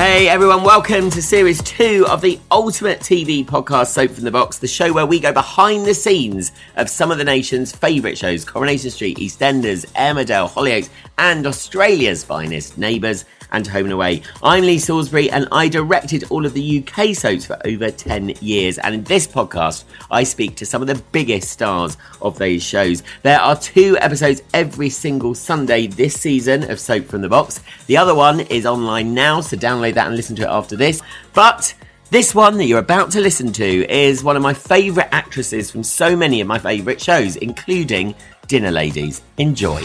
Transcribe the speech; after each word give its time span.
Hey 0.00 0.30
everyone, 0.30 0.64
welcome 0.64 1.10
to 1.10 1.20
series 1.20 1.62
two 1.62 2.06
of 2.08 2.22
the 2.22 2.40
ultimate 2.50 3.00
TV 3.00 3.44
podcast, 3.44 3.88
Soap 3.88 4.12
from 4.12 4.24
the 4.24 4.30
Box, 4.30 4.56
the 4.56 4.66
show 4.66 4.94
where 4.94 5.04
we 5.04 5.20
go 5.20 5.30
behind 5.30 5.84
the 5.84 5.92
scenes 5.92 6.52
of 6.76 6.88
some 6.88 7.10
of 7.10 7.18
the 7.18 7.24
nation's 7.24 7.70
favourite 7.70 8.16
shows 8.16 8.42
Coronation 8.42 8.90
Street, 8.90 9.18
EastEnders, 9.18 9.84
Emmerdale, 9.92 10.48
Hollyoaks, 10.48 10.88
and 11.18 11.46
Australia's 11.46 12.24
finest, 12.24 12.78
Neighbours 12.78 13.26
and 13.52 13.66
Home 13.66 13.84
and 13.84 13.92
Away. 13.92 14.22
I'm 14.42 14.62
Lee 14.62 14.78
Salisbury 14.78 15.30
and 15.30 15.46
I 15.52 15.68
directed 15.68 16.24
all 16.30 16.46
of 16.46 16.54
the 16.54 16.84
UK 16.84 17.14
soaps 17.14 17.46
for 17.46 17.58
over 17.66 17.90
10 17.90 18.30
years. 18.40 18.78
And 18.78 18.94
in 18.94 19.04
this 19.04 19.26
podcast, 19.26 19.84
I 20.10 20.24
speak 20.24 20.56
to 20.56 20.66
some 20.66 20.82
of 20.82 20.88
the 20.88 21.02
biggest 21.12 21.50
stars 21.50 21.96
of 22.22 22.38
those 22.38 22.62
shows. 22.62 23.02
There 23.22 23.40
are 23.40 23.56
two 23.56 23.96
episodes 24.00 24.42
every 24.54 24.90
single 24.90 25.34
Sunday 25.34 25.86
this 25.86 26.14
season 26.14 26.70
of 26.70 26.80
Soap 26.80 27.06
from 27.06 27.22
the 27.22 27.28
Box. 27.28 27.60
The 27.86 27.96
other 27.96 28.14
one 28.14 28.40
is 28.40 28.66
online 28.66 29.14
now, 29.14 29.40
so 29.40 29.56
download 29.56 29.89
that 29.92 30.06
and 30.06 30.16
listen 30.16 30.36
to 30.36 30.42
it 30.42 30.48
after 30.48 30.76
this. 30.76 31.02
But 31.34 31.74
this 32.10 32.34
one 32.34 32.56
that 32.58 32.64
you're 32.64 32.80
about 32.80 33.10
to 33.12 33.20
listen 33.20 33.52
to 33.52 33.88
is 33.88 34.24
one 34.24 34.36
of 34.36 34.42
my 34.42 34.52
favourite 34.52 35.08
actresses 35.12 35.70
from 35.70 35.84
so 35.84 36.16
many 36.16 36.40
of 36.40 36.46
my 36.48 36.58
favourite 36.58 37.00
shows, 37.00 37.36
including 37.36 38.14
Dinner 38.48 38.70
Ladies. 38.70 39.22
Enjoy. 39.38 39.80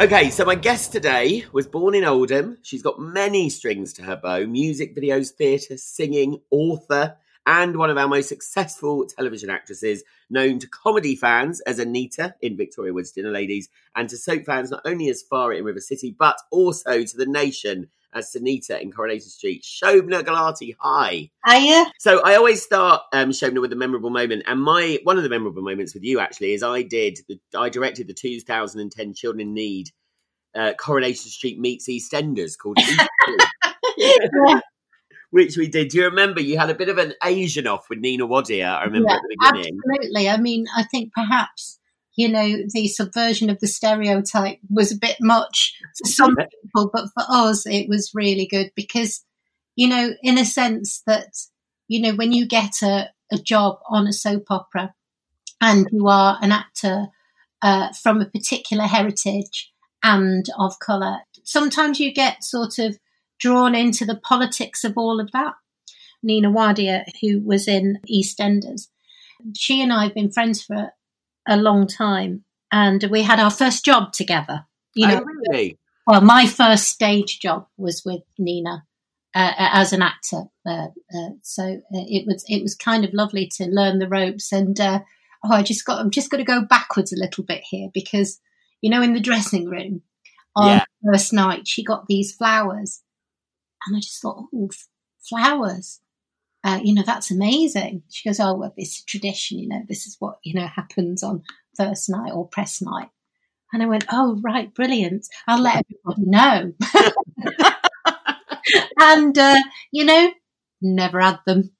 Okay, 0.00 0.30
so 0.30 0.44
my 0.44 0.54
guest 0.54 0.92
today 0.92 1.44
was 1.52 1.66
born 1.66 1.94
in 1.94 2.04
Oldham. 2.04 2.58
She's 2.62 2.82
got 2.82 3.00
many 3.00 3.48
strings 3.48 3.92
to 3.94 4.02
her 4.02 4.16
bow 4.16 4.44
music 4.44 4.94
videos, 4.94 5.30
theatre, 5.30 5.76
singing, 5.76 6.40
author, 6.50 7.16
and 7.46 7.76
one 7.76 7.90
of 7.90 7.98
our 7.98 8.08
most 8.08 8.28
successful 8.28 9.06
television 9.06 9.50
actresses, 9.50 10.02
known 10.30 10.58
to 10.58 10.68
comedy 10.68 11.14
fans 11.16 11.60
as 11.62 11.78
Anita 11.78 12.34
in 12.40 12.56
Victoria 12.56 12.92
Wood's 12.92 13.12
Dinner 13.12 13.30
Ladies, 13.30 13.68
and 13.94 14.08
to 14.08 14.16
soap 14.16 14.44
fans 14.44 14.70
not 14.70 14.82
only 14.84 15.08
as 15.08 15.22
Farah 15.22 15.58
in 15.58 15.64
River 15.64 15.80
City, 15.80 16.14
but 16.18 16.36
also 16.50 17.04
to 17.04 17.16
the 17.16 17.26
nation 17.26 17.88
as 18.14 18.32
Sunita 18.32 18.80
in 18.80 18.92
Coronation 18.92 19.28
Street. 19.28 19.62
Shobna 19.62 20.22
Gulati, 20.22 20.76
hi. 20.78 21.30
Hiya. 21.46 21.86
So 21.98 22.22
I 22.22 22.36
always 22.36 22.62
start 22.62 23.02
um, 23.12 23.30
Shobna 23.30 23.60
with 23.60 23.72
a 23.72 23.76
memorable 23.76 24.10
moment, 24.10 24.44
and 24.46 24.62
my 24.62 25.00
one 25.02 25.16
of 25.16 25.24
the 25.24 25.28
memorable 25.28 25.62
moments 25.62 25.94
with 25.94 26.04
you 26.04 26.20
actually 26.20 26.54
is 26.54 26.62
I 26.62 26.82
did 26.82 27.18
the, 27.28 27.38
I 27.56 27.68
directed 27.68 28.06
the 28.06 28.14
2010 28.14 29.14
Children 29.14 29.40
in 29.48 29.54
Need 29.54 29.90
uh, 30.54 30.72
Coronation 30.78 31.30
Street 31.30 31.58
meets 31.58 31.88
EastEnders 31.88 32.56
called 32.56 32.78
East 32.78 33.02
yeah. 33.96 34.60
Which 35.34 35.56
we 35.56 35.66
did. 35.66 35.88
Do 35.88 35.98
you 35.98 36.04
remember 36.04 36.40
you 36.40 36.56
had 36.56 36.70
a 36.70 36.76
bit 36.76 36.88
of 36.88 36.96
an 36.96 37.12
Asian 37.24 37.66
off 37.66 37.90
with 37.90 37.98
Nina 37.98 38.24
Wadia? 38.24 38.78
I 38.78 38.84
remember 38.84 39.08
Yeah, 39.08 39.16
at 39.16 39.22
the 39.22 39.36
beginning. 39.36 39.80
Absolutely. 39.84 40.28
I 40.28 40.36
mean, 40.36 40.66
I 40.76 40.84
think 40.84 41.12
perhaps, 41.12 41.80
you 42.14 42.28
know, 42.28 42.58
the 42.72 42.86
subversion 42.86 43.50
of 43.50 43.58
the 43.58 43.66
stereotype 43.66 44.58
was 44.70 44.92
a 44.92 44.96
bit 44.96 45.16
much 45.20 45.76
for 45.98 46.08
some 46.08 46.36
people, 46.36 46.88
but 46.92 47.06
for 47.14 47.24
us, 47.28 47.66
it 47.66 47.88
was 47.88 48.12
really 48.14 48.46
good 48.46 48.70
because, 48.76 49.24
you 49.74 49.88
know, 49.88 50.12
in 50.22 50.38
a 50.38 50.44
sense 50.44 51.02
that, 51.08 51.34
you 51.88 52.00
know, 52.00 52.14
when 52.14 52.30
you 52.30 52.46
get 52.46 52.80
a, 52.84 53.10
a 53.32 53.36
job 53.36 53.80
on 53.88 54.06
a 54.06 54.12
soap 54.12 54.44
opera 54.50 54.94
and 55.60 55.88
you 55.90 56.06
are 56.06 56.38
an 56.42 56.52
actor 56.52 57.08
uh, 57.60 57.88
from 58.00 58.20
a 58.20 58.26
particular 58.26 58.84
heritage 58.84 59.72
and 60.04 60.46
of 60.60 60.78
colour, 60.78 61.22
sometimes 61.42 61.98
you 61.98 62.14
get 62.14 62.44
sort 62.44 62.78
of 62.78 63.00
drawn 63.38 63.74
into 63.74 64.04
the 64.04 64.16
politics 64.16 64.84
of 64.84 64.94
all 64.96 65.20
of 65.20 65.30
that. 65.32 65.54
Nina 66.22 66.50
Wadia, 66.50 67.04
who 67.20 67.40
was 67.40 67.68
in 67.68 67.98
EastEnders, 68.10 68.88
she 69.56 69.82
and 69.82 69.92
I 69.92 70.04
have 70.04 70.14
been 70.14 70.32
friends 70.32 70.62
for 70.62 70.90
a 71.46 71.56
long 71.56 71.86
time, 71.86 72.44
and 72.72 73.04
we 73.10 73.22
had 73.22 73.38
our 73.38 73.50
first 73.50 73.84
job 73.84 74.12
together. 74.12 74.64
You 74.94 75.08
know, 75.08 75.20
oh, 75.20 75.24
really? 75.52 75.78
well, 76.06 76.20
my 76.20 76.46
first 76.46 76.88
stage 76.88 77.40
job 77.40 77.66
was 77.76 78.04
with 78.04 78.22
Nina 78.38 78.84
uh, 79.34 79.52
as 79.58 79.92
an 79.92 80.02
actor, 80.02 80.44
uh, 80.66 80.88
uh, 81.14 81.30
so 81.42 81.64
uh, 81.64 81.78
it 81.90 82.26
was 82.26 82.44
it 82.48 82.62
was 82.62 82.74
kind 82.74 83.04
of 83.04 83.12
lovely 83.12 83.50
to 83.56 83.66
learn 83.66 83.98
the 83.98 84.08
ropes. 84.08 84.52
And 84.52 84.78
uh, 84.80 85.00
oh, 85.44 85.52
I 85.52 85.62
just 85.62 85.84
got 85.84 86.00
I'm 86.00 86.10
just 86.10 86.30
going 86.30 86.42
to 86.42 86.50
go 86.50 86.64
backwards 86.64 87.12
a 87.12 87.18
little 87.18 87.44
bit 87.44 87.62
here 87.68 87.90
because 87.92 88.40
you 88.80 88.88
know 88.88 89.02
in 89.02 89.12
the 89.12 89.20
dressing 89.20 89.68
room 89.68 90.02
on 90.56 90.68
Yeah. 90.68 90.84
the 91.02 91.12
first 91.12 91.32
night 91.32 91.68
she 91.68 91.84
got 91.84 92.06
these 92.06 92.32
flowers, 92.32 93.02
and 93.86 93.96
I 93.96 94.00
just 94.00 94.20
thought, 94.20 94.46
oh, 94.54 94.68
f- 94.72 94.88
flowers. 95.20 96.00
Uh, 96.62 96.80
you 96.82 96.94
know 96.94 97.02
that's 97.04 97.30
amazing. 97.30 98.02
She 98.08 98.26
goes, 98.26 98.40
"Oh, 98.40 98.54
well, 98.54 98.72
it's 98.78 99.00
a 99.00 99.04
tradition. 99.04 99.58
You 99.58 99.68
know, 99.68 99.82
this 99.86 100.06
is 100.06 100.16
what 100.18 100.38
you 100.42 100.54
know 100.54 100.66
happens 100.66 101.22
on 101.22 101.42
first 101.76 102.08
night 102.08 102.32
or 102.32 102.48
press 102.48 102.80
night." 102.80 103.10
And 103.72 103.82
I 103.82 103.86
went, 103.86 104.06
"Oh, 104.10 104.40
right, 104.42 104.74
brilliant. 104.74 105.26
I'll 105.46 105.60
let 105.60 105.84
everybody 105.84 106.30
know." 106.30 106.72
and 108.98 109.36
uh, 109.36 109.60
you 109.92 110.06
know, 110.06 110.32
never 110.80 111.20
had 111.20 111.40
them. 111.46 111.72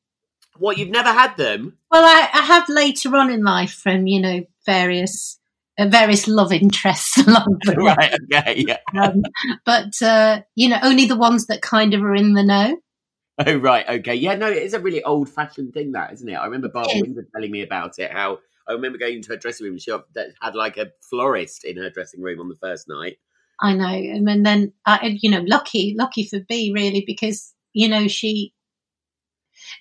What 0.59 0.76
you've 0.76 0.91
never 0.91 1.12
had 1.12 1.36
them? 1.38 1.78
Well, 1.91 2.04
I, 2.04 2.28
I 2.32 2.42
have 2.42 2.69
later 2.69 3.16
on 3.16 3.31
in 3.31 3.42
life 3.42 3.72
from 3.72 4.06
you 4.06 4.21
know 4.21 4.44
various 4.66 5.38
various 5.79 6.29
love 6.29 6.53
interests 6.53 7.17
along 7.27 7.59
the 7.65 7.75
way, 7.79 7.95
right. 7.97 8.15
Okay. 8.33 8.65
Yeah. 8.67 8.79
um, 9.01 9.23
but 9.65 10.01
uh, 10.03 10.43
you 10.55 10.69
know, 10.69 10.79
only 10.83 11.07
the 11.07 11.17
ones 11.17 11.47
that 11.47 11.62
kind 11.62 11.95
of 11.95 12.03
are 12.03 12.15
in 12.15 12.35
the 12.35 12.45
know. 12.45 12.79
Oh 13.47 13.57
right. 13.57 13.89
Okay. 13.89 14.15
Yeah. 14.15 14.34
No, 14.34 14.49
it 14.49 14.63
is 14.63 14.75
a 14.75 14.81
really 14.81 15.03
old-fashioned 15.03 15.75
thing, 15.75 15.93
that 15.93 16.13
isn't 16.13 16.29
it? 16.29 16.34
I 16.34 16.45
remember 16.45 16.69
Barbara. 16.69 17.01
Windsor 17.01 17.27
telling 17.34 17.51
me 17.51 17.63
about 17.63 17.99
it. 17.99 18.13
How 18.13 18.39
I 18.69 18.73
remember 18.73 18.99
going 18.99 19.17
into 19.17 19.31
her 19.31 19.37
dressing 19.37 19.67
room. 19.67 19.79
She 19.79 19.91
had 19.91 20.55
like 20.55 20.77
a 20.77 20.93
florist 21.11 21.65
in 21.65 21.77
her 21.77 21.91
dressing 21.91 22.23
room 22.23 22.41
on 22.41 22.49
the 22.49 22.57
first 22.57 22.89
night. 22.89 23.19
I 23.61 23.75
know, 23.75 23.87
and 23.87 24.45
then 24.45 24.73
I, 24.84 25.17
you 25.21 25.31
know, 25.31 25.43
lucky, 25.47 25.95
lucky 25.97 26.27
for 26.27 26.41
B, 26.41 26.73
really, 26.75 27.05
because 27.07 27.55
you 27.73 27.89
know 27.89 28.09
she. 28.09 28.53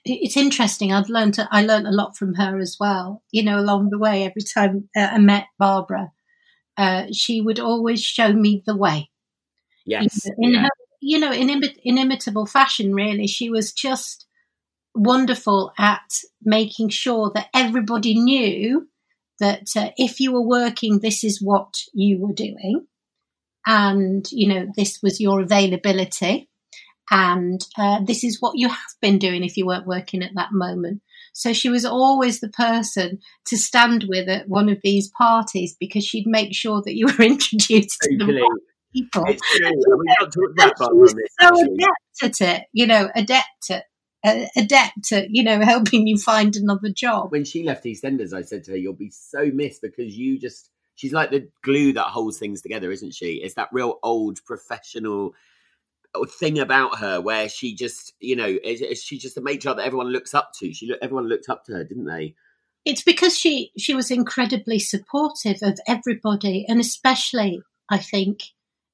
It- 0.05 0.19
It's 0.23 0.37
interesting. 0.37 0.91
I've 0.93 1.09
learned. 1.09 1.37
I 1.51 1.63
learned 1.65 1.87
a 1.87 1.91
lot 1.91 2.17
from 2.17 2.35
her 2.35 2.59
as 2.59 2.77
well. 2.79 3.23
You 3.31 3.43
know, 3.43 3.59
along 3.59 3.89
the 3.89 3.99
way, 3.99 4.23
every 4.23 4.43
time 4.43 4.89
uh, 4.95 5.09
I 5.13 5.17
met 5.19 5.45
Barbara, 5.59 6.11
uh, 6.77 7.05
she 7.11 7.41
would 7.41 7.59
always 7.59 8.01
show 8.01 8.33
me 8.33 8.63
the 8.65 8.75
way. 8.77 9.09
Yes. 9.85 10.25
You 10.25 10.31
know, 10.31 10.35
in 10.47 10.51
yeah. 10.53 10.61
her, 10.63 10.69
you 11.01 11.19
know, 11.19 11.31
in 11.31 11.47
imi- 11.49 11.77
inimitable 11.83 12.45
fashion. 12.45 12.93
Really, 12.93 13.27
she 13.27 13.49
was 13.49 13.73
just 13.73 14.25
wonderful 14.95 15.71
at 15.77 16.19
making 16.43 16.89
sure 16.89 17.31
that 17.35 17.47
everybody 17.53 18.13
knew 18.19 18.87
that 19.39 19.75
uh, 19.75 19.89
if 19.97 20.19
you 20.19 20.31
were 20.31 20.47
working, 20.47 20.99
this 20.99 21.23
is 21.23 21.41
what 21.41 21.73
you 21.93 22.19
were 22.19 22.33
doing, 22.33 22.85
and 23.65 24.31
you 24.31 24.47
know 24.47 24.67
this 24.75 24.99
was 25.03 25.19
your 25.19 25.41
availability, 25.41 26.49
and 27.11 27.65
uh, 27.77 27.99
this 28.05 28.23
is 28.23 28.37
what 28.39 28.57
you 28.57 28.69
have 28.69 28.77
been 29.01 29.19
doing 29.19 29.43
if 29.43 29.57
you 29.57 29.65
weren't 29.65 29.87
working 29.87 30.23
at 30.23 30.31
that 30.35 30.51
moment. 30.51 31.01
So 31.33 31.51
she 31.51 31.69
was 31.69 31.83
always 31.83 32.39
the 32.39 32.49
person 32.49 33.19
to 33.45 33.57
stand 33.57 34.05
with 34.07 34.29
at 34.29 34.47
one 34.47 34.69
of 34.69 34.79
these 34.83 35.09
parties 35.09 35.75
because 35.79 36.05
she'd 36.05 36.27
make 36.27 36.53
sure 36.53 36.81
that 36.85 36.95
you 36.95 37.07
were 37.17 37.25
introduced 37.25 37.99
to 38.03 38.17
the 38.17 38.25
right 38.25 38.61
people. 38.93 39.23
It's 39.27 39.57
true. 39.57 39.69
We've 39.69 40.15
not 40.19 40.31
talked 40.31 40.53
about 40.53 40.91
And 40.91 41.09
she 41.09 41.15
was 41.15 41.15
so 41.41 41.73
adept 41.73 42.41
at 42.41 42.41
it, 42.41 42.63
you 42.71 42.87
know, 42.87 43.09
adept 43.15 43.69
at 43.69 43.85
uh, 44.25 44.45
adept 44.55 45.11
at, 45.11 45.27
you 45.31 45.43
know, 45.43 45.59
helping 45.63 46.07
you 46.07 46.17
find 46.17 46.55
another 46.55 46.89
job. 46.89 47.31
When 47.31 47.43
she 47.43 47.63
left 47.63 47.83
EastEnders, 47.83 48.33
I 48.33 48.41
said 48.43 48.63
to 48.65 48.71
her, 48.71 48.77
"You'll 48.77 48.93
be 48.93 49.11
so 49.11 49.51
missed 49.53 49.81
because 49.81 50.15
you 50.15 50.39
just." 50.39 50.69
She's 50.95 51.11
like 51.11 51.31
the 51.31 51.49
glue 51.63 51.91
that 51.93 52.03
holds 52.03 52.37
things 52.37 52.61
together, 52.61 52.91
isn't 52.91 53.15
she? 53.15 53.41
It's 53.43 53.55
that 53.55 53.69
real 53.71 53.97
old 54.03 54.45
professional 54.45 55.33
thing 56.39 56.59
about 56.59 56.99
her 56.99 57.19
where 57.19 57.49
she 57.49 57.75
just, 57.75 58.13
you 58.19 58.35
know, 58.35 58.57
is, 58.63 58.81
is 58.81 59.03
she 59.03 59.17
just 59.17 59.37
a 59.37 59.41
matriarch 59.41 59.77
that 59.77 59.85
everyone 59.85 60.11
looks 60.11 60.33
up 60.33 60.51
to? 60.59 60.73
She 60.73 60.93
everyone 61.01 61.27
looked 61.27 61.49
up 61.49 61.65
to 61.65 61.73
her, 61.73 61.83
didn't 61.83 62.05
they? 62.05 62.35
It's 62.85 63.03
because 63.03 63.37
she 63.37 63.71
she 63.77 63.93
was 63.93 64.11
incredibly 64.11 64.79
supportive 64.79 65.57
of 65.61 65.79
everybody, 65.87 66.65
and 66.67 66.79
especially, 66.79 67.61
I 67.89 67.97
think, 67.97 68.43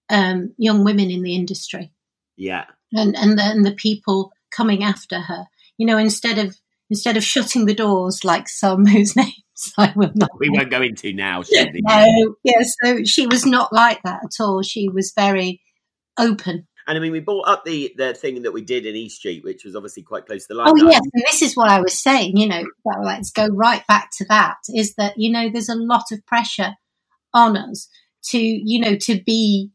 um, 0.10 0.54
young 0.58 0.84
women 0.84 1.10
in 1.10 1.24
the 1.24 1.36
industry. 1.36 1.92
Yeah, 2.38 2.66
and 2.94 3.16
and 3.18 3.38
then 3.38 3.64
the 3.64 3.74
people 3.74 4.32
coming 4.52 4.84
after 4.84 5.20
her. 5.20 5.46
You 5.78 5.86
know, 5.86 5.98
instead 5.98 6.38
of 6.38 6.58
instead 6.90 7.18
of 7.18 7.24
shutting 7.24 7.66
the 7.66 7.74
doors 7.74 8.24
like 8.24 8.48
some 8.48 8.86
whose 8.86 9.16
names 9.16 9.74
I 9.78 9.92
will 9.96 10.12
not. 10.16 10.30
We 10.40 10.50
won't 10.50 10.72
go 10.72 10.82
into 10.82 11.14
now. 11.14 11.44
no, 11.52 12.36
yeah. 12.44 12.62
So 12.84 13.04
she 13.04 13.28
was 13.28 13.46
not 13.46 13.74
like 13.74 14.02
that 14.04 14.22
at 14.24 14.44
all. 14.44 14.62
She 14.62 14.88
was 14.88 15.12
very 15.16 15.62
open 16.18 16.68
and 16.90 16.98
I 16.98 17.02
mean, 17.02 17.12
we 17.12 17.20
brought 17.20 17.48
up 17.48 17.66
the 17.66 17.94
the 17.98 18.16
thing 18.16 18.42
that 18.42 18.52
we 18.52 18.62
did 18.62 18.88
in 18.88 18.96
East 18.96 19.18
Street, 19.18 19.44
which 19.44 19.64
was 19.64 19.76
obviously 19.76 20.02
quite 20.02 20.26
close 20.26 20.48
to 20.48 20.56
the 20.56 20.60
line. 20.60 20.70
Oh 20.70 20.90
yes, 20.90 21.02
and 21.14 21.24
this 21.28 21.44
is 21.44 21.56
what 21.56 21.70
I 21.70 21.80
was 21.82 21.94
saying. 21.94 22.36
You 22.36 22.48
know, 22.48 22.64
well, 22.84 23.04
let's 23.06 23.30
go 23.30 23.46
right 23.46 23.86
back 23.86 24.10
to 24.18 24.26
that. 24.26 24.58
Is 24.74 24.96
that 24.96 25.14
you 25.16 25.32
know, 25.32 25.52
there's 25.52 25.70
a 25.70 25.76
lot 25.76 26.06
of 26.12 26.26
pressure 26.26 26.78
on 27.32 27.56
us 27.56 27.88
to 28.30 28.40
you 28.40 28.80
know 28.80 28.96
to 28.96 29.22
be 29.22 29.70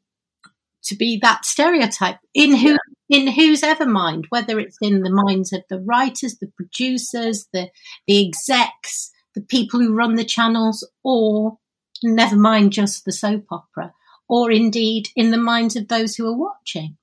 to 0.82 0.96
be 0.96 1.20
that 1.22 1.44
stereotype 1.44 2.18
in 2.34 2.56
who 2.56 2.76
yeah. 3.08 3.18
in 3.20 3.28
whose 3.28 3.62
ever 3.62 3.86
mind, 3.86 4.26
whether 4.30 4.58
it's 4.58 4.78
in 4.82 5.02
the 5.02 5.10
minds 5.10 5.52
of 5.52 5.62
the 5.70 5.78
writers, 5.78 6.38
the 6.40 6.50
producers, 6.56 7.46
the 7.52 7.70
the 8.08 8.26
execs, 8.26 9.12
the 9.36 9.40
people 9.40 9.78
who 9.78 9.94
run 9.94 10.16
the 10.16 10.24
channels, 10.24 10.84
or 11.04 11.58
never 12.02 12.34
mind 12.34 12.72
just 12.72 13.04
the 13.04 13.12
soap 13.12 13.44
opera, 13.52 13.92
or 14.28 14.50
indeed 14.50 15.10
in 15.14 15.30
the 15.30 15.38
minds 15.38 15.76
of 15.76 15.86
those 15.86 16.16
who 16.16 16.26
are 16.26 16.36
watching 16.36 16.96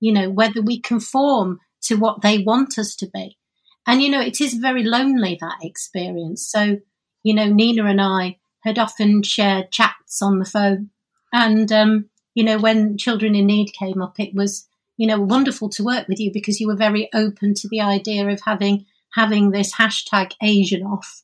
you 0.00 0.12
know, 0.12 0.30
whether 0.30 0.62
we 0.62 0.80
conform 0.80 1.60
to 1.82 1.96
what 1.96 2.22
they 2.22 2.38
want 2.38 2.78
us 2.78 2.96
to 2.96 3.08
be. 3.12 3.36
And, 3.86 4.02
you 4.02 4.10
know, 4.10 4.20
it 4.20 4.40
is 4.40 4.54
very 4.54 4.82
lonely, 4.82 5.38
that 5.40 5.58
experience. 5.62 6.46
So, 6.46 6.78
you 7.22 7.34
know, 7.34 7.46
Nina 7.46 7.84
and 7.84 8.00
I 8.00 8.38
had 8.62 8.78
often 8.78 9.22
shared 9.22 9.70
chats 9.70 10.20
on 10.20 10.38
the 10.38 10.44
phone. 10.44 10.90
And, 11.32 11.70
um, 11.72 12.10
you 12.34 12.44
know, 12.44 12.58
when 12.58 12.98
Children 12.98 13.34
in 13.34 13.46
Need 13.46 13.72
came 13.72 14.02
up, 14.02 14.20
it 14.20 14.34
was, 14.34 14.66
you 14.96 15.06
know, 15.06 15.20
wonderful 15.20 15.68
to 15.70 15.84
work 15.84 16.08
with 16.08 16.20
you 16.20 16.30
because 16.32 16.60
you 16.60 16.66
were 16.66 16.76
very 16.76 17.08
open 17.14 17.54
to 17.54 17.68
the 17.68 17.80
idea 17.80 18.28
of 18.28 18.40
having, 18.44 18.86
having 19.14 19.50
this 19.50 19.74
hashtag 19.74 20.32
Asian 20.42 20.82
off, 20.82 21.22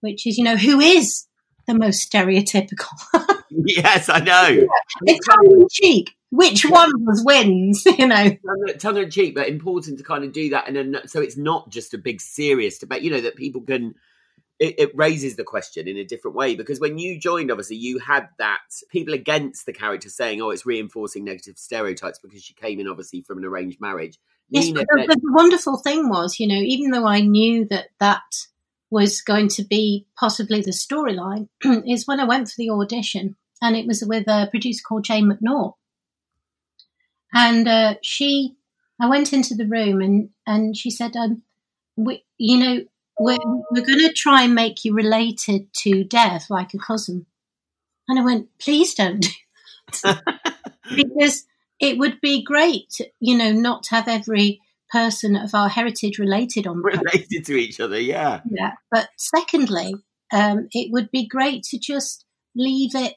which 0.00 0.26
is, 0.26 0.38
you 0.38 0.44
know, 0.44 0.56
who 0.56 0.80
is 0.80 1.26
the 1.66 1.74
most 1.74 2.10
stereotypical? 2.10 2.88
yes, 3.50 4.08
I 4.08 4.20
know. 4.20 4.48
Yeah. 4.48 4.66
It's 5.02 5.26
tongue 5.26 5.60
in 5.60 5.66
cheek 5.70 6.14
which 6.30 6.64
one 6.64 6.90
of 6.94 7.08
us 7.08 7.24
wins, 7.24 7.84
you 7.98 8.06
know. 8.06 8.30
Tongue 8.78 8.98
in 8.98 9.10
cheek, 9.10 9.34
but 9.34 9.48
important 9.48 9.98
to 9.98 10.04
kind 10.04 10.24
of 10.24 10.32
do 10.32 10.50
that. 10.50 10.68
And 10.68 10.76
then, 10.76 10.96
so 11.06 11.20
it's 11.20 11.36
not 11.36 11.70
just 11.70 11.94
a 11.94 11.98
big 11.98 12.20
serious 12.20 12.78
debate, 12.78 13.02
you 13.02 13.10
know, 13.10 13.20
that 13.20 13.36
people 13.36 13.62
can, 13.62 13.94
it, 14.58 14.74
it, 14.78 14.96
raises 14.96 15.36
the 15.36 15.44
question 15.44 15.88
in 15.88 15.96
a 15.96 16.04
different 16.04 16.36
way. 16.36 16.54
Because 16.54 16.80
when 16.80 16.98
you 16.98 17.18
joined, 17.18 17.50
obviously, 17.50 17.76
you 17.76 17.98
had 17.98 18.28
that 18.38 18.60
people 18.90 19.14
against 19.14 19.64
the 19.64 19.72
character 19.72 20.10
saying, 20.10 20.42
oh, 20.42 20.50
it's 20.50 20.66
reinforcing 20.66 21.24
negative 21.24 21.56
stereotypes 21.56 22.18
because 22.18 22.42
she 22.42 22.54
came 22.54 22.78
in, 22.78 22.88
obviously, 22.88 23.22
from 23.22 23.38
an 23.38 23.44
arranged 23.44 23.80
marriage. 23.80 24.18
Yes, 24.50 24.66
Nina, 24.66 24.84
but 24.90 25.06
the, 25.08 25.20
the 25.20 25.32
wonderful 25.32 25.78
thing 25.78 26.08
was, 26.08 26.38
you 26.38 26.46
know, 26.46 26.60
even 26.60 26.90
though 26.90 27.06
I 27.06 27.20
knew 27.20 27.66
that 27.66 27.88
that 28.00 28.46
was 28.90 29.20
going 29.20 29.48
to 29.48 29.62
be 29.62 30.06
possibly 30.18 30.62
the 30.62 30.70
storyline, 30.70 31.48
is 31.86 32.06
when 32.06 32.20
I 32.20 32.24
went 32.24 32.48
for 32.48 32.54
the 32.56 32.70
audition, 32.70 33.36
and 33.60 33.76
it 33.76 33.86
was 33.86 34.02
with 34.06 34.26
a 34.28 34.48
producer 34.50 34.82
called 34.86 35.04
Jane 35.04 35.30
Macnaught 35.30 35.74
and 37.32 37.68
uh, 37.68 37.94
she, 38.02 38.56
I 39.00 39.08
went 39.08 39.32
into 39.32 39.54
the 39.54 39.66
room 39.66 40.00
and, 40.00 40.30
and 40.46 40.76
she 40.76 40.90
said, 40.90 41.16
um, 41.16 41.42
we, 41.96 42.24
you 42.38 42.58
know, 42.58 42.84
we're, 43.18 43.36
we're 43.70 43.84
going 43.84 43.98
to 44.00 44.12
try 44.12 44.42
and 44.42 44.54
make 44.54 44.84
you 44.84 44.94
related 44.94 45.72
to 45.74 46.04
Dev 46.04 46.44
like 46.50 46.74
a 46.74 46.78
cousin. 46.78 47.26
And 48.08 48.18
I 48.18 48.24
went, 48.24 48.48
please 48.58 48.94
don't 48.94 49.20
do 49.20 49.28
that. 50.02 50.22
because 50.96 51.44
it 51.80 51.98
would 51.98 52.20
be 52.20 52.42
great, 52.42 52.98
you 53.20 53.36
know, 53.36 53.52
not 53.52 53.84
to 53.84 53.94
have 53.94 54.08
every 54.08 54.60
person 54.90 55.36
of 55.36 55.54
our 55.54 55.68
heritage 55.68 56.18
related 56.18 56.66
on 56.66 56.82
related 56.82 57.44
to 57.44 57.54
each 57.54 57.78
other. 57.78 58.00
Yeah, 58.00 58.40
yeah. 58.50 58.72
But 58.90 59.10
secondly, 59.16 59.94
um, 60.32 60.68
it 60.72 60.90
would 60.92 61.10
be 61.10 61.26
great 61.26 61.62
to 61.64 61.78
just 61.78 62.24
leave 62.56 62.94
it 62.94 63.16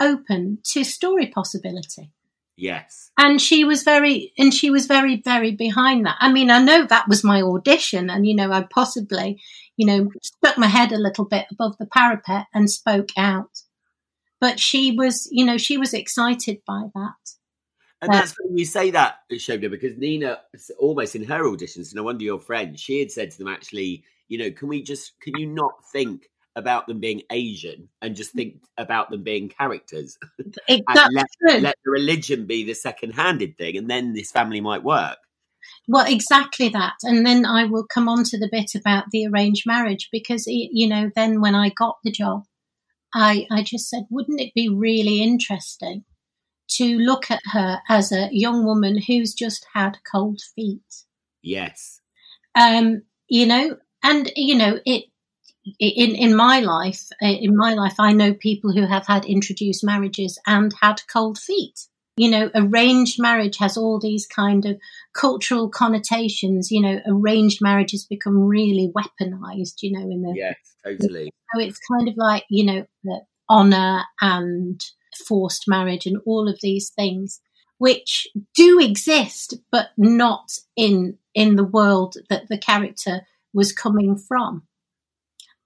open 0.00 0.58
to 0.64 0.84
story 0.84 1.26
possibility. 1.26 2.12
Yes. 2.60 3.12
And 3.16 3.40
she 3.40 3.62
was 3.62 3.84
very, 3.84 4.32
and 4.36 4.52
she 4.52 4.68
was 4.68 4.86
very, 4.86 5.22
very 5.22 5.52
behind 5.52 6.04
that. 6.06 6.16
I 6.18 6.32
mean, 6.32 6.50
I 6.50 6.60
know 6.60 6.84
that 6.86 7.06
was 7.06 7.22
my 7.22 7.40
audition, 7.40 8.10
and 8.10 8.26
you 8.26 8.34
know, 8.34 8.50
I 8.50 8.66
possibly, 8.68 9.40
you 9.76 9.86
know, 9.86 10.10
stuck 10.20 10.58
my 10.58 10.66
head 10.66 10.90
a 10.90 10.98
little 10.98 11.24
bit 11.24 11.46
above 11.52 11.78
the 11.78 11.86
parapet 11.86 12.46
and 12.52 12.68
spoke 12.68 13.10
out. 13.16 13.62
But 14.40 14.58
she 14.58 14.90
was, 14.90 15.28
you 15.30 15.44
know, 15.44 15.56
she 15.56 15.78
was 15.78 15.94
excited 15.94 16.58
by 16.66 16.86
that. 16.94 17.30
And 18.02 18.12
that's 18.12 18.34
when 18.40 18.58
you 18.58 18.64
say 18.64 18.90
that, 18.90 19.18
Shobna, 19.32 19.70
because 19.70 19.96
Nina, 19.96 20.40
almost 20.78 21.14
in 21.14 21.24
her 21.24 21.44
auditions, 21.44 21.94
no 21.94 22.02
wonder 22.02 22.24
your 22.24 22.40
friend, 22.40 22.78
she 22.78 22.98
had 22.98 23.12
said 23.12 23.30
to 23.30 23.38
them, 23.38 23.48
actually, 23.48 24.02
you 24.26 24.38
know, 24.38 24.50
can 24.50 24.68
we 24.68 24.82
just, 24.82 25.18
can 25.20 25.36
you 25.36 25.46
not 25.46 25.84
think 25.92 26.28
about 26.58 26.86
them 26.86 27.00
being 27.00 27.22
Asian 27.30 27.88
and 28.02 28.16
just 28.16 28.32
think 28.32 28.62
about 28.76 29.10
them 29.10 29.22
being 29.22 29.48
characters. 29.48 30.18
It, 30.68 30.84
let, 30.94 31.26
let 31.62 31.76
the 31.84 31.90
religion 31.90 32.46
be 32.46 32.64
the 32.64 32.74
second 32.74 33.12
handed 33.12 33.56
thing, 33.56 33.76
and 33.76 33.88
then 33.88 34.12
this 34.12 34.30
family 34.30 34.60
might 34.60 34.82
work. 34.82 35.16
Well, 35.86 36.06
exactly 36.06 36.68
that. 36.70 36.94
And 37.02 37.24
then 37.24 37.46
I 37.46 37.64
will 37.64 37.86
come 37.86 38.08
on 38.08 38.24
to 38.24 38.38
the 38.38 38.48
bit 38.50 38.74
about 38.74 39.04
the 39.10 39.26
arranged 39.26 39.66
marriage 39.66 40.08
because, 40.12 40.44
you 40.46 40.86
know, 40.86 41.10
then 41.14 41.40
when 41.40 41.54
I 41.54 41.70
got 41.70 41.96
the 42.04 42.12
job, 42.12 42.44
I, 43.14 43.46
I 43.50 43.62
just 43.62 43.88
said, 43.88 44.04
wouldn't 44.10 44.40
it 44.40 44.52
be 44.54 44.68
really 44.68 45.22
interesting 45.22 46.04
to 46.72 46.98
look 46.98 47.30
at 47.30 47.40
her 47.52 47.80
as 47.88 48.12
a 48.12 48.28
young 48.30 48.64
woman 48.64 49.00
who's 49.06 49.32
just 49.32 49.66
had 49.74 49.98
cold 50.10 50.40
feet? 50.54 51.04
Yes. 51.42 52.00
Um, 52.54 53.02
you 53.28 53.46
know, 53.46 53.78
and, 54.02 54.30
you 54.36 54.56
know, 54.56 54.80
it, 54.84 55.04
in 55.78 56.14
in 56.14 56.34
my 56.34 56.60
life, 56.60 57.08
uh, 57.22 57.26
in 57.26 57.56
my 57.56 57.74
life, 57.74 57.94
I 57.98 58.12
know 58.12 58.34
people 58.34 58.72
who 58.72 58.86
have 58.86 59.06
had 59.06 59.24
introduced 59.24 59.84
marriages 59.84 60.38
and 60.46 60.72
had 60.80 61.02
cold 61.12 61.38
feet. 61.38 61.86
You 62.16 62.30
know, 62.30 62.50
arranged 62.54 63.20
marriage 63.20 63.58
has 63.58 63.76
all 63.76 64.00
these 64.00 64.26
kind 64.26 64.66
of 64.66 64.78
cultural 65.14 65.68
connotations. 65.68 66.70
You 66.70 66.82
know, 66.82 67.00
arranged 67.06 67.60
marriages 67.60 68.04
become 68.04 68.38
really 68.38 68.92
weaponized. 68.94 69.82
You 69.82 69.92
know, 69.92 70.02
in 70.02 70.22
the 70.22 70.34
yes, 70.36 70.56
totally. 70.84 71.32
So 71.54 71.60
it's 71.60 71.78
kind 71.90 72.08
of 72.08 72.14
like 72.16 72.44
you 72.50 72.64
know, 72.64 72.86
the 73.04 73.20
honor 73.48 74.04
and 74.20 74.80
forced 75.26 75.68
marriage 75.68 76.06
and 76.06 76.18
all 76.26 76.48
of 76.48 76.60
these 76.60 76.90
things 76.90 77.40
which 77.78 78.26
do 78.54 78.80
exist, 78.80 79.54
but 79.70 79.90
not 79.96 80.50
in 80.76 81.16
in 81.34 81.56
the 81.56 81.64
world 81.64 82.16
that 82.28 82.48
the 82.48 82.58
character 82.58 83.22
was 83.54 83.72
coming 83.72 84.16
from. 84.16 84.64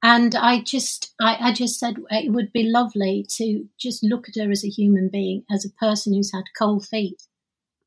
And 0.03 0.35
I 0.35 0.61
just, 0.61 1.15
I, 1.21 1.37
I, 1.41 1.53
just 1.53 1.79
said 1.79 1.97
uh, 1.97 2.17
it 2.17 2.33
would 2.33 2.53
be 2.53 2.65
lovely 2.65 3.25
to 3.37 3.69
just 3.79 4.03
look 4.03 4.29
at 4.29 4.35
her 4.35 4.51
as 4.51 4.65
a 4.65 4.69
human 4.69 5.09
being, 5.09 5.45
as 5.49 5.65
a 5.65 5.71
person 5.71 6.13
who's 6.13 6.33
had 6.33 6.43
cold 6.59 6.85
feet, 6.87 7.23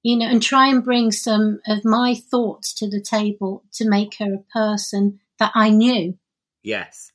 you 0.01 0.17
know, 0.17 0.27
and 0.27 0.41
try 0.41 0.67
and 0.67 0.83
bring 0.83 1.11
some 1.11 1.59
of 1.67 1.83
my 1.83 2.15
thoughts 2.15 2.73
to 2.75 2.89
the 2.89 3.01
table 3.01 3.65
to 3.73 3.89
make 3.89 4.15
her 4.19 4.33
a 4.33 4.57
person 4.57 5.19
that 5.39 5.51
I 5.55 5.69
knew. 5.69 6.17
Yes. 6.63 7.11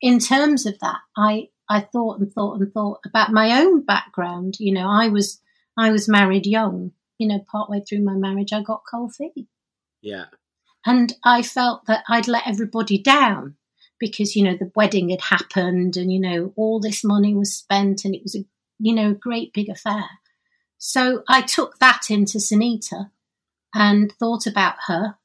In 0.00 0.20
terms 0.20 0.66
of 0.66 0.78
that, 0.78 1.00
I, 1.16 1.48
I 1.68 1.80
thought 1.80 2.20
and 2.20 2.32
thought 2.32 2.60
and 2.60 2.72
thought 2.72 3.00
about 3.04 3.32
my 3.32 3.60
own 3.60 3.84
background. 3.84 4.58
You 4.60 4.72
know, 4.72 4.88
I 4.88 5.08
was, 5.08 5.40
I 5.76 5.90
was 5.90 6.08
married 6.08 6.46
young. 6.46 6.92
You 7.18 7.26
know, 7.26 7.40
partway 7.50 7.80
through 7.80 8.02
my 8.02 8.14
marriage, 8.14 8.52
I 8.52 8.62
got 8.62 8.82
cold 8.88 9.16
feet. 9.16 9.48
Yeah. 10.00 10.26
And 10.86 11.12
I 11.24 11.42
felt 11.42 11.86
that 11.86 12.04
I'd 12.08 12.28
let 12.28 12.46
everybody 12.46 12.98
down 12.98 13.56
because, 14.04 14.36
you 14.36 14.44
know, 14.44 14.54
the 14.54 14.70
wedding 14.76 15.08
had 15.08 15.22
happened 15.22 15.96
and, 15.96 16.12
you 16.12 16.20
know, 16.20 16.52
all 16.56 16.78
this 16.78 17.02
money 17.02 17.34
was 17.34 17.54
spent 17.54 18.04
and 18.04 18.14
it 18.14 18.22
was 18.22 18.34
a, 18.36 18.44
you 18.78 18.94
know, 18.94 19.14
great 19.14 19.54
big 19.54 19.70
affair. 19.70 20.04
So 20.76 21.22
I 21.26 21.40
took 21.40 21.78
that 21.78 22.10
into 22.10 22.36
Sunita 22.36 23.10
and 23.74 24.12
thought 24.12 24.46
about 24.46 24.74
her. 24.88 25.16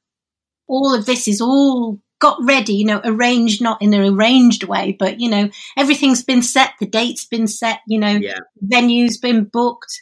All 0.66 0.94
of 0.94 1.04
this 1.04 1.28
is 1.28 1.42
all 1.42 2.00
got 2.20 2.38
ready, 2.42 2.72
you 2.72 2.86
know, 2.86 3.02
arranged, 3.04 3.60
not 3.60 3.82
in 3.82 3.92
an 3.92 4.14
arranged 4.14 4.64
way, 4.64 4.96
but, 4.98 5.20
you 5.20 5.28
know, 5.28 5.50
everything's 5.76 6.24
been 6.24 6.42
set, 6.42 6.70
the 6.80 6.86
date's 6.86 7.26
been 7.26 7.46
set, 7.46 7.80
you 7.86 7.98
know, 7.98 8.16
yeah. 8.16 8.38
venue's 8.62 9.18
been 9.18 9.44
booked, 9.44 10.00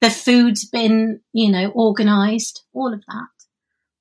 the 0.00 0.08
food's 0.10 0.64
been, 0.64 1.20
you 1.34 1.50
know, 1.50 1.70
organized, 1.74 2.62
all 2.72 2.94
of 2.94 3.02
that. 3.06 3.28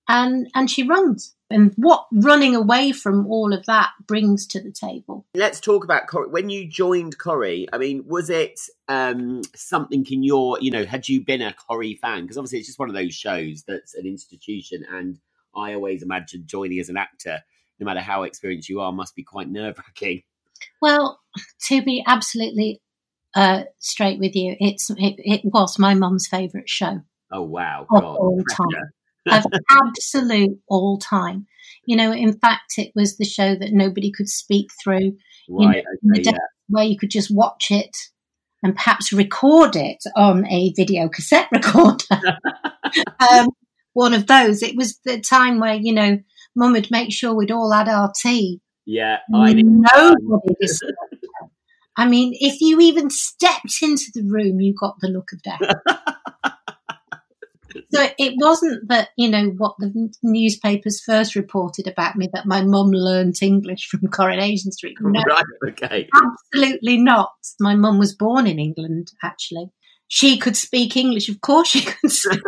and 0.07 0.47
and 0.55 0.69
she 0.69 0.83
runs. 0.83 1.35
And 1.53 1.71
what 1.75 2.07
running 2.11 2.55
away 2.55 2.91
from 2.91 3.27
all 3.27 3.53
of 3.53 3.65
that 3.67 3.91
brings 4.07 4.47
to 4.47 4.61
the 4.61 4.71
table. 4.71 5.25
Let's 5.35 5.59
talk 5.59 5.83
about 5.83 6.07
Corrie. 6.07 6.29
When 6.29 6.49
you 6.49 6.67
joined 6.67 7.17
Corrie, 7.17 7.67
I 7.71 7.77
mean, 7.77 8.05
was 8.07 8.29
it 8.29 8.59
um, 8.87 9.43
something 9.55 10.05
in 10.09 10.23
your, 10.23 10.59
you 10.59 10.71
know, 10.71 10.85
had 10.85 11.07
you 11.07 11.23
been 11.23 11.41
a 11.41 11.53
Corrie 11.53 11.95
fan? 11.95 12.23
Because 12.23 12.37
obviously 12.37 12.59
it's 12.59 12.67
just 12.67 12.79
one 12.79 12.89
of 12.89 12.95
those 12.95 13.13
shows 13.13 13.63
that's 13.67 13.93
an 13.93 14.05
institution. 14.05 14.83
And 14.91 15.19
I 15.55 15.73
always 15.75 16.01
imagine 16.01 16.43
joining 16.45 16.79
as 16.79 16.89
an 16.89 16.97
actor, 16.97 17.41
no 17.79 17.85
matter 17.85 18.01
how 18.01 18.23
experienced 18.23 18.69
you 18.69 18.81
are, 18.81 18.91
must 18.91 19.15
be 19.15 19.23
quite 19.23 19.49
nerve 19.49 19.77
wracking. 19.77 20.23
Well, 20.81 21.19
to 21.67 21.81
be 21.81 22.03
absolutely 22.07 22.81
uh, 23.35 23.63
straight 23.79 24.19
with 24.19 24.35
you, 24.35 24.55
it's 24.59 24.89
it, 24.89 25.15
it 25.17 25.41
was 25.43 25.77
my 25.77 25.93
mum's 25.93 26.27
favourite 26.27 26.69
show. 26.69 27.01
Oh 27.31 27.41
wow! 27.41 27.87
Of 27.89 28.03
all 28.03 28.43
time 28.51 28.91
of 29.29 29.45
absolute 29.69 30.59
all 30.67 30.97
time. 30.97 31.47
You 31.85 31.97
know, 31.97 32.11
in 32.11 32.37
fact, 32.39 32.73
it 32.77 32.91
was 32.95 33.17
the 33.17 33.25
show 33.25 33.55
that 33.55 33.73
nobody 33.73 34.11
could 34.11 34.29
speak 34.29 34.69
through. 34.81 35.17
Right, 35.49 35.83
you 36.01 36.11
know, 36.11 36.19
okay, 36.19 36.31
yeah. 36.31 36.37
where 36.69 36.85
you 36.85 36.97
could 36.97 37.11
just 37.11 37.33
watch 37.33 37.67
it 37.69 37.95
and 38.61 38.75
perhaps 38.75 39.11
record 39.11 39.75
it 39.75 40.01
on 40.15 40.45
a 40.47 40.73
video 40.75 41.09
cassette 41.09 41.49
recorder. 41.51 42.39
um, 43.31 43.49
one 43.93 44.13
of 44.13 44.27
those. 44.27 44.63
It 44.63 44.75
was 44.75 44.99
the 45.05 45.19
time 45.19 45.59
where 45.59 45.75
you 45.75 45.93
know, 45.93 46.19
Mum 46.55 46.73
would 46.73 46.91
make 46.91 47.11
sure 47.11 47.33
we'd 47.33 47.51
all 47.51 47.71
had 47.71 47.89
our 47.89 48.11
tea. 48.21 48.61
Yeah, 48.85 49.17
I. 49.33 49.53
Nobody. 49.53 50.53
I 51.95 52.07
mean, 52.07 52.33
if 52.39 52.59
you 52.59 52.79
even 52.79 53.09
stepped 53.09 53.81
into 53.81 54.05
the 54.13 54.23
room, 54.23 54.59
you 54.59 54.73
got 54.73 54.95
the 54.99 55.09
look 55.09 55.29
of 55.31 55.43
death. 55.43 55.61
So 57.93 58.07
it 58.17 58.33
wasn't 58.37 58.87
that, 58.89 59.09
you 59.17 59.29
know, 59.29 59.47
what 59.57 59.75
the 59.79 60.11
newspapers 60.23 61.01
first 61.01 61.35
reported 61.35 61.87
about 61.87 62.15
me 62.15 62.29
that 62.33 62.45
my 62.45 62.61
mum 62.63 62.91
learnt 62.91 63.41
English 63.41 63.87
from 63.87 64.07
Coronation 64.09 64.71
Street. 64.71 64.97
No, 65.01 65.21
Right, 65.27 65.43
okay. 65.69 66.09
absolutely 66.13 66.97
not. 66.97 67.31
My 67.59 67.75
mum 67.75 67.99
was 67.99 68.15
born 68.15 68.47
in 68.47 68.59
England, 68.59 69.11
actually. 69.23 69.67
She 70.07 70.37
could 70.37 70.55
speak 70.55 70.95
English. 70.95 71.29
Of 71.29 71.41
course 71.41 71.69
she 71.69 71.81
could 71.85 72.11
speak. 72.11 72.39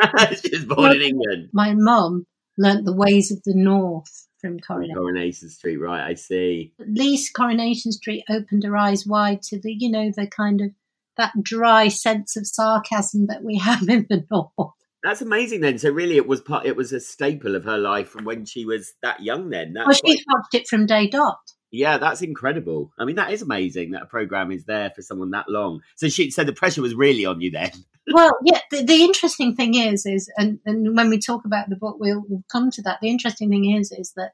she 0.43 0.49
was 0.55 0.65
born 0.65 0.91
in 0.95 1.01
England. 1.01 1.49
My 1.53 1.73
mum 1.73 2.25
learnt 2.57 2.85
the 2.85 2.95
ways 2.95 3.31
of 3.31 3.41
the 3.43 3.53
North 3.55 4.27
from 4.39 4.59
Coronation. 4.59 4.95
Coronation 4.95 5.49
Street, 5.49 5.77
right? 5.77 6.05
I 6.07 6.13
see. 6.13 6.73
At 6.79 6.89
least 6.91 7.33
Coronation 7.33 7.91
Street 7.91 8.23
opened 8.29 8.63
her 8.63 8.77
eyes 8.77 9.05
wide 9.07 9.41
to 9.43 9.59
the, 9.59 9.73
you 9.73 9.89
know, 9.89 10.11
the 10.15 10.27
kind 10.27 10.61
of 10.61 10.71
that 11.17 11.31
dry 11.41 11.87
sense 11.87 12.35
of 12.35 12.45
sarcasm 12.45 13.27
that 13.27 13.41
we 13.43 13.57
have 13.57 13.87
in 13.89 14.05
the 14.09 14.25
North. 14.31 14.73
That's 15.05 15.21
amazing. 15.21 15.61
Then, 15.61 15.77
so 15.77 15.89
really, 15.89 16.17
it 16.17 16.27
was 16.27 16.41
part. 16.41 16.65
It 16.65 16.75
was 16.75 16.91
a 16.91 16.99
staple 16.99 17.55
of 17.55 17.63
her 17.63 17.77
life 17.77 18.09
from 18.09 18.25
when 18.25 18.45
she 18.45 18.65
was 18.65 18.93
that 19.01 19.21
young. 19.21 19.49
Then, 19.49 19.73
that's 19.73 19.87
Well, 19.87 19.99
quite- 20.01 20.17
watched 20.27 20.53
it 20.55 20.67
from 20.67 20.85
day 20.85 21.07
dot. 21.07 21.37
yeah, 21.71 21.97
that's 21.97 22.21
incredible. 22.21 22.91
I 22.99 23.05
mean, 23.05 23.15
that 23.17 23.31
is 23.31 23.41
amazing 23.41 23.91
that 23.91 24.01
a 24.03 24.05
program 24.07 24.51
is 24.51 24.65
there 24.65 24.89
for 24.95 25.01
someone 25.01 25.31
that 25.31 25.47
long. 25.47 25.81
So 25.95 26.09
she, 26.09 26.31
so 26.31 26.43
the 26.43 26.53
pressure 26.53 26.81
was 26.81 26.95
really 26.95 27.25
on 27.25 27.39
you 27.41 27.51
then. 27.51 27.71
Well, 28.13 28.37
yeah. 28.45 28.59
The, 28.69 28.83
the 28.83 29.01
interesting 29.03 29.55
thing 29.55 29.73
is, 29.73 30.05
is 30.05 30.31
and, 30.37 30.59
and 30.63 30.95
when 30.95 31.09
we 31.09 31.17
talk 31.17 31.43
about 31.43 31.69
the 31.69 31.75
book, 31.75 31.97
we'll, 31.99 32.23
we'll 32.29 32.43
come 32.51 32.69
to 32.69 32.81
that. 32.83 32.99
The 33.01 33.09
interesting 33.09 33.49
thing 33.49 33.65
is, 33.75 33.91
is 33.91 34.13
that 34.15 34.33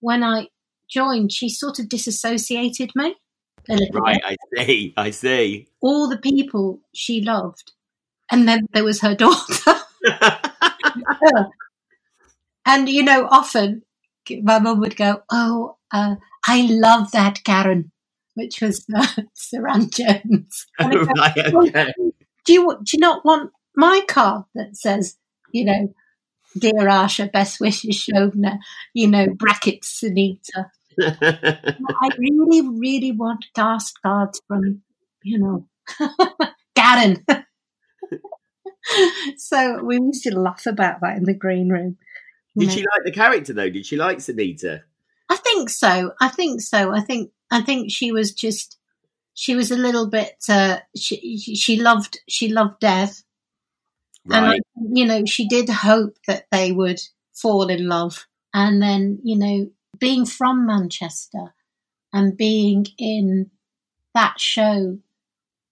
when 0.00 0.22
I 0.24 0.48
joined, 0.88 1.30
she 1.30 1.50
sort 1.50 1.78
of 1.78 1.90
disassociated 1.90 2.92
me 2.94 3.14
a 3.68 3.74
little 3.74 4.00
Right, 4.00 4.22
bit. 4.26 4.38
I 4.56 4.64
see. 4.64 4.94
I 4.96 5.10
see. 5.10 5.68
All 5.82 6.08
the 6.08 6.16
people 6.16 6.80
she 6.94 7.20
loved, 7.20 7.72
and 8.32 8.48
then 8.48 8.60
there 8.72 8.84
was 8.84 9.02
her 9.02 9.14
daughter. 9.26 9.74
and 12.66 12.88
you 12.88 13.02
know, 13.02 13.26
often 13.30 13.82
my 14.42 14.58
mum 14.58 14.80
would 14.80 14.96
go, 14.96 15.22
"Oh, 15.30 15.76
uh, 15.92 16.16
I 16.46 16.62
love 16.70 17.10
that 17.12 17.44
Karen," 17.44 17.92
which 18.34 18.60
was 18.60 18.86
uh, 18.94 19.06
Suranne 19.34 19.90
Jones. 19.90 20.66
And 20.78 20.92
I 20.92 20.96
go, 20.96 21.12
right, 21.16 21.52
"Well, 21.52 21.68
okay. 21.68 21.92
do 22.44 22.52
you 22.52 22.78
do 22.82 22.96
you 22.96 22.98
not 22.98 23.24
want 23.24 23.50
my 23.76 24.02
card 24.08 24.44
that 24.54 24.76
says, 24.76 25.16
you 25.52 25.64
know, 25.64 25.94
dear 26.58 26.72
Asha, 26.72 27.30
best 27.30 27.60
wishes, 27.60 27.96
Shobna, 27.96 28.58
you 28.94 29.08
know, 29.08 29.26
brackets 29.34 30.02
Sunita. 30.02 30.70
I 31.00 32.08
really, 32.18 32.68
really 32.68 33.12
want 33.12 33.46
cast 33.54 34.00
cards 34.02 34.40
from, 34.46 34.82
you 35.22 35.38
know, 35.38 35.66
Karen. 36.74 37.24
So 39.36 39.82
we 39.82 39.96
used 39.96 40.24
to 40.24 40.38
laugh 40.38 40.66
about 40.66 41.00
that 41.00 41.16
in 41.16 41.24
the 41.24 41.34
green 41.34 41.68
room. 41.68 41.98
Did 42.56 42.68
know. 42.68 42.74
she 42.74 42.80
like 42.80 43.04
the 43.04 43.12
character 43.12 43.52
though? 43.52 43.70
Did 43.70 43.86
she 43.86 43.96
like 43.96 44.18
Sunita? 44.18 44.82
I 45.28 45.36
think 45.36 45.70
so. 45.70 46.12
I 46.20 46.28
think 46.28 46.60
so. 46.60 46.92
I 46.92 47.00
think 47.00 47.30
I 47.50 47.62
think 47.62 47.90
she 47.90 48.12
was 48.12 48.32
just 48.32 48.78
she 49.34 49.54
was 49.54 49.70
a 49.70 49.76
little 49.76 50.08
bit 50.08 50.36
uh 50.48 50.78
she 50.96 51.38
she 51.38 51.80
loved 51.80 52.18
she 52.28 52.48
loved 52.48 52.80
Dev 52.80 53.22
and 54.30 54.46
I, 54.46 54.58
you 54.92 55.06
know 55.06 55.24
she 55.24 55.48
did 55.48 55.68
hope 55.68 56.16
that 56.26 56.46
they 56.50 56.72
would 56.72 57.00
fall 57.32 57.68
in 57.68 57.88
love 57.88 58.26
and 58.52 58.82
then 58.82 59.20
you 59.22 59.38
know 59.38 59.70
being 59.98 60.26
from 60.26 60.66
Manchester 60.66 61.54
and 62.12 62.36
being 62.36 62.86
in 62.98 63.50
that 64.14 64.38
show 64.38 64.98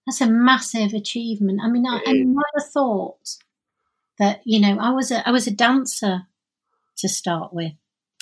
that's 0.09 0.21
a 0.23 0.27
massive 0.27 0.95
achievement. 0.95 1.61
I 1.63 1.69
mean 1.69 1.87
I, 1.87 2.01
I 2.07 2.13
never 2.13 2.67
thought 2.73 3.37
that 4.19 4.41
you 4.45 4.61
know 4.61 4.79
I 4.81 4.91
was 4.91 5.11
a 5.11 5.27
I 5.29 5.31
was 5.31 5.47
a 5.47 5.53
dancer 5.53 6.27
to 6.99 7.09
start 7.09 7.53
with 7.53 7.73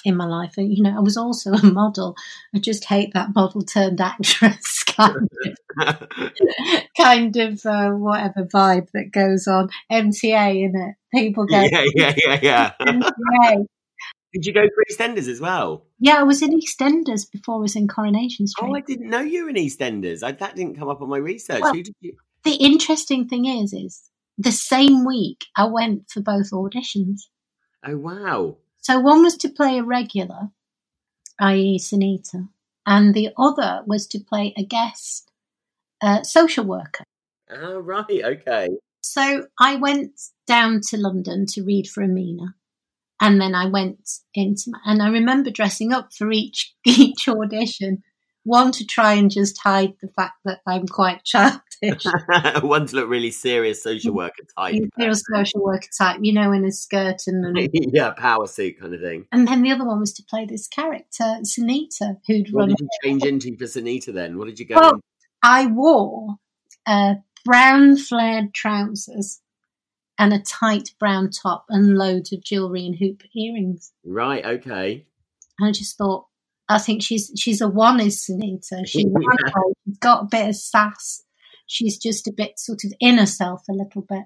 in 0.07 0.17
my 0.17 0.25
life. 0.25 0.55
And, 0.57 0.73
you 0.73 0.85
know, 0.85 0.97
I 0.97 1.01
was 1.01 1.17
also 1.17 1.53
a 1.53 1.67
model. 1.67 2.15
I 2.55 2.61
just 2.61 2.85
hate 2.85 3.13
that 3.13 3.35
model 3.35 3.63
turned 3.63 4.01
actress 4.01 4.85
kind 4.87 5.29
of, 5.79 6.09
kind 6.97 7.37
of 7.37 7.67
uh, 7.67 7.91
whatever 7.91 8.45
vibe 8.45 8.89
that 8.95 9.11
goes 9.11 9.49
on. 9.49 9.69
MTA, 9.91 10.63
in 10.63 10.77
it. 10.77 10.95
People 11.13 11.47
go, 11.47 11.61
yeah, 11.61 11.85
yeah, 11.95 12.15
yeah, 12.17 12.39
yeah. 12.41 12.73
MTA. 12.81 13.67
Did 14.37 14.45
you 14.45 14.53
go 14.53 14.69
for 14.75 14.85
EastEnders 14.91 15.29
as 15.31 15.41
well? 15.41 15.87
Yeah, 15.99 16.17
I 16.17 16.23
was 16.23 16.43
in 16.43 16.51
EastEnders 16.51 17.31
before 17.31 17.55
I 17.55 17.61
was 17.61 17.75
in 17.75 17.89
Coronation 17.89 18.47
Street. 18.47 18.69
Oh, 18.69 18.75
I 18.75 18.81
didn't 18.81 19.09
know 19.09 19.21
you 19.21 19.45
were 19.45 19.49
in 19.49 19.57
EastEnders. 19.57 20.23
I, 20.23 20.33
that 20.33 20.55
didn't 20.55 20.77
come 20.77 20.91
up 20.91 21.01
on 21.01 21.09
my 21.09 21.17
research. 21.17 21.63
Well- 21.63 21.75
you? 21.75 22.13
the 22.45 22.57
interesting 22.57 23.29
thing 23.29 23.47
is, 23.47 23.73
is 23.73 24.11
the 24.37 24.53
same 24.53 25.07
week 25.07 25.47
I 25.57 25.65
went 25.65 26.11
for 26.11 26.21
both 26.21 26.51
auditions. 26.51 27.23
Oh, 27.83 27.97
wow. 27.97 28.59
So 28.77 29.01
one 29.01 29.23
was 29.23 29.39
to 29.39 29.49
play 29.49 29.79
a 29.79 29.83
regular, 29.83 30.51
i.e., 31.41 31.79
Sunita, 31.79 32.51
and 32.85 33.15
the 33.15 33.31
other 33.39 33.85
was 33.87 34.07
to 34.09 34.21
play 34.21 34.53
a 34.59 34.65
guest 34.65 35.31
uh, 36.03 36.25
social 36.25 36.67
worker. 36.67 37.05
Oh, 37.51 37.79
right. 37.79 38.23
Okay. 38.23 38.69
So 39.01 39.47
I 39.59 39.77
went 39.77 40.21
down 40.47 40.83
to 40.89 40.99
London 40.99 41.47
to 41.53 41.63
read 41.63 41.89
for 41.89 42.03
Amina, 42.03 42.55
and 43.21 43.41
then 43.41 43.55
I 43.55 43.67
went 43.67 43.99
into 44.35 44.73
and 44.85 45.03
I 45.03 45.09
remember 45.09 45.51
dressing 45.51 45.93
up 45.93 46.13
for 46.13 46.31
each 46.31 46.75
each 46.87 47.29
audition. 47.29 48.03
One 48.45 48.71
to 48.73 48.87
try 48.87 49.15
and 49.15 49.29
just 49.29 49.59
hide 49.59 49.95
the 50.01 50.07
fact 50.07 50.35
that 50.45 50.61
I'm 50.69 50.87
quite 50.87 51.25
childish. 51.25 51.61
One 52.63 52.87
to 52.87 52.95
look 52.95 53.09
really 53.11 53.33
serious 53.33 53.83
social 53.83 54.15
worker 54.15 54.45
type. 54.57 54.81
You're 54.97 55.15
social 55.15 55.65
worker 55.65 55.89
type, 55.99 56.21
you 56.23 56.33
know, 56.33 56.53
in 56.53 56.65
a 56.65 56.71
skirt 56.71 57.23
and 57.27 57.45
an 57.45 57.69
yeah, 57.73 58.11
power 58.11 58.47
suit 58.47 58.79
kind 58.79 58.95
of 58.95 59.01
thing. 59.01 59.27
And 59.33 59.49
then 59.49 59.63
the 59.63 59.73
other 59.73 59.85
one 59.85 59.99
was 59.99 60.13
to 60.13 60.23
play 60.23 60.47
this 60.47 60.69
character, 60.69 61.25
Sunita, 61.43 62.19
who'd 62.29 62.47
What 62.53 62.61
run. 62.61 62.69
did 62.69 62.79
you 62.81 62.89
change 63.03 63.25
into 63.25 63.57
for 63.57 63.65
Sunita 63.65 64.15
then? 64.15 64.39
What 64.39 64.47
did 64.47 64.61
you 64.61 64.67
go 64.67 64.77
Well, 64.77 64.93
in? 64.95 65.01
I 65.43 65.67
wore 65.67 66.37
uh, 66.87 67.15
brown 67.45 67.97
flared 67.97 68.55
trousers 68.55 69.41
and 70.19 70.33
a 70.33 70.39
tight 70.41 70.91
brown 70.99 71.31
top 71.31 71.67
and 71.69 71.97
loads 71.99 72.33
of 72.33 72.43
jewellery 72.43 72.87
and 72.87 72.97
hoop 72.97 73.23
earrings. 73.35 73.93
Right, 74.05 74.45
okay. 74.45 75.05
And 75.59 75.69
I 75.69 75.73
just 75.73 75.97
thought, 75.99 76.27
I 76.69 76.79
think 76.79 77.03
she's 77.03 77.31
she's 77.37 77.61
a 77.61 77.69
one 77.69 78.01
is 78.01 78.17
Sunita. 78.19 78.87
She's, 78.87 79.05
Yeah. 79.05 79.63
she's 79.85 79.99
got 79.99 80.23
a 80.25 80.29
bit 80.31 80.49
of 80.49 80.57
sass. 80.57 81.23
She's 81.67 81.99
just 81.99 82.27
a 82.29 82.33
bit 82.33 82.59
sort 82.59 82.85
of 82.85 82.93
in 83.01 83.19
herself 83.19 83.63
a 83.69 83.73
little 83.73 84.03
bit. 84.03 84.25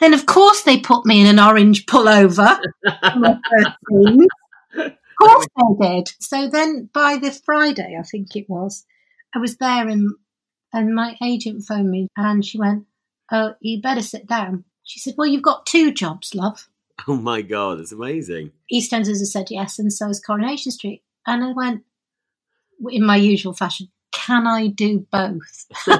Then 0.00 0.14
of 0.14 0.26
course 0.26 0.62
they 0.62 0.78
put 0.80 1.06
me 1.06 1.20
in 1.20 1.26
an 1.26 1.38
orange 1.38 1.86
pullover. 1.86 2.58
for 2.84 3.18
my 3.18 3.38
first 3.50 3.76
scene. 3.90 4.26
Of 4.76 4.92
course 5.20 5.46
they 5.56 5.88
did. 5.88 6.12
So 6.20 6.48
then 6.48 6.88
by 6.92 7.18
the 7.18 7.30
Friday, 7.44 7.96
I 7.98 8.02
think 8.02 8.34
it 8.34 8.46
was, 8.48 8.84
I 9.34 9.38
was 9.38 9.56
there 9.58 9.86
and 9.88 10.10
and 10.72 10.94
my 10.94 11.16
agent 11.22 11.64
phoned 11.68 11.90
me 11.90 12.08
and 12.16 12.44
she 12.44 12.58
went, 12.58 12.86
Oh, 13.30 13.54
you 13.60 13.80
better 13.80 14.02
sit 14.02 14.26
down. 14.26 14.64
She 14.84 15.00
said, 15.00 15.14
Well, 15.16 15.26
you've 15.26 15.42
got 15.42 15.66
two 15.66 15.92
jobs, 15.92 16.34
love. 16.34 16.68
Oh 17.08 17.16
my 17.16 17.42
god, 17.42 17.78
that's 17.78 17.92
amazing. 17.92 18.52
EastEnders 18.72 19.18
has 19.18 19.32
said 19.32 19.50
yes, 19.50 19.78
and 19.78 19.92
so 19.92 20.06
has 20.06 20.20
Coronation 20.20 20.72
Street. 20.72 21.02
And 21.26 21.42
I 21.42 21.52
went, 21.52 21.82
in 22.90 23.04
my 23.04 23.16
usual 23.16 23.54
fashion, 23.54 23.88
can 24.12 24.46
I 24.46 24.68
do 24.68 25.06
both? 25.10 25.66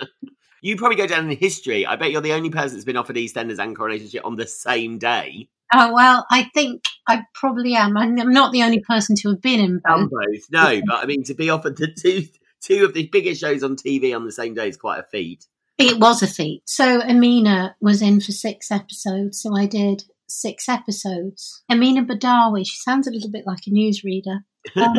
you 0.60 0.76
probably 0.76 0.96
go 0.96 1.06
down 1.06 1.30
in 1.30 1.36
history. 1.36 1.86
I 1.86 1.96
bet 1.96 2.10
you're 2.10 2.20
the 2.20 2.32
only 2.32 2.50
person 2.50 2.76
that's 2.76 2.84
been 2.84 2.96
offered 2.96 3.16
EastEnders 3.16 3.58
and 3.58 3.76
Coronation 3.76 4.08
Street 4.08 4.24
on 4.24 4.36
the 4.36 4.46
same 4.46 4.98
day. 4.98 5.48
Oh 5.72 5.92
well, 5.92 6.26
I 6.30 6.50
think 6.54 6.84
I 7.08 7.24
probably 7.34 7.74
am. 7.74 7.96
I'm 7.96 8.14
not 8.14 8.52
the 8.52 8.62
only 8.62 8.80
person 8.80 9.16
to 9.16 9.30
have 9.30 9.42
been 9.42 9.60
in 9.60 9.80
both. 9.84 10.10
both. 10.10 10.50
No, 10.50 10.80
but 10.86 11.02
I 11.02 11.06
mean 11.06 11.24
to 11.24 11.34
be 11.34 11.50
offered 11.50 11.76
the 11.76 11.88
two 11.88 12.26
two 12.60 12.84
of 12.84 12.94
the 12.94 13.08
biggest 13.08 13.40
shows 13.40 13.62
on 13.62 13.76
TV 13.76 14.14
on 14.14 14.24
the 14.24 14.32
same 14.32 14.54
day 14.54 14.68
is 14.68 14.76
quite 14.76 15.00
a 15.00 15.02
feat. 15.02 15.46
It 15.78 15.98
was 15.98 16.22
a 16.22 16.26
feat. 16.26 16.62
So 16.66 17.00
Amina 17.02 17.76
was 17.80 18.00
in 18.00 18.20
for 18.20 18.32
six 18.32 18.70
episodes, 18.70 19.42
so 19.42 19.56
I 19.56 19.66
did 19.66 20.04
six 20.28 20.68
episodes. 20.68 21.62
Amina 21.70 22.04
Badawi, 22.04 22.66
she 22.66 22.76
sounds 22.76 23.06
a 23.06 23.10
little 23.10 23.30
bit 23.30 23.46
like 23.46 23.66
a 23.66 23.70
newsreader. 23.70 24.40
Um, 24.76 24.94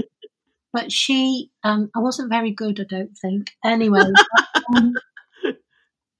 but 0.71 0.91
she, 0.91 1.49
um, 1.63 1.89
I 1.95 1.99
wasn't 1.99 2.29
very 2.29 2.51
good, 2.51 2.79
I 2.79 2.83
don't 2.83 3.17
think. 3.19 3.51
Anyway, 3.63 4.11
um, 4.75 4.93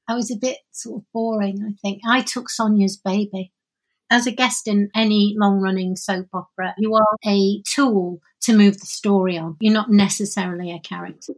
I 0.08 0.16
was 0.16 0.32
a 0.32 0.38
bit 0.38 0.58
sort 0.72 1.02
of 1.02 1.06
boring, 1.14 1.62
I 1.62 1.74
think. 1.82 2.02
I 2.08 2.22
took 2.22 2.50
Sonia's 2.50 2.98
baby. 2.98 3.52
As 4.10 4.26
a 4.26 4.32
guest 4.32 4.68
in 4.68 4.90
any 4.96 5.36
long 5.38 5.60
running 5.60 5.96
soap 5.96 6.30
opera, 6.34 6.74
you 6.78 6.96
are 6.96 7.18
a 7.26 7.62
tool 7.64 8.22
to 8.42 8.58
move 8.58 8.80
the 8.80 8.86
story 8.86 9.38
on. 9.38 9.58
You're 9.60 9.74
not 9.74 9.92
necessarily 9.92 10.72
a 10.72 10.80
character. 10.80 11.34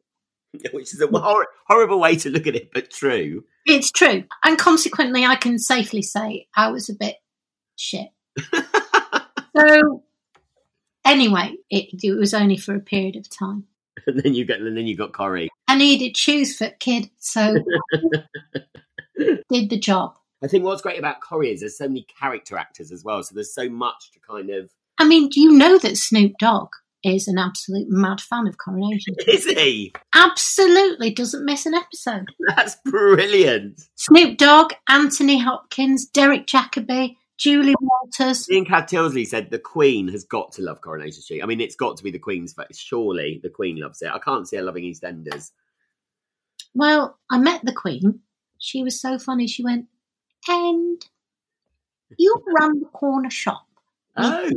Which 0.71 0.93
is 0.93 1.01
a 1.01 1.07
hor- 1.07 1.47
horrible 1.67 1.99
way 1.99 2.15
to 2.17 2.29
look 2.29 2.47
at 2.47 2.55
it, 2.55 2.69
but 2.73 2.91
true. 2.91 3.43
It's 3.65 3.91
true. 3.91 4.23
And 4.43 4.57
consequently, 4.57 5.25
I 5.25 5.35
can 5.35 5.59
safely 5.59 6.01
say 6.01 6.47
I 6.55 6.69
was 6.71 6.89
a 6.89 6.93
bit 6.95 7.17
shit. 7.75 8.09
So, 9.57 10.03
anyway, 11.05 11.55
it, 11.69 11.89
it 12.03 12.17
was 12.17 12.33
only 12.33 12.57
for 12.57 12.75
a 12.75 12.79
period 12.79 13.15
of 13.15 13.29
time. 13.29 13.65
and 14.05 14.19
then 14.19 14.33
you 14.33 14.45
got 14.45 14.59
and 14.59 14.77
then 14.77 14.85
you 14.85 14.95
got 14.95 15.13
Corrie. 15.13 15.49
I 15.67 15.77
needed 15.77 16.15
shoes 16.15 16.55
for 16.55 16.69
kid, 16.79 17.09
so 17.17 17.55
did 19.17 19.69
the 19.69 19.79
job. 19.79 20.15
I 20.43 20.47
think 20.47 20.63
what's 20.63 20.83
great 20.83 20.99
about 20.99 21.21
Corrie 21.21 21.51
is 21.51 21.61
there's 21.61 21.77
so 21.77 21.87
many 21.87 22.05
character 22.19 22.57
actors 22.57 22.91
as 22.91 23.03
well, 23.03 23.23
so 23.23 23.33
there's 23.33 23.53
so 23.53 23.69
much 23.69 24.11
to 24.11 24.19
kind 24.19 24.49
of. 24.51 24.69
I 24.99 25.05
mean, 25.05 25.29
do 25.29 25.39
you 25.41 25.51
know 25.53 25.79
that 25.79 25.97
Snoop 25.97 26.33
Dogg 26.39 26.69
is 27.03 27.27
an 27.27 27.37
absolute 27.37 27.87
mad 27.89 28.19
fan 28.21 28.47
of 28.47 28.57
Coronation? 28.57 29.15
Is 29.27 29.45
he? 29.45 29.93
Absolutely 30.13 31.11
doesn't 31.11 31.45
miss 31.45 31.65
an 31.65 31.73
episode. 31.73 32.25
That's 32.47 32.75
brilliant. 32.85 33.81
Snoop 33.95 34.37
Dogg, 34.37 34.73
Anthony 34.89 35.39
Hopkins, 35.39 36.05
Derek 36.05 36.47
Jacobi, 36.47 37.15
Julie 37.37 37.75
Walters. 37.79 38.49
Ian 38.49 38.65
Cav 38.65 38.89
Tilsley 38.89 39.25
said 39.25 39.51
the 39.51 39.59
Queen 39.59 40.07
has 40.07 40.23
got 40.23 40.51
to 40.53 40.63
love 40.63 40.81
Coronation 40.81 41.21
Street. 41.21 41.43
I 41.43 41.45
mean, 41.45 41.61
it's 41.61 41.75
got 41.75 41.97
to 41.97 42.03
be 42.03 42.11
the 42.11 42.19
Queen's 42.19 42.53
face. 42.53 42.77
Surely 42.77 43.39
the 43.43 43.49
Queen 43.49 43.77
loves 43.77 44.01
it. 44.01 44.11
I 44.11 44.19
can't 44.19 44.47
see 44.47 44.57
her 44.57 44.63
loving 44.63 44.83
EastEnders. 44.83 45.51
Well, 46.73 47.17
I 47.31 47.37
met 47.37 47.63
the 47.63 47.73
Queen. 47.73 48.21
She 48.57 48.83
was 48.83 48.99
so 48.99 49.19
funny. 49.19 49.47
She 49.47 49.63
went, 49.63 49.85
and 50.47 51.05
you 52.17 52.35
run 52.59 52.79
the 52.79 52.87
corner 52.87 53.29
shop. 53.29 53.67
Oh, 54.15 54.49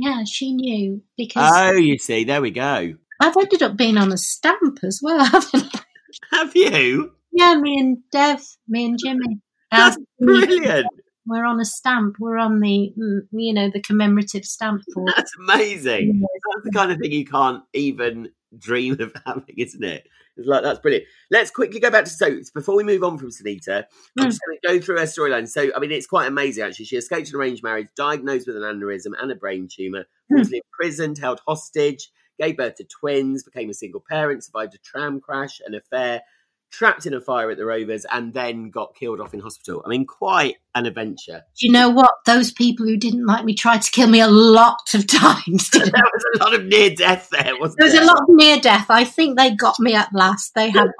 Yeah, 0.00 0.24
she 0.24 0.54
knew 0.54 1.02
because 1.18 1.52
oh, 1.54 1.72
you 1.72 1.98
see, 1.98 2.24
there 2.24 2.40
we 2.40 2.50
go. 2.50 2.94
I've 3.20 3.36
ended 3.36 3.62
up 3.62 3.76
being 3.76 3.98
on 3.98 4.10
a 4.12 4.16
stamp 4.16 4.78
as 4.82 5.00
well, 5.02 5.22
haven't 5.24 5.76
I? 5.76 6.36
Have 6.38 6.56
you? 6.56 7.12
Yeah, 7.32 7.54
me 7.56 7.78
and 7.78 7.98
Dev, 8.10 8.42
me 8.66 8.86
and 8.86 8.98
Jimmy. 8.98 9.40
That's 9.70 9.98
Um, 9.98 10.06
brilliant. 10.18 10.86
We're 11.26 11.44
on 11.44 11.60
a 11.60 11.66
stamp. 11.66 12.16
We're 12.18 12.38
on 12.38 12.60
the, 12.60 12.94
mm, 12.98 13.20
you 13.30 13.52
know, 13.52 13.68
the 13.70 13.82
commemorative 13.82 14.46
stamp 14.46 14.84
for. 14.94 15.04
That's 15.14 15.32
amazing. 15.38 16.22
That's 16.22 16.64
the 16.64 16.72
kind 16.72 16.90
of 16.90 16.98
thing 16.98 17.12
you 17.12 17.26
can't 17.26 17.62
even 17.74 18.30
dream 18.58 18.98
of 19.00 19.14
having, 19.26 19.54
isn't 19.58 19.84
it? 19.84 20.08
It's 20.40 20.48
like 20.48 20.62
that's 20.62 20.80
brilliant. 20.80 21.06
Let's 21.30 21.50
quickly 21.50 21.78
go 21.78 21.90
back 21.90 22.04
to 22.04 22.10
Soaps 22.10 22.50
before 22.50 22.74
we 22.76 22.82
move 22.82 23.04
on 23.04 23.18
from 23.18 23.28
Sunita. 23.30 23.84
I'm 24.18 24.26
Mm. 24.26 24.30
just 24.30 24.40
going 24.44 24.58
to 24.62 24.68
go 24.68 24.80
through 24.80 24.98
her 24.98 25.04
storyline. 25.04 25.48
So, 25.48 25.70
I 25.74 25.78
mean, 25.78 25.92
it's 25.92 26.06
quite 26.06 26.26
amazing 26.26 26.64
actually. 26.64 26.86
She 26.86 26.96
escaped 26.96 27.28
an 27.30 27.36
arranged 27.36 27.62
marriage, 27.62 27.88
diagnosed 27.96 28.46
with 28.46 28.56
an 28.56 28.62
aneurysm 28.62 29.12
and 29.20 29.30
a 29.30 29.36
brain 29.36 29.68
tumor, 29.70 30.06
Mm. 30.32 30.38
was 30.38 30.52
imprisoned, 30.52 31.18
held 31.18 31.40
hostage, 31.46 32.10
gave 32.38 32.56
birth 32.56 32.76
to 32.76 32.84
twins, 32.84 33.42
became 33.42 33.68
a 33.70 33.74
single 33.74 34.02
parent, 34.08 34.42
survived 34.44 34.74
a 34.74 34.78
tram 34.78 35.20
crash, 35.20 35.60
an 35.66 35.74
affair, 35.74 36.22
trapped 36.70 37.04
in 37.06 37.14
a 37.14 37.20
fire 37.20 37.50
at 37.50 37.56
the 37.56 37.64
Rovers, 37.64 38.06
and 38.10 38.32
then 38.32 38.70
got 38.70 38.94
killed 38.94 39.20
off 39.20 39.34
in 39.34 39.40
hospital. 39.40 39.82
I 39.84 39.88
mean, 39.88 40.06
quite 40.06 40.56
an 40.74 40.86
adventure. 40.86 41.42
Do 41.58 41.66
you 41.66 41.72
know 41.72 41.90
what? 41.90 42.10
Those 42.26 42.52
people 42.52 42.86
who 42.86 42.96
didn't 42.96 43.26
like 43.26 43.44
me 43.44 43.54
tried 43.54 43.82
to 43.82 43.90
kill 43.90 44.08
me 44.08 44.20
a 44.20 44.28
lot 44.28 44.94
of 44.94 45.06
times. 45.08 45.70
There 45.74 45.84
was 45.84 46.24
a 46.36 46.44
lot 46.44 46.54
of 46.54 46.64
near 46.66 46.90
death 46.94 47.28
there, 47.30 47.58
wasn't 47.58 47.78
There 47.78 47.86
was 47.86 47.94
there? 47.94 48.02
a 48.02 48.06
lot 48.06 48.22
of 48.22 48.28
near 48.28 48.58
death. 48.58 48.86
I 48.88 49.04
think 49.04 49.36
they 49.36 49.54
got 49.54 49.78
me 49.80 49.94
at 49.94 50.12
last. 50.12 50.54
They 50.54 50.70
had. 50.70 50.88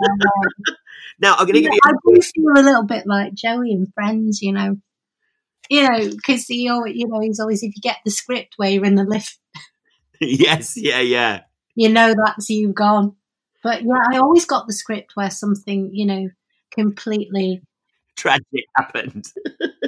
Now, 1.23 1.35
I'm 1.35 1.45
going 1.45 1.57
to 1.57 1.61
give 1.61 1.73
you. 1.73 1.81
I 1.85 1.93
do 2.09 2.23
feel 2.23 2.53
a 2.57 2.65
little 2.65 2.85
bit 2.85 3.07
like 3.07 3.35
Joey 3.35 3.73
and 3.73 3.93
Friends, 3.93 4.41
you 4.41 4.53
know. 4.55 4.79
You 5.69 5.89
know, 5.89 6.11
because 6.11 6.47
he 6.47 6.69
always, 6.69 6.97
you 6.97 7.07
know, 7.07 7.21
he's 7.21 7.39
always 7.39 7.63
if 7.63 7.77
you 7.77 7.83
get 7.83 7.99
the 8.05 8.11
script 8.11 8.55
where 8.57 8.71
you're 8.71 8.87
in 8.87 8.95
the 8.95 9.05
lift, 9.05 9.39
yes, 10.21 10.77
yeah, 10.77 11.01
yeah. 11.01 11.43
you 11.75 11.91
know 11.91 12.15
that's 12.25 12.49
you 12.49 12.73
gone. 12.73 13.15
But 13.63 13.83
yeah, 13.83 14.03
I 14.13 14.19
always 14.19 14.45
got 14.45 14.67
the 14.67 14.73
script 14.73 15.17
where 15.17 15.31
something, 15.31 15.95
you 15.95 16.07
know, 16.07 16.31
completely. 16.71 17.63
tragic 18.17 18.65
happened. 18.77 19.27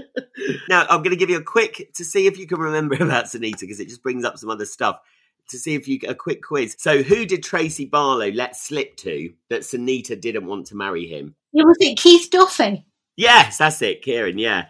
now, 0.68 0.86
I'm 0.88 1.02
going 1.02 1.10
to 1.10 1.16
give 1.16 1.30
you 1.30 1.38
a 1.38 1.42
quick 1.42 1.92
to 1.94 2.04
see 2.04 2.26
if 2.26 2.38
you 2.38 2.46
can 2.46 2.58
remember 2.58 2.94
about 3.00 3.26
Sunita 3.26 3.60
because 3.60 3.80
it 3.80 3.88
just 3.88 4.02
brings 4.02 4.24
up 4.24 4.38
some 4.38 4.50
other 4.50 4.66
stuff. 4.66 5.00
To 5.48 5.58
see 5.58 5.74
if 5.74 5.88
you 5.88 5.98
get 5.98 6.08
a 6.08 6.14
quick 6.14 6.40
quiz. 6.42 6.76
So, 6.78 7.02
who 7.02 7.26
did 7.26 7.42
Tracy 7.42 7.84
Barlow 7.84 8.30
let 8.30 8.56
slip 8.56 8.96
to 8.98 9.34
that 9.50 9.62
Sunita 9.62 10.18
didn't 10.18 10.46
want 10.46 10.66
to 10.68 10.76
marry 10.76 11.06
him? 11.06 11.34
Yeah, 11.52 11.64
was 11.64 11.76
it 11.80 11.98
Keith 11.98 12.30
Duffy? 12.30 12.86
Yes, 13.16 13.58
that's 13.58 13.82
it, 13.82 14.02
Ciaran. 14.02 14.38
Yeah. 14.38 14.66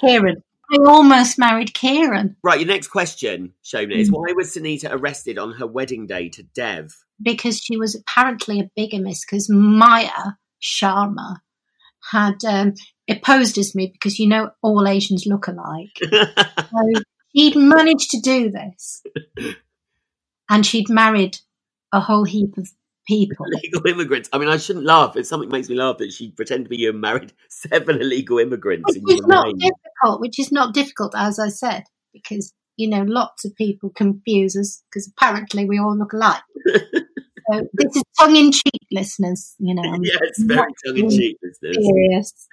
Ciaran. 0.00 0.42
I 0.70 0.76
almost 0.86 1.38
married 1.38 1.72
Ciaran 1.74 2.36
Right. 2.42 2.60
Your 2.60 2.68
next 2.68 2.88
question, 2.88 3.52
Shobna, 3.64 3.96
is 3.96 4.10
Mm. 4.10 4.14
why 4.14 4.32
was 4.34 4.54
Sunita 4.54 4.88
arrested 4.92 5.38
on 5.38 5.52
her 5.54 5.66
wedding 5.66 6.06
day 6.06 6.28
to 6.30 6.42
Dev? 6.42 6.94
because 7.24 7.58
she 7.60 7.76
was 7.76 7.94
apparently 7.94 8.58
a 8.58 8.68
bigamist 8.76 9.26
because 9.30 9.48
Maya 9.48 10.32
Sharma 10.60 11.36
had 12.10 12.44
um, 12.44 12.74
opposed 13.08 13.56
as 13.58 13.76
me 13.76 13.86
because 13.92 14.18
you 14.18 14.26
know 14.28 14.50
all 14.60 14.88
Asians 14.88 15.24
look 15.26 15.46
alike. 15.46 15.96
So 16.72 17.00
she'd 17.36 17.54
managed 17.56 18.10
to 18.10 18.20
do 18.20 18.50
this, 18.50 19.02
and 20.50 20.66
she'd 20.66 20.88
married 20.88 21.38
a 21.92 22.00
whole 22.00 22.24
heap 22.24 22.56
of 22.58 22.70
people. 23.06 23.46
illegal 23.52 23.86
immigrants. 23.86 24.28
I 24.32 24.38
mean, 24.38 24.48
I 24.48 24.56
shouldn't 24.56 24.84
laugh. 24.84 25.16
It's 25.16 25.28
something 25.28 25.48
makes 25.48 25.68
me 25.68 25.76
laugh 25.76 25.98
that 25.98 26.12
she 26.12 26.30
pretended 26.30 26.64
to 26.64 26.70
be 26.70 26.78
you 26.78 26.90
and 26.90 27.00
married 27.00 27.32
seven 27.48 28.00
illegal 28.00 28.38
immigrants. 28.38 28.84
Which 28.86 29.18
is 29.18 29.26
not 29.26 29.46
name. 29.46 29.58
difficult. 29.58 30.20
Which 30.20 30.38
is 30.38 30.52
not 30.52 30.74
difficult, 30.74 31.14
as 31.16 31.38
I 31.38 31.48
said, 31.48 31.84
because 32.12 32.52
you 32.76 32.88
know 32.88 33.02
lots 33.02 33.44
of 33.44 33.54
people 33.56 33.90
confuse 33.90 34.56
us 34.56 34.82
because 34.88 35.10
apparently 35.16 35.64
we 35.64 35.78
all 35.78 35.96
look 35.96 36.12
alike. 36.12 36.42
so 36.66 37.68
this 37.74 37.96
is 37.96 38.02
tongue 38.18 38.36
in 38.36 38.52
cheek, 38.52 38.86
listeners. 38.90 39.54
You 39.58 39.74
know, 39.74 39.98
yeah, 40.02 40.18
it's 40.22 40.42
very 40.42 40.72
tongue 40.86 40.98
in 40.98 41.10
cheek, 41.10 41.38
serious. 41.62 42.48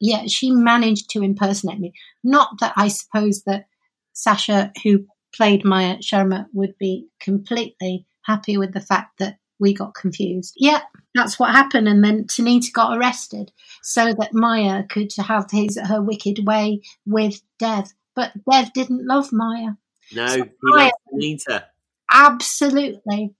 yeah, 0.00 0.24
she 0.26 0.50
managed 0.50 1.10
to 1.10 1.22
impersonate 1.22 1.80
me. 1.80 1.92
Not 2.24 2.60
that 2.60 2.72
I 2.76 2.88
suppose 2.88 3.42
that 3.46 3.66
Sasha, 4.12 4.72
who 4.82 5.04
played 5.34 5.64
Maya 5.64 5.98
Sharma, 5.98 6.46
would 6.52 6.74
be 6.78 7.06
completely 7.20 8.06
happy 8.22 8.58
with 8.58 8.74
the 8.74 8.80
fact 8.80 9.18
that 9.18 9.38
we 9.60 9.74
got 9.74 9.94
confused. 9.94 10.54
Yeah, 10.56 10.80
that's 11.14 11.38
what 11.38 11.50
happened. 11.54 11.88
And 11.88 12.02
then 12.04 12.24
Sunita 12.24 12.72
got 12.72 12.96
arrested 12.96 13.52
so 13.82 14.12
that 14.14 14.32
Maya 14.34 14.84
could 14.88 15.10
have 15.18 15.50
his 15.50 15.78
her 15.78 16.00
wicked 16.02 16.46
way 16.46 16.82
with 17.06 17.40
Dev. 17.58 17.88
But 18.14 18.32
Dev 18.50 18.72
didn't 18.72 19.06
love 19.06 19.32
Maya. 19.32 19.72
No, 20.14 20.26
So 20.26 20.36
he 20.44 20.50
Maya- 20.62 20.84
loves 20.84 20.92
Anita. 21.12 21.64
Absolutely. 22.10 23.34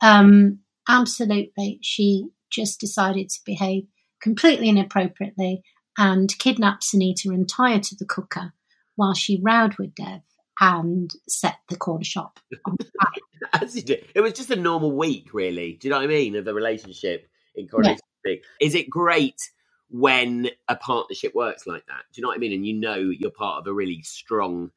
Um, 0.00 0.60
absolutely. 0.88 1.78
She 1.82 2.28
just 2.50 2.80
decided 2.80 3.28
to 3.30 3.40
behave 3.44 3.84
completely 4.22 4.68
inappropriately 4.68 5.62
and 5.96 6.36
kidnap 6.38 6.80
Sunita 6.80 7.26
and 7.26 7.48
tie 7.48 7.72
her 7.74 7.80
to 7.80 7.96
the 7.96 8.04
cooker 8.06 8.52
while 8.96 9.14
she 9.14 9.40
rowed 9.42 9.76
with 9.78 9.94
Dev 9.94 10.20
and 10.60 11.12
set 11.28 11.56
the 11.68 11.76
corner 11.76 12.04
shop 12.04 12.40
on 12.66 12.76
fire. 12.76 13.52
As 13.62 13.76
you 13.76 13.82
do. 13.82 13.96
It 14.14 14.20
was 14.20 14.32
just 14.32 14.50
a 14.50 14.56
normal 14.56 14.92
week, 14.92 15.32
really. 15.32 15.74
Do 15.74 15.86
you 15.86 15.90
know 15.90 15.98
what 15.98 16.04
I 16.04 16.08
mean? 16.08 16.36
Of 16.36 16.44
the 16.44 16.54
relationship 16.54 17.28
in 17.54 17.68
Coronation 17.68 18.00
Street. 18.20 18.42
Is 18.60 18.74
it 18.74 18.90
great 18.90 19.50
when 19.90 20.50
a 20.68 20.76
partnership 20.76 21.34
works 21.34 21.66
like 21.66 21.86
that? 21.86 22.02
Do 22.12 22.20
you 22.20 22.22
know 22.22 22.28
what 22.28 22.36
I 22.36 22.40
mean? 22.40 22.52
And 22.52 22.66
you 22.66 22.74
know 22.74 22.96
you're 22.96 23.30
part 23.30 23.60
of 23.60 23.66
a 23.66 23.72
really 23.72 24.02
strong 24.02 24.70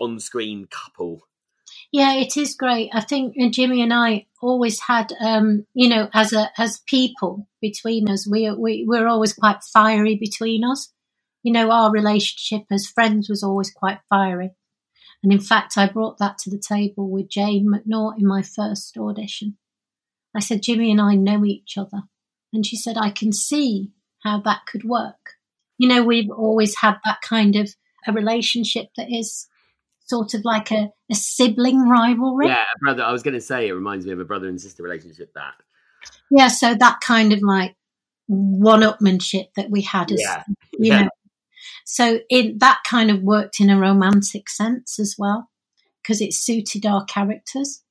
on 0.00 0.18
screen 0.18 0.66
couple. 0.70 1.22
Yeah, 1.92 2.14
it 2.14 2.36
is 2.36 2.54
great. 2.54 2.90
I 2.92 3.00
think 3.00 3.34
uh, 3.40 3.48
Jimmy 3.48 3.82
and 3.82 3.92
I 3.92 4.26
always 4.40 4.80
had, 4.80 5.12
um, 5.20 5.66
you 5.74 5.88
know, 5.88 6.08
as 6.14 6.32
a 6.32 6.50
as 6.58 6.80
people 6.86 7.48
between 7.60 8.08
us, 8.08 8.28
we 8.28 8.50
we 8.50 8.84
we're 8.86 9.08
always 9.08 9.32
quite 9.32 9.62
fiery 9.62 10.16
between 10.16 10.64
us. 10.64 10.92
You 11.42 11.52
know, 11.52 11.70
our 11.70 11.90
relationship 11.90 12.66
as 12.70 12.86
friends 12.86 13.28
was 13.28 13.42
always 13.42 13.72
quite 13.72 14.00
fiery. 14.08 14.50
And 15.22 15.32
in 15.32 15.40
fact, 15.40 15.76
I 15.76 15.86
brought 15.86 16.18
that 16.18 16.38
to 16.38 16.50
the 16.50 16.58
table 16.58 17.10
with 17.10 17.28
Jane 17.28 17.66
Macnaught 17.68 18.18
in 18.18 18.26
my 18.26 18.42
first 18.42 18.96
audition. 18.96 19.56
I 20.34 20.40
said, 20.40 20.62
Jimmy 20.62 20.90
and 20.90 21.00
I 21.00 21.14
know 21.14 21.44
each 21.44 21.76
other. 21.76 22.02
And 22.52 22.64
she 22.64 22.76
said, 22.76 22.96
I 22.96 23.10
can 23.10 23.32
see 23.32 23.90
how 24.22 24.40
that 24.40 24.66
could 24.66 24.84
work. 24.84 25.34
You 25.78 25.88
know, 25.88 26.02
we've 26.02 26.30
always 26.30 26.76
had 26.76 26.96
that 27.04 27.20
kind 27.22 27.56
of 27.56 27.70
a 28.06 28.12
relationship 28.12 28.88
that 28.96 29.08
is 29.10 29.46
sort 30.06 30.34
of 30.34 30.44
like 30.44 30.70
a, 30.70 30.90
a 31.10 31.14
sibling 31.14 31.88
rivalry. 31.88 32.46
Yeah, 32.46 32.62
a 32.62 32.78
brother. 32.80 33.02
I 33.02 33.12
was 33.12 33.22
going 33.22 33.34
to 33.34 33.40
say 33.40 33.68
it 33.68 33.72
reminds 33.72 34.06
me 34.06 34.12
of 34.12 34.20
a 34.20 34.24
brother 34.24 34.48
and 34.48 34.60
sister 34.60 34.82
relationship. 34.82 35.32
That. 35.34 35.54
Yeah, 36.30 36.48
so 36.48 36.74
that 36.74 37.00
kind 37.00 37.32
of 37.32 37.42
like 37.42 37.76
one-upmanship 38.26 39.46
that 39.56 39.70
we 39.70 39.82
had 39.82 40.10
as 40.12 40.20
Yeah. 40.20 40.42
you 40.72 40.92
Yeah. 40.92 41.02
know. 41.02 41.08
So 41.84 42.20
in 42.28 42.58
that 42.58 42.80
kind 42.88 43.10
of 43.10 43.22
worked 43.22 43.60
in 43.60 43.70
a 43.70 43.78
romantic 43.78 44.48
sense 44.48 44.98
as 44.98 45.16
well, 45.18 45.50
because 46.02 46.20
it 46.20 46.34
suited 46.34 46.86
our 46.86 47.04
characters. 47.04 47.82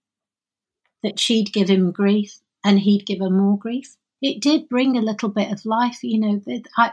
That 1.01 1.17
she'd 1.17 1.53
give 1.53 1.69
him 1.69 1.91
grief 1.93 2.39
and 2.61 2.77
he'd 2.79 3.05
give 3.05 3.19
her 3.19 3.29
more 3.29 3.57
grief. 3.57 3.95
It 4.21 4.41
did 4.41 4.67
bring 4.67 4.97
a 4.97 5.01
little 5.01 5.29
bit 5.29 5.49
of 5.49 5.65
life, 5.65 5.99
you 6.03 6.19
know. 6.19 6.41
that 6.45 6.63
I, 6.77 6.91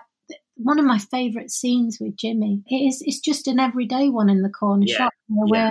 one 0.54 0.78
of 0.78 0.84
my 0.84 0.98
favourite 0.98 1.50
scenes 1.50 1.98
with 2.00 2.16
Jimmy 2.16 2.62
it 2.68 2.76
is 2.76 3.02
it's 3.04 3.18
just 3.18 3.48
an 3.48 3.58
everyday 3.58 4.08
one 4.08 4.28
in 4.30 4.42
the 4.42 4.48
corner 4.48 4.84
Yeah, 4.86 4.96
shop 4.96 5.12
you 5.28 5.36
know, 5.36 5.42
yeah. 5.46 5.50
where 5.50 5.70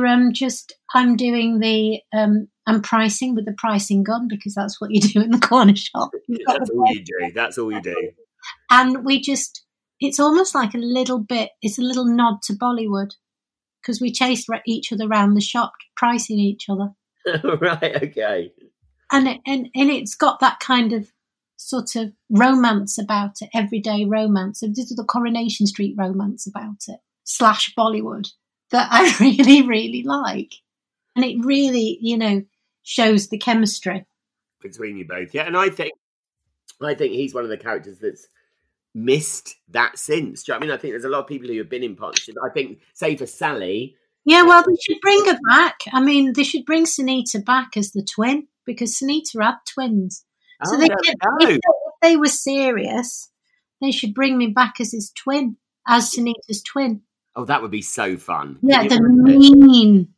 where 0.00 0.06
um 0.06 0.32
just 0.32 0.72
I'm 0.94 1.14
doing 1.16 1.58
the 1.60 2.00
um 2.14 2.48
I'm 2.66 2.80
pricing 2.80 3.34
with 3.34 3.44
the 3.44 3.52
pricing 3.52 4.02
gun 4.02 4.26
because 4.28 4.54
that's 4.54 4.80
what 4.80 4.90
you 4.90 5.00
do 5.02 5.20
in 5.20 5.30
the 5.30 5.38
corner 5.46 5.76
shop. 5.76 6.10
That's 6.46 6.70
all 6.70 6.86
you 6.90 7.04
do. 7.04 7.32
That's 7.34 7.58
all 7.58 7.70
you 7.70 7.82
do. 7.82 8.12
and 8.70 9.04
we 9.04 9.20
just 9.20 9.65
it's 10.00 10.20
almost 10.20 10.54
like 10.54 10.74
a 10.74 10.78
little 10.78 11.18
bit 11.18 11.50
it's 11.62 11.78
a 11.78 11.82
little 11.82 12.04
nod 12.04 12.42
to 12.42 12.52
bollywood 12.52 13.12
because 13.80 14.00
we 14.00 14.10
chased 14.10 14.48
each 14.66 14.92
other 14.92 15.06
around 15.06 15.34
the 15.34 15.40
shop 15.40 15.72
pricing 15.96 16.38
each 16.38 16.68
other 16.68 16.90
right. 17.60 18.02
Okay. 18.04 18.52
and 19.12 19.28
it, 19.28 19.40
and 19.46 19.68
and 19.74 19.90
it's 19.90 20.14
got 20.14 20.40
that 20.40 20.60
kind 20.60 20.92
of 20.92 21.10
sort 21.56 21.96
of 21.96 22.12
romance 22.30 22.98
about 22.98 23.36
it 23.40 23.48
everyday 23.54 24.04
romance 24.04 24.60
so 24.60 24.66
this 24.66 24.90
is 24.90 24.96
the 24.96 25.04
coronation 25.04 25.66
street 25.66 25.94
romance 25.96 26.46
about 26.46 26.76
it 26.88 27.00
slash 27.24 27.72
bollywood 27.76 28.28
that 28.70 28.88
i 28.90 29.16
really 29.20 29.66
really 29.66 30.02
like 30.02 30.52
and 31.14 31.24
it 31.24 31.42
really 31.44 31.98
you 32.00 32.16
know 32.16 32.42
shows 32.82 33.28
the 33.28 33.38
chemistry 33.38 34.04
between 34.62 34.96
you 34.96 35.06
both. 35.06 35.34
Yeah, 35.34 35.46
and 35.46 35.56
I 35.56 35.68
think 35.68 35.92
I 36.82 36.94
think 36.94 37.12
he's 37.12 37.34
one 37.34 37.44
of 37.44 37.50
the 37.50 37.56
characters 37.56 37.98
that's 37.98 38.28
missed 38.96 39.56
that 39.68 39.98
since. 39.98 40.42
Do 40.42 40.52
you 40.52 40.54
know 40.54 40.64
I 40.64 40.66
mean? 40.66 40.74
I 40.74 40.78
think 40.78 40.92
there's 40.92 41.04
a 41.04 41.08
lot 41.08 41.20
of 41.20 41.26
people 41.26 41.48
who 41.48 41.58
have 41.58 41.68
been 41.68 41.84
in 41.84 41.94
partnership. 41.94 42.34
I 42.44 42.48
think, 42.52 42.80
say 42.94 43.14
for 43.16 43.26
Sally, 43.26 43.94
Yeah, 44.24 44.42
well, 44.42 44.58
um, 44.58 44.64
they 44.68 44.76
should 44.80 45.00
bring 45.02 45.24
her 45.26 45.38
back. 45.48 45.80
I 45.92 46.00
mean, 46.00 46.32
they 46.32 46.42
should 46.44 46.64
bring 46.64 46.86
Sunita 46.86 47.44
back 47.44 47.76
as 47.76 47.92
the 47.92 48.02
twin 48.02 48.48
because 48.64 48.98
Sunita 48.98 49.42
had 49.42 49.56
twins. 49.72 50.24
So 50.64 50.74
oh, 50.74 50.80
they 50.80 50.88
there 50.88 50.96
could, 50.96 51.14
if, 51.40 51.48
they, 51.48 51.54
if 51.54 51.60
they 52.02 52.16
were 52.16 52.26
serious, 52.26 53.30
they 53.80 53.90
should 53.90 54.14
bring 54.14 54.38
me 54.38 54.48
back 54.48 54.80
as 54.80 54.92
his 54.92 55.12
twin, 55.12 55.58
as 55.86 56.10
Sunita's 56.10 56.62
twin. 56.62 57.02
Oh, 57.36 57.44
that 57.44 57.60
would 57.60 57.70
be 57.70 57.82
so 57.82 58.16
fun. 58.16 58.58
Yeah, 58.62 58.88
the 58.88 59.00
mean, 59.00 60.08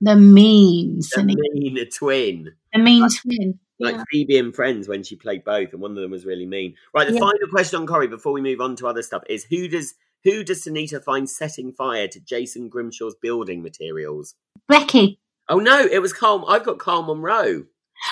the 0.00 0.16
mean 0.16 0.96
The 0.96 1.20
Sunita, 1.20 1.36
mean 1.52 1.90
twin. 1.90 2.52
the 2.72 2.78
mean 2.78 3.06
twin. 3.10 3.58
Like 3.78 3.96
Yeah. 3.96 4.04
Phoebe 4.10 4.38
and 4.38 4.54
Friends 4.54 4.86
when 4.88 5.02
she 5.02 5.16
played 5.16 5.44
both, 5.44 5.72
and 5.72 5.80
one 5.80 5.92
of 5.92 5.96
them 5.96 6.10
was 6.10 6.26
really 6.26 6.46
mean. 6.46 6.74
Right, 6.94 7.06
the 7.08 7.14
Yeah. 7.14 7.20
final 7.20 7.48
question 7.50 7.80
on 7.80 7.86
Corrie 7.86 8.06
before 8.06 8.32
we 8.32 8.40
move 8.40 8.60
on 8.60 8.76
to 8.76 8.86
other 8.86 9.02
stuff 9.02 9.22
is 9.28 9.44
who 9.44 9.68
does 9.68 9.94
who 10.24 10.44
does 10.44 10.64
Sunita 10.64 11.02
find 11.02 11.28
setting 11.28 11.72
fire 11.72 12.06
to 12.06 12.20
Jason 12.20 12.70
Grimshaw's 12.70 13.16
building 13.20 13.60
materials? 13.62 14.36
Becky. 14.68 15.18
Oh 15.48 15.58
no, 15.58 15.80
it 15.80 16.00
was 16.00 16.12
Carl. 16.12 16.44
I've 16.48 16.64
got 16.64 16.78
Karl 16.78 17.02
Munro. 17.02 17.64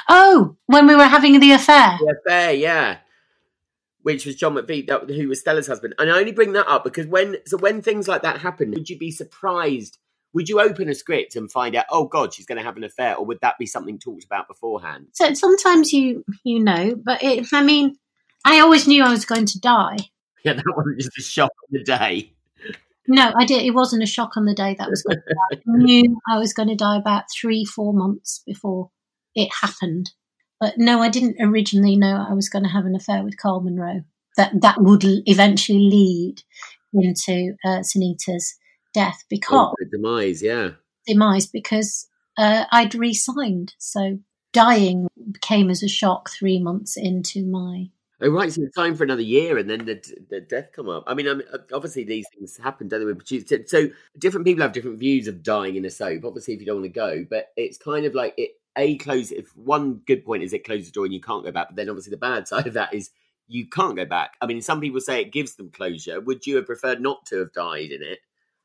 Oh, 0.09 0.57
when 0.66 0.87
we 0.87 0.96
were 0.96 1.05
having 1.05 1.38
the 1.38 1.53
affair. 1.53 1.99
The 2.01 2.16
affair, 2.25 2.53
yeah. 2.53 2.99
Which 4.03 4.25
was 4.27 4.35
John 4.35 4.55
Michie, 4.55 4.83
that, 4.87 5.11
who 5.11 5.29
was 5.29 5.40
Stella's 5.40 5.66
husband. 5.66 5.94
And 5.99 6.11
I 6.11 6.18
only 6.18 6.33
bring 6.33 6.53
that 6.55 6.66
up 6.66 6.85
because 6.85 7.07
when 7.07 7.37
so 7.46 7.59
when 7.59 7.83
things 7.83 8.09
like 8.09 8.23
that 8.23 8.40
happen, 8.40 8.70
would 8.73 8.88
you 8.90 8.99
be 8.99 9.11
surprised? 9.11 9.99
Would 10.33 10.49
you 10.49 10.61
open 10.61 10.88
a 10.88 10.95
script 10.95 11.35
and 11.35 11.51
find 11.51 11.75
out, 11.75 11.87
oh 11.90 12.05
God, 12.05 12.33
she's 12.33 12.47
going 12.47 12.59
to 12.59 12.64
have 12.64 12.77
an 12.77 12.85
affair, 12.85 13.16
or 13.16 13.25
would 13.27 13.40
that 13.43 13.59
be 13.59 13.66
something 13.66 13.99
talked 13.99 14.25
about 14.25 14.47
beforehand? 14.47 15.09
So 15.12 15.35
sometimes 15.35 15.93
you 15.93 16.25
you 16.45 16.62
know, 16.62 16.95
but 16.95 17.23
it, 17.23 17.47
I 17.53 17.62
mean, 17.62 17.97
I 18.45 18.61
always 18.61 18.87
knew 18.87 19.03
I 19.03 19.11
was 19.11 19.25
going 19.25 19.47
to 19.47 19.61
die. 19.61 19.97
Yeah, 20.45 20.55
that 20.55 20.64
wasn't 20.77 21.01
just 21.01 21.19
a 21.19 21.23
shock 21.23 21.51
of 21.64 21.71
the 21.71 21.83
day. 21.83 22.33
No, 23.09 23.33
I 23.37 23.45
did. 23.45 23.62
It 23.62 23.75
wasn't 23.75 24.05
a 24.05 24.07
shock 24.07 24.37
on 24.37 24.45
the 24.45 24.55
day 24.55 24.77
that 24.79 24.88
was 24.88 25.03
going 25.03 25.19
to 25.19 25.35
die. 25.35 25.62
I 25.69 25.77
knew 25.83 26.21
I 26.31 26.38
was 26.38 26.53
going 26.53 26.69
to 26.69 26.77
die 26.77 26.97
about 26.97 27.25
three, 27.35 27.64
four 27.64 27.93
months 27.93 28.43
before 28.47 28.90
it 29.35 29.51
happened. 29.61 30.12
But 30.61 30.75
no, 30.77 31.01
I 31.01 31.09
didn't 31.09 31.37
originally 31.40 31.97
know 31.97 32.25
I 32.29 32.35
was 32.35 32.49
going 32.49 32.62
to 32.62 32.71
have 32.71 32.85
an 32.85 32.95
affair 32.95 33.25
with 33.25 33.37
Karl 33.37 33.62
Munro. 33.62 34.05
That 34.37 34.53
that 34.61 34.81
would 34.81 35.03
eventually 35.05 35.81
lead 35.81 36.43
into 36.95 37.55
uh, 37.64 37.81
Sunita's 37.81 38.55
death 38.92 39.24
because 39.29 39.74
Oh, 39.79 39.85
demise, 39.90 40.42
yeah. 40.42 40.70
demise 41.07 41.46
because 41.46 42.09
uh, 42.37 42.64
I'd 42.72 42.94
re-signed. 42.94 43.74
So 43.79 44.18
dying 44.53 45.09
came 45.40 45.70
as 45.70 45.83
a 45.83 45.88
shock 45.88 46.31
three 46.31 46.61
months 46.61 46.96
into 46.96 47.44
my. 47.44 47.90
Oh, 48.22 48.29
right. 48.31 48.53
So 48.53 48.62
it's 48.62 48.74
time 48.76 48.94
for 48.96 49.05
another 49.05 49.22
year, 49.22 49.57
and 49.57 49.68
then 49.70 49.87
the 49.87 50.03
the 50.29 50.40
death 50.42 50.72
come 50.74 50.88
up. 50.90 51.05
I 51.07 51.14
mean, 51.14 51.26
I 51.26 51.35
mean, 51.35 51.46
obviously 51.72 52.05
these 52.05 52.26
things 52.35 52.57
happen, 52.59 52.87
don't 52.88 53.00
they? 53.00 53.07
With 53.07 53.18
producers? 53.18 53.70
So 53.70 53.88
different 54.18 54.46
people 54.46 54.62
have 54.62 54.72
different 54.72 54.98
views 54.98 55.26
of 55.26 55.42
dying 55.42 55.76
in 55.76 55.85
a 55.87 55.90
soap. 55.90 56.24
Obviously, 56.24 56.53
if 56.55 56.61
you 56.61 56.66
don't 56.66 56.83
want 56.83 56.92
to 56.92 57.00
go, 57.00 57.24
but 57.29 57.48
it's 57.57 57.79
kind 57.79 58.05
of 58.05 58.14
like 58.14 58.35
it. 58.37 58.50
A 58.76 58.96
close. 58.98 59.33
If 59.33 59.57
one 59.57 60.00
good 60.07 60.24
point 60.24 60.44
is 60.44 60.53
it 60.53 60.64
closes 60.64 60.87
the 60.87 60.92
door 60.92 61.05
and 61.05 61.12
you 61.12 61.20
can't 61.20 61.44
go 61.44 61.50
back, 61.50 61.68
but 61.70 61.76
then 61.76 61.88
obviously 61.88 62.12
the 62.12 62.16
bad 62.18 62.46
side 62.53 62.66
of 62.68 62.74
that 62.74 62.94
is 62.94 63.11
you 63.48 63.68
can't 63.68 63.96
go 63.96 64.05
back. 64.05 64.35
I 64.40 64.46
mean, 64.46 64.62
some 64.62 64.81
people 64.81 65.00
say 65.00 65.20
it 65.20 65.33
gives 65.33 65.57
them 65.57 65.70
closure. 65.70 66.20
Would 66.20 66.46
you 66.46 66.55
have 66.57 66.66
preferred 66.66 67.00
not 67.00 67.26
to 67.26 67.38
have 67.40 67.53
died 67.53 67.90
in 67.90 68.00
it? 68.03 68.20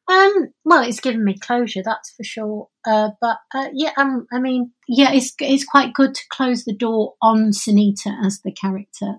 Um, 0.07 0.49
well, 0.63 0.83
it's 0.83 0.99
given 0.99 1.23
me 1.23 1.37
closure, 1.37 1.81
that's 1.83 2.11
for 2.11 2.23
sure. 2.23 2.69
Uh, 2.85 3.09
but 3.19 3.37
uh, 3.53 3.69
yeah, 3.73 3.91
um, 3.97 4.27
I 4.31 4.39
mean, 4.39 4.71
yeah, 4.87 5.11
it's 5.11 5.33
it's 5.39 5.63
quite 5.65 5.93
good 5.93 6.13
to 6.13 6.21
close 6.31 6.63
the 6.63 6.75
door 6.75 7.15
on 7.21 7.51
Sunita 7.51 8.13
as 8.23 8.41
the 8.41 8.51
character 8.51 9.15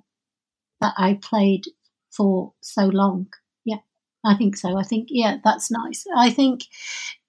that 0.81 0.94
I 0.96 1.18
played 1.20 1.64
for 2.11 2.53
so 2.61 2.87
long. 2.87 3.29
Yeah, 3.64 3.79
I 4.25 4.37
think 4.37 4.57
so. 4.57 4.77
I 4.79 4.83
think 4.85 5.09
yeah, 5.11 5.38
that's 5.44 5.70
nice. 5.70 6.05
I 6.16 6.31
think 6.31 6.62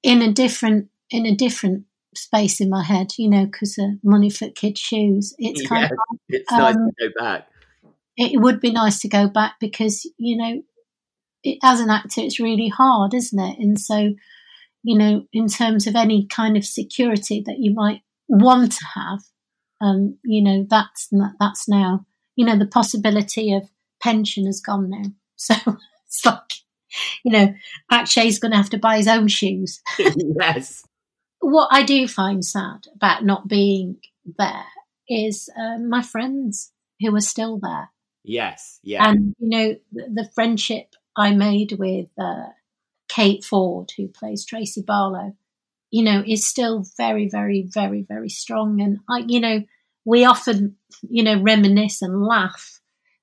in 0.04 0.22
a 0.22 0.32
different 0.32 0.90
in 1.10 1.26
a 1.26 1.36
different 1.36 1.86
space 2.16 2.60
in 2.62 2.70
my 2.70 2.84
head, 2.84 3.14
you 3.18 3.30
know, 3.30 3.46
because 3.46 3.78
uh, 3.80 3.94
money 4.04 4.30
for 4.30 4.50
kids' 4.50 4.80
shoes. 4.80 5.34
It's 5.40 5.62
kind 5.68 5.84
Yes, 5.84 5.92
of 5.92 5.98
it's 6.30 6.56
nice 6.56 6.76
um, 6.76 6.92
to 7.00 7.10
go 7.10 7.22
back. 7.24 7.48
it 8.16 8.40
would 8.42 8.60
be 8.60 8.72
nice 8.72 9.00
to 9.00 9.08
go 9.08 9.28
back 9.28 9.56
because 9.60 10.10
you 10.18 10.38
know 10.38 10.62
it, 11.48 11.60
as 11.64 11.80
an 11.80 11.90
actor 11.90 12.22
it's 12.22 12.40
really 12.40 12.68
hard 12.68 13.14
isn't 13.14 13.40
it 13.40 13.58
and 13.60 13.80
so 13.80 14.14
you 14.84 14.98
know 14.98 15.26
in 15.34 15.48
terms 15.48 15.88
of 15.88 15.96
any 15.96 16.26
kind 16.28 16.58
of 16.58 16.66
security 16.66 17.42
that 17.46 17.60
you 17.60 17.74
might 17.74 18.02
want 18.28 18.72
to 18.72 18.86
have 18.96 19.20
um 19.82 20.18
you 20.24 20.44
know 20.44 20.66
that's 20.70 21.10
that's 21.40 21.68
now 21.68 22.06
you 22.36 22.46
know 22.46 22.58
the 22.58 22.68
possibility 22.68 23.54
of 23.54 23.70
pension 24.02 24.46
has 24.46 24.62
gone 24.62 24.90
now 24.90 25.04
so 25.36 25.56
it's 26.06 26.26
like 26.26 26.40
you 27.24 27.32
know 27.32 27.54
Akshay's 27.92 28.40
going 28.40 28.52
to 28.52 28.58
have 28.58 28.70
to 28.72 28.78
buy 28.78 28.98
his 28.98 29.08
own 29.08 29.28
shoes 29.28 29.82
yes. 30.00 30.84
what 31.40 31.70
I 31.72 31.84
do 31.84 32.08
find 32.08 32.44
sad 32.44 32.88
about 32.96 33.24
not 33.26 33.48
being 33.48 33.98
there 34.38 34.66
is 35.10 35.50
uh, 35.58 35.78
my 35.78 36.02
friends 36.02 36.72
who 37.00 37.16
are 37.16 37.22
still 37.22 37.60
there 37.62 37.90
Yes. 38.28 38.80
Yeah. 38.84 39.08
and 39.10 39.34
you 39.40 39.50
know 39.50 39.76
the, 39.92 40.24
the 40.24 40.30
friendship 40.36 40.96
I 41.18 41.34
made 41.34 41.74
with 41.74 42.08
uh, 42.18 42.50
Kate 43.10 43.44
Ford, 43.44 43.92
who 43.98 44.08
plays 44.08 44.46
Tracy 44.46 44.82
Barlow, 44.82 45.36
you 45.90 46.04
know, 46.04 46.24
is 46.26 46.48
still 46.48 46.86
very, 46.96 47.28
very, 47.28 47.68
very, 47.68 48.06
very 48.08 48.30
strong. 48.30 48.80
And 48.82 49.00
I, 49.10 49.26
you 49.28 49.40
know, 49.40 49.64
we 50.06 50.24
often, 50.24 50.78
you 51.10 51.24
know, 51.24 51.42
reminisce 51.42 52.02
and 52.02 52.24
laugh 52.24 52.80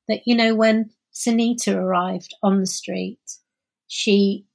that 0.09 0.23
you 0.27 0.35
know 0.35 0.55
when 0.55 0.91
Sunita 1.13 1.75
arrived 1.75 2.35
on 2.43 2.61
the 2.61 2.67
street, 2.67 3.21
she 3.87 4.47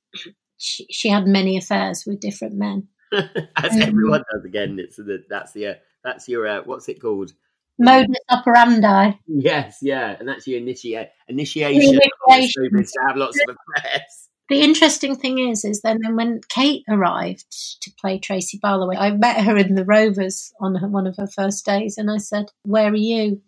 she, 0.57 0.85
she 0.89 1.09
had 1.09 1.25
many 1.25 1.57
affairs 1.57 2.03
with 2.05 2.19
different 2.19 2.55
men. 2.55 2.87
As 3.11 3.73
Um, 3.73 3.81
everyone 3.81 4.23
does 4.31 4.45
again. 4.45 4.77
It's 4.79 4.97
the, 4.97 5.23
that's 5.29 5.53
the 5.53 5.67
uh, 5.67 5.73
that's 6.03 6.27
your 6.27 6.47
uh, 6.47 6.61
what's 6.65 6.89
it 6.89 7.01
called? 7.01 7.31
Modus 7.79 8.17
operandi. 8.29 9.17
Yes, 9.27 9.77
yeah, 9.81 10.15
and 10.19 10.27
that's 10.27 10.45
your 10.45 10.59
initiate 10.59 11.09
initiation. 11.27 11.99
Initiation. 12.27 12.71
To 12.71 12.99
have 13.07 13.15
lots 13.15 13.39
of 13.47 13.55
affairs. 13.77 14.29
The 14.49 14.61
interesting 14.61 15.15
thing 15.15 15.37
is, 15.37 15.63
is 15.63 15.81
then 15.81 15.99
when 16.15 16.41
Kate 16.49 16.83
arrived 16.89 17.45
to 17.81 17.91
play 18.01 18.17
Tracy 18.17 18.59
Barlow, 18.61 18.91
I 18.93 19.11
met 19.11 19.45
her 19.45 19.55
in 19.55 19.75
the 19.75 19.85
Rovers 19.85 20.51
on 20.59 20.75
her, 20.75 20.87
one 20.87 21.05
of 21.07 21.15
her 21.17 21.27
first 21.27 21.65
days, 21.65 21.97
and 21.97 22.09
I 22.11 22.17
said, 22.17 22.51
"Where 22.63 22.91
are 22.91 22.95
you 22.95 23.41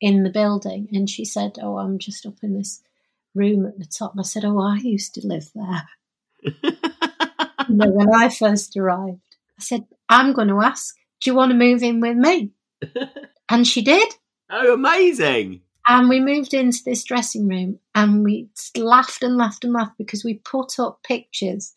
in 0.00 0.22
the 0.22 0.30
building?" 0.30 0.88
And 0.92 1.10
she 1.10 1.24
said, 1.24 1.58
"Oh, 1.60 1.78
I'm 1.78 1.98
just 1.98 2.24
up 2.24 2.36
in 2.42 2.56
this 2.56 2.80
room 3.34 3.66
at 3.66 3.78
the 3.78 3.84
top." 3.84 4.12
And 4.12 4.20
I 4.20 4.22
said, 4.22 4.44
"Oh, 4.44 4.60
I 4.60 4.76
used 4.76 5.14
to 5.14 5.26
live 5.26 5.50
there." 5.54 5.88
You 7.68 7.74
know, 7.74 7.90
when 7.90 8.14
I 8.14 8.28
first 8.28 8.76
arrived, 8.76 9.20
I 9.58 9.62
said, 9.62 9.86
"I'm 10.08 10.32
going 10.32 10.48
to 10.48 10.62
ask, 10.62 10.94
do 11.20 11.30
you 11.30 11.36
want 11.36 11.50
to 11.50 11.58
move 11.58 11.82
in 11.82 12.00
with 12.00 12.16
me?" 12.16 12.52
And 13.50 13.66
she 13.66 13.82
did. 13.82 14.14
oh, 14.50 14.74
amazing! 14.74 15.62
And 15.86 16.08
we 16.08 16.20
moved 16.20 16.52
into 16.52 16.80
this 16.84 17.02
dressing 17.02 17.48
room 17.48 17.78
and 17.94 18.22
we 18.22 18.48
laughed 18.76 19.22
and 19.22 19.38
laughed 19.38 19.64
and 19.64 19.72
laughed 19.72 19.96
because 19.96 20.22
we 20.22 20.34
put 20.34 20.78
up 20.78 21.02
pictures 21.02 21.72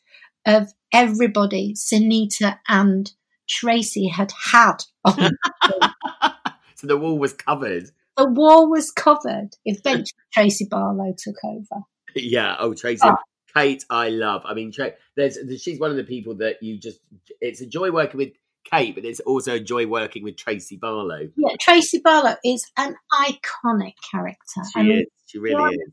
of 0.45 0.73
everybody, 0.91 1.73
Sunita 1.73 2.57
and 2.67 3.11
Tracy 3.47 4.07
had 4.07 4.31
had 4.51 4.83
on 5.05 5.15
the 5.17 5.93
so 6.75 6.87
the 6.87 6.97
wall 6.97 7.17
was 7.17 7.33
covered. 7.33 7.89
The 8.17 8.27
wall 8.27 8.69
was 8.69 8.91
covered. 8.91 9.55
Eventually, 9.65 10.11
Tracy 10.33 10.65
Barlow 10.65 11.13
took 11.17 11.35
over. 11.43 11.83
Yeah. 12.15 12.55
Oh, 12.59 12.73
Tracy. 12.73 13.01
Oh. 13.05 13.15
Kate, 13.55 13.83
I 13.89 14.09
love. 14.09 14.43
I 14.45 14.53
mean, 14.53 14.71
Tra- 14.71 14.93
there's 15.15 15.37
she's 15.61 15.79
one 15.79 15.91
of 15.91 15.97
the 15.97 16.03
people 16.03 16.35
that 16.35 16.61
you 16.61 16.77
just. 16.77 16.99
It's 17.39 17.61
a 17.61 17.65
joy 17.65 17.91
working 17.91 18.17
with 18.17 18.31
Kate, 18.63 18.95
but 18.95 19.05
it's 19.05 19.19
also 19.21 19.55
a 19.55 19.59
joy 19.59 19.85
working 19.87 20.23
with 20.23 20.37
Tracy 20.37 20.77
Barlow. 20.77 21.29
Yeah, 21.35 21.55
Tracy 21.59 21.99
Barlow 22.03 22.35
is 22.43 22.69
an 22.77 22.95
iconic 23.13 23.93
character. 24.11 24.61
She 24.73 24.79
I 24.79 24.83
mean, 24.83 24.99
is. 24.99 25.05
She 25.25 25.39
really 25.39 25.75
is. 25.75 25.91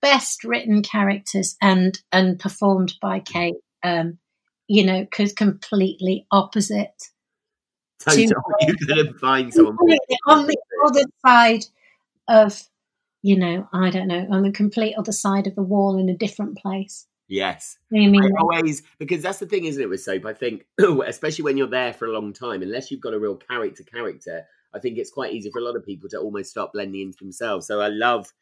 best 0.00 0.44
written 0.44 0.82
characters 0.82 1.56
and 1.62 2.00
and 2.10 2.38
performed 2.38 2.94
by 3.00 3.20
Kate. 3.20 3.54
Um, 3.82 4.18
you 4.68 4.84
know, 4.84 5.00
because 5.00 5.32
completely 5.32 6.26
opposite. 6.30 7.08
Total. 8.00 8.28
to- 8.28 8.34
You 8.66 8.74
couldn't 8.86 9.18
find 9.18 9.52
someone. 9.52 9.76
on 10.26 10.46
the 10.46 10.56
other 10.86 11.04
side 11.24 11.64
of, 12.28 12.62
you 13.22 13.36
know, 13.36 13.68
I 13.72 13.90
don't 13.90 14.08
know, 14.08 14.26
on 14.30 14.42
the 14.42 14.52
complete 14.52 14.94
other 14.96 15.12
side 15.12 15.46
of 15.46 15.54
the 15.54 15.62
wall 15.62 15.98
in 15.98 16.08
a 16.08 16.16
different 16.16 16.58
place. 16.58 17.06
Yes. 17.32 17.78
I 17.94 18.28
always 18.38 18.82
because 18.98 19.22
that's 19.22 19.38
the 19.38 19.46
thing, 19.46 19.64
isn't 19.64 19.82
it, 19.82 19.88
with 19.88 20.02
soap? 20.02 20.26
I 20.26 20.34
think, 20.34 20.66
especially 21.06 21.44
when 21.44 21.56
you're 21.56 21.66
there 21.66 21.94
for 21.94 22.04
a 22.06 22.12
long 22.12 22.34
time, 22.34 22.60
unless 22.62 22.90
you've 22.90 23.00
got 23.00 23.14
a 23.14 23.18
real 23.18 23.36
character 23.36 23.82
character, 23.84 24.44
I 24.74 24.78
think 24.78 24.98
it's 24.98 25.10
quite 25.10 25.32
easy 25.32 25.50
for 25.50 25.58
a 25.58 25.64
lot 25.64 25.74
of 25.74 25.84
people 25.84 26.10
to 26.10 26.18
almost 26.18 26.50
start 26.50 26.72
blending 26.74 27.00
into 27.00 27.16
themselves. 27.18 27.66
So 27.66 27.80
I 27.80 27.88
love. 27.88 28.32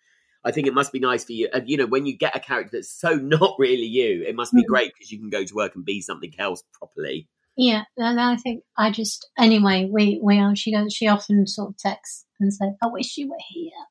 I 0.43 0.51
think 0.51 0.67
it 0.67 0.75
must 0.75 0.91
be 0.91 0.99
nice 0.99 1.23
for 1.23 1.33
you. 1.35 1.49
And, 1.53 1.69
you 1.69 1.77
know, 1.77 1.87
when 1.87 2.07
you 2.07 2.17
get 2.17 2.35
a 2.35 2.41
character 2.41 2.79
that's 2.79 2.91
so 2.91 3.15
not 3.15 3.55
really 3.59 3.87
you, 3.87 4.25
it 4.27 4.35
must 4.35 4.53
be 4.53 4.63
Mhm. 4.63 4.67
great 4.67 4.93
because 4.95 5.13
you 5.13 5.19
can 5.19 5.31
go 5.31 5.45
to 5.45 5.55
work 5.55 5.77
and 5.77 5.85
be 5.85 6.01
something 6.01 6.33
else 6.39 6.65
properly. 6.73 7.29
Yeah, 7.57 7.85
and 7.97 8.19
I 8.19 8.37
think 8.37 8.65
I 8.77 8.91
just 8.91 9.29
anyway 9.39 9.89
we 9.93 10.19
we 10.21 10.39
are. 10.39 10.57
She 10.57 10.73
goes. 10.73 10.93
She 10.93 11.07
often 11.07 11.47
sort 11.47 11.71
of 11.71 11.77
texts 11.79 12.27
and 12.41 12.53
says, 12.53 12.73
"I 12.83 12.87
wish 12.87 13.19
you 13.19 13.29
were 13.29 13.45
here." 13.51 13.83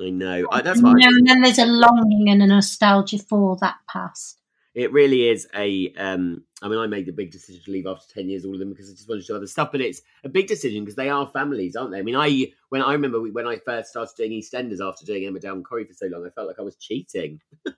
I 0.00 0.10
know. 0.10 0.46
I, 0.50 0.62
that's 0.62 0.82
what 0.82 0.98
know, 0.98 1.08
and 1.08 1.26
then 1.26 1.40
there's 1.40 1.58
a 1.58 1.66
longing 1.66 2.28
and 2.28 2.42
a 2.42 2.46
nostalgia 2.46 3.18
for 3.18 3.56
that 3.60 3.76
past. 3.88 4.38
It 4.74 4.92
really 4.92 5.28
is 5.28 5.48
a. 5.54 5.92
Um, 5.96 6.44
I 6.60 6.68
mean, 6.68 6.78
I 6.78 6.86
made 6.86 7.06
the 7.06 7.12
big 7.12 7.30
decision 7.30 7.62
to 7.64 7.70
leave 7.70 7.86
after 7.86 8.12
ten 8.12 8.28
years, 8.28 8.44
all 8.44 8.52
of 8.52 8.58
them, 8.58 8.68
because 8.70 8.90
I 8.90 8.94
just 8.94 9.08
wanted 9.08 9.22
to 9.22 9.26
do 9.28 9.36
other 9.36 9.46
stuff. 9.46 9.72
But 9.72 9.80
it's 9.80 10.02
a 10.22 10.28
big 10.28 10.48
decision 10.48 10.84
because 10.84 10.96
they 10.96 11.08
are 11.08 11.26
families, 11.28 11.76
aren't 11.76 11.92
they? 11.92 11.98
I 11.98 12.02
mean, 12.02 12.16
I 12.16 12.52
when 12.68 12.82
I 12.82 12.92
remember 12.92 13.20
when 13.20 13.46
I 13.46 13.56
first 13.56 13.88
started 13.88 14.14
doing 14.16 14.32
EastEnders 14.32 14.86
after 14.86 15.06
doing 15.06 15.22
Emmerdale 15.22 15.62
Corrie 15.64 15.86
for 15.86 15.94
so 15.94 16.06
long, 16.06 16.26
I 16.26 16.30
felt 16.30 16.46
like 16.46 16.58
I 16.58 16.62
was 16.62 16.76
cheating. 16.76 17.40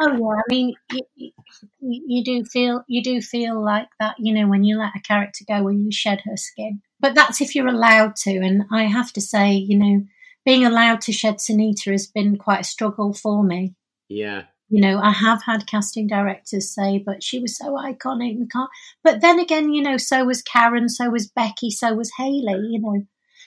Oh 0.00 0.12
yeah, 0.12 0.40
I 0.40 0.42
mean, 0.48 0.74
you, 0.92 1.00
you, 1.14 1.32
you 1.80 2.24
do 2.24 2.44
feel 2.44 2.84
you 2.86 3.02
do 3.02 3.20
feel 3.20 3.62
like 3.62 3.88
that, 3.98 4.16
you 4.18 4.32
know, 4.34 4.46
when 4.46 4.64
you 4.64 4.78
let 4.78 4.96
a 4.96 5.00
character 5.00 5.44
go, 5.46 5.62
when 5.62 5.80
you 5.80 5.92
shed 5.92 6.22
her 6.24 6.36
skin. 6.36 6.80
But 7.00 7.14
that's 7.14 7.40
if 7.40 7.54
you're 7.54 7.68
allowed 7.68 8.16
to, 8.16 8.30
and 8.30 8.64
I 8.70 8.84
have 8.84 9.12
to 9.14 9.20
say, 9.20 9.52
you 9.52 9.78
know, 9.78 10.04
being 10.44 10.64
allowed 10.64 11.00
to 11.02 11.12
shed 11.12 11.36
Sunita 11.36 11.92
has 11.92 12.06
been 12.06 12.36
quite 12.36 12.60
a 12.60 12.64
struggle 12.64 13.12
for 13.12 13.42
me. 13.42 13.74
Yeah, 14.08 14.44
You 14.68 14.80
know, 14.80 15.00
I 15.00 15.12
have 15.12 15.42
had 15.44 15.66
casting 15.66 16.06
directors 16.06 16.74
say, 16.74 16.98
but 17.04 17.22
she 17.22 17.38
was 17.38 17.56
so 17.56 17.76
iconic. 17.76 18.38
We 18.38 18.46
can't. 18.46 18.70
But 19.04 19.20
then 19.20 19.38
again, 19.38 19.72
you 19.72 19.82
know, 19.82 19.96
so 19.96 20.24
was 20.24 20.42
Karen, 20.42 20.88
so 20.88 21.10
was 21.10 21.28
Becky, 21.28 21.70
so 21.70 21.94
was 21.94 22.12
Hayley. 22.16 22.68
You 22.70 22.80
know, 22.80 23.02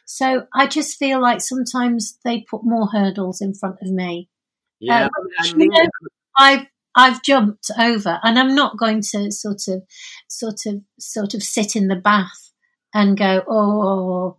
so 0.05 0.47
I 0.53 0.67
just 0.67 0.97
feel 0.97 1.21
like 1.21 1.41
sometimes 1.41 2.17
they 2.23 2.45
put 2.49 2.63
more 2.63 2.87
hurdles 2.87 3.41
in 3.41 3.53
front 3.53 3.77
of 3.81 3.91
me. 3.91 4.29
yeah. 4.79 5.05
Uh, 5.05 5.09
I 5.39 5.53
you 5.57 5.67
know, 5.67 5.87
I've 6.37 6.67
I've 6.95 7.23
jumped 7.23 7.71
over, 7.79 8.19
and 8.23 8.37
I'm 8.37 8.53
not 8.53 8.77
going 8.77 9.01
to 9.13 9.31
sort 9.31 9.67
of, 9.67 9.83
sort 10.27 10.65
of, 10.67 10.81
sort 10.99 11.33
of 11.33 11.41
sit 11.41 11.75
in 11.75 11.87
the 11.87 11.95
bath 11.95 12.51
and 12.93 13.17
go, 13.17 13.41
oh, 13.47 14.37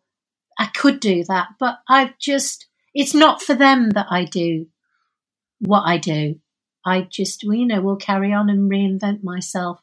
I 0.59 0.67
could 0.67 1.01
do 1.01 1.25
that, 1.25 1.49
but 1.59 1.79
I've 1.89 2.19
just, 2.19 2.67
it's 2.95 3.15
not 3.15 3.43
for 3.43 3.55
them 3.55 3.91
that 3.91 4.07
I 4.11 4.25
do 4.25 4.67
what 5.61 5.83
I 5.83 5.99
do. 5.99 6.37
I 6.87 7.09
just, 7.11 7.45
well, 7.47 7.57
you 7.57 7.67
know, 7.67 7.81
will 7.81 7.97
carry 7.97 8.33
on 8.33 8.51
and 8.51 8.71
reinvent 8.71 9.23
myself. 9.23 9.81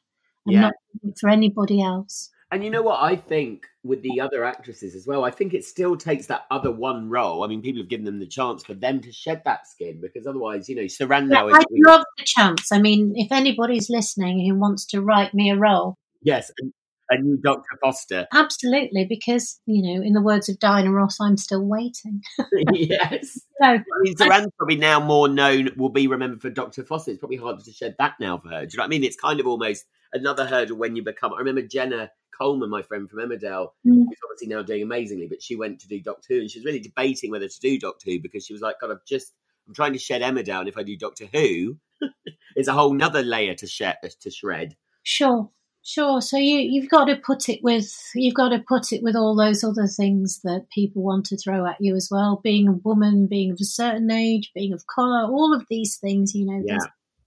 I'm 0.48 0.54
Yeah. 0.54 0.62
not 0.62 0.74
doing 1.02 1.12
it 1.12 1.20
for 1.20 1.30
anybody 1.30 1.82
else. 1.82 2.30
And 2.52 2.66
you 2.66 2.70
know 2.70 2.82
what 2.82 3.02
I 3.02 3.16
think 3.16 3.66
with 3.84 4.02
the 4.04 4.20
other 4.20 4.44
actresses 4.44 4.94
as 4.94 5.08
well? 5.08 5.24
I 5.24 5.32
think 5.32 5.54
it 5.54 5.64
still 5.64 5.96
takes 5.96 6.26
that 6.28 6.46
other 6.52 6.70
one 6.70 7.10
role. 7.10 7.44
I 7.44 7.48
mean, 7.48 7.62
people 7.62 7.82
have 7.82 7.90
given 7.90 8.06
them 8.06 8.20
the 8.20 8.28
chance 8.28 8.62
for 8.62 8.74
them 8.74 9.00
to 9.02 9.12
shed 9.12 9.42
that 9.46 9.68
skin 9.68 10.02
because 10.02 10.28
otherwise, 10.28 10.68
you 10.68 10.76
know, 10.76 10.84
Sarandon 10.84 11.30
But 11.30 11.48
is 11.48 11.58
I'd 11.60 11.90
love 11.90 12.04
the 12.18 12.26
chance. 12.26 12.72
I 12.74 12.80
mean, 12.80 13.14
if 13.16 13.32
anybody's 13.32 13.90
listening 13.90 14.46
who 14.46 14.60
wants 14.60 14.86
to 14.88 15.02
write 15.02 15.34
me 15.34 15.50
a 15.50 15.56
role, 15.56 15.96
yes, 16.22 16.52
a, 16.62 16.66
a 17.12 17.22
new 17.22 17.38
Dr. 17.38 17.78
Foster. 17.82 18.28
Absolutely, 18.34 19.06
because 19.08 19.60
you 19.66 19.82
know, 19.84 20.02
in 20.04 20.14
the 20.14 20.22
words 20.22 20.50
of 20.50 20.58
Diana 20.60 20.92
Ross, 20.92 21.18
I'm 21.22 21.38
still 21.38 21.64
waiting. 21.66 22.22
yes. 22.74 23.34
So 23.62 23.68
I 23.68 23.84
mean, 24.02 24.16
Sarandon's 24.16 24.54
probably 24.58 24.78
now 24.78 25.00
more 25.00 25.28
known, 25.28 25.70
will 25.78 25.90
be 25.90 26.08
remembered 26.08 26.42
for 26.42 26.50
Dr. 26.50 26.84
Foster. 26.84 27.12
It's 27.12 27.20
probably 27.20 27.38
harder 27.38 27.62
to 27.64 27.72
shed 27.72 27.96
that 28.00 28.14
now 28.20 28.38
for 28.40 28.50
her. 28.50 28.66
Do 28.66 28.70
you 28.74 28.78
know 28.78 28.84
what 28.84 28.86
I 28.86 28.90
mean? 28.90 29.04
It's 29.04 29.16
kind 29.18 29.40
of 29.40 29.46
almost 29.48 29.86
another 30.14 30.46
hurdle 30.48 30.78
when 30.78 30.96
you 30.96 31.04
become. 31.04 31.34
I 31.34 31.40
remember 31.40 31.62
Jenna 31.62 32.10
Coleman, 32.40 32.70
my 32.70 32.82
friend 32.82 33.10
from 33.10 33.20
Emmerdale, 33.20 33.70
Mm. 33.86 34.06
who's 34.08 34.18
obviously 34.26 34.48
now 34.48 34.64
doing 34.64 34.82
amazingly, 34.82 35.28
but 35.28 35.44
she 35.44 35.56
went 35.56 35.80
to 35.82 35.88
do 35.88 36.00
Doctor 36.02 36.34
Who 36.34 36.40
and 36.42 36.50
she 36.50 36.60
was 36.60 36.66
really 36.66 36.80
debating 36.80 37.30
whether 37.30 37.48
to 37.48 37.60
do 37.62 37.78
Doctor 37.78 38.10
Who 38.10 38.20
because 38.20 38.46
she 38.46 38.54
was 38.54 38.62
like, 38.62 38.76
God, 38.82 38.90
I've 38.92 39.06
just, 39.08 39.34
I'm 39.68 39.74
trying 39.76 39.94
to 39.94 40.00
shed 40.00 40.22
Emmerdale. 40.22 40.60
And 40.62 40.70
if 40.70 40.78
I 40.78 40.84
do 40.84 40.98
Doctor 40.98 41.26
Who, 41.32 41.78
it's 42.56 42.68
a 42.68 42.74
whole 42.74 42.94
nother 42.94 43.22
layer 43.22 43.54
to 43.56 43.68
shed, 43.68 43.98
to 44.22 44.32
shred. 44.32 44.76
sure, 45.04 45.50
sure. 45.84 46.22
So 46.22 46.38
you 46.38 46.58
you've 46.60 46.90
got 46.90 47.06
to 47.06 47.16
put 47.16 47.50
it 47.50 47.60
with 47.64 47.92
you've 48.16 48.34
got 48.36 48.50
to 48.50 48.60
put 48.68 48.92
it 48.92 49.02
with 49.04 49.16
all 49.16 49.36
those 49.36 49.64
other 49.64 49.88
things 49.88 50.40
that 50.44 50.68
people 50.74 51.02
want 51.04 51.26
to 51.28 51.38
throw 51.38 51.66
at 51.66 51.78
you 51.80 51.96
as 51.96 52.10
well. 52.12 52.40
Being 52.44 52.68
a 52.68 52.74
woman, 52.74 53.28
being 53.28 53.52
of 53.52 53.58
a 53.62 53.66
certain 53.66 54.10
age, 54.12 54.52
being 54.56 54.74
of 54.74 54.86
color, 54.88 55.24
all 55.26 55.54
of 55.54 55.66
these 55.70 55.98
things. 55.98 56.34
You 56.36 56.46
know, 56.46 56.64
Yeah. 56.66 56.78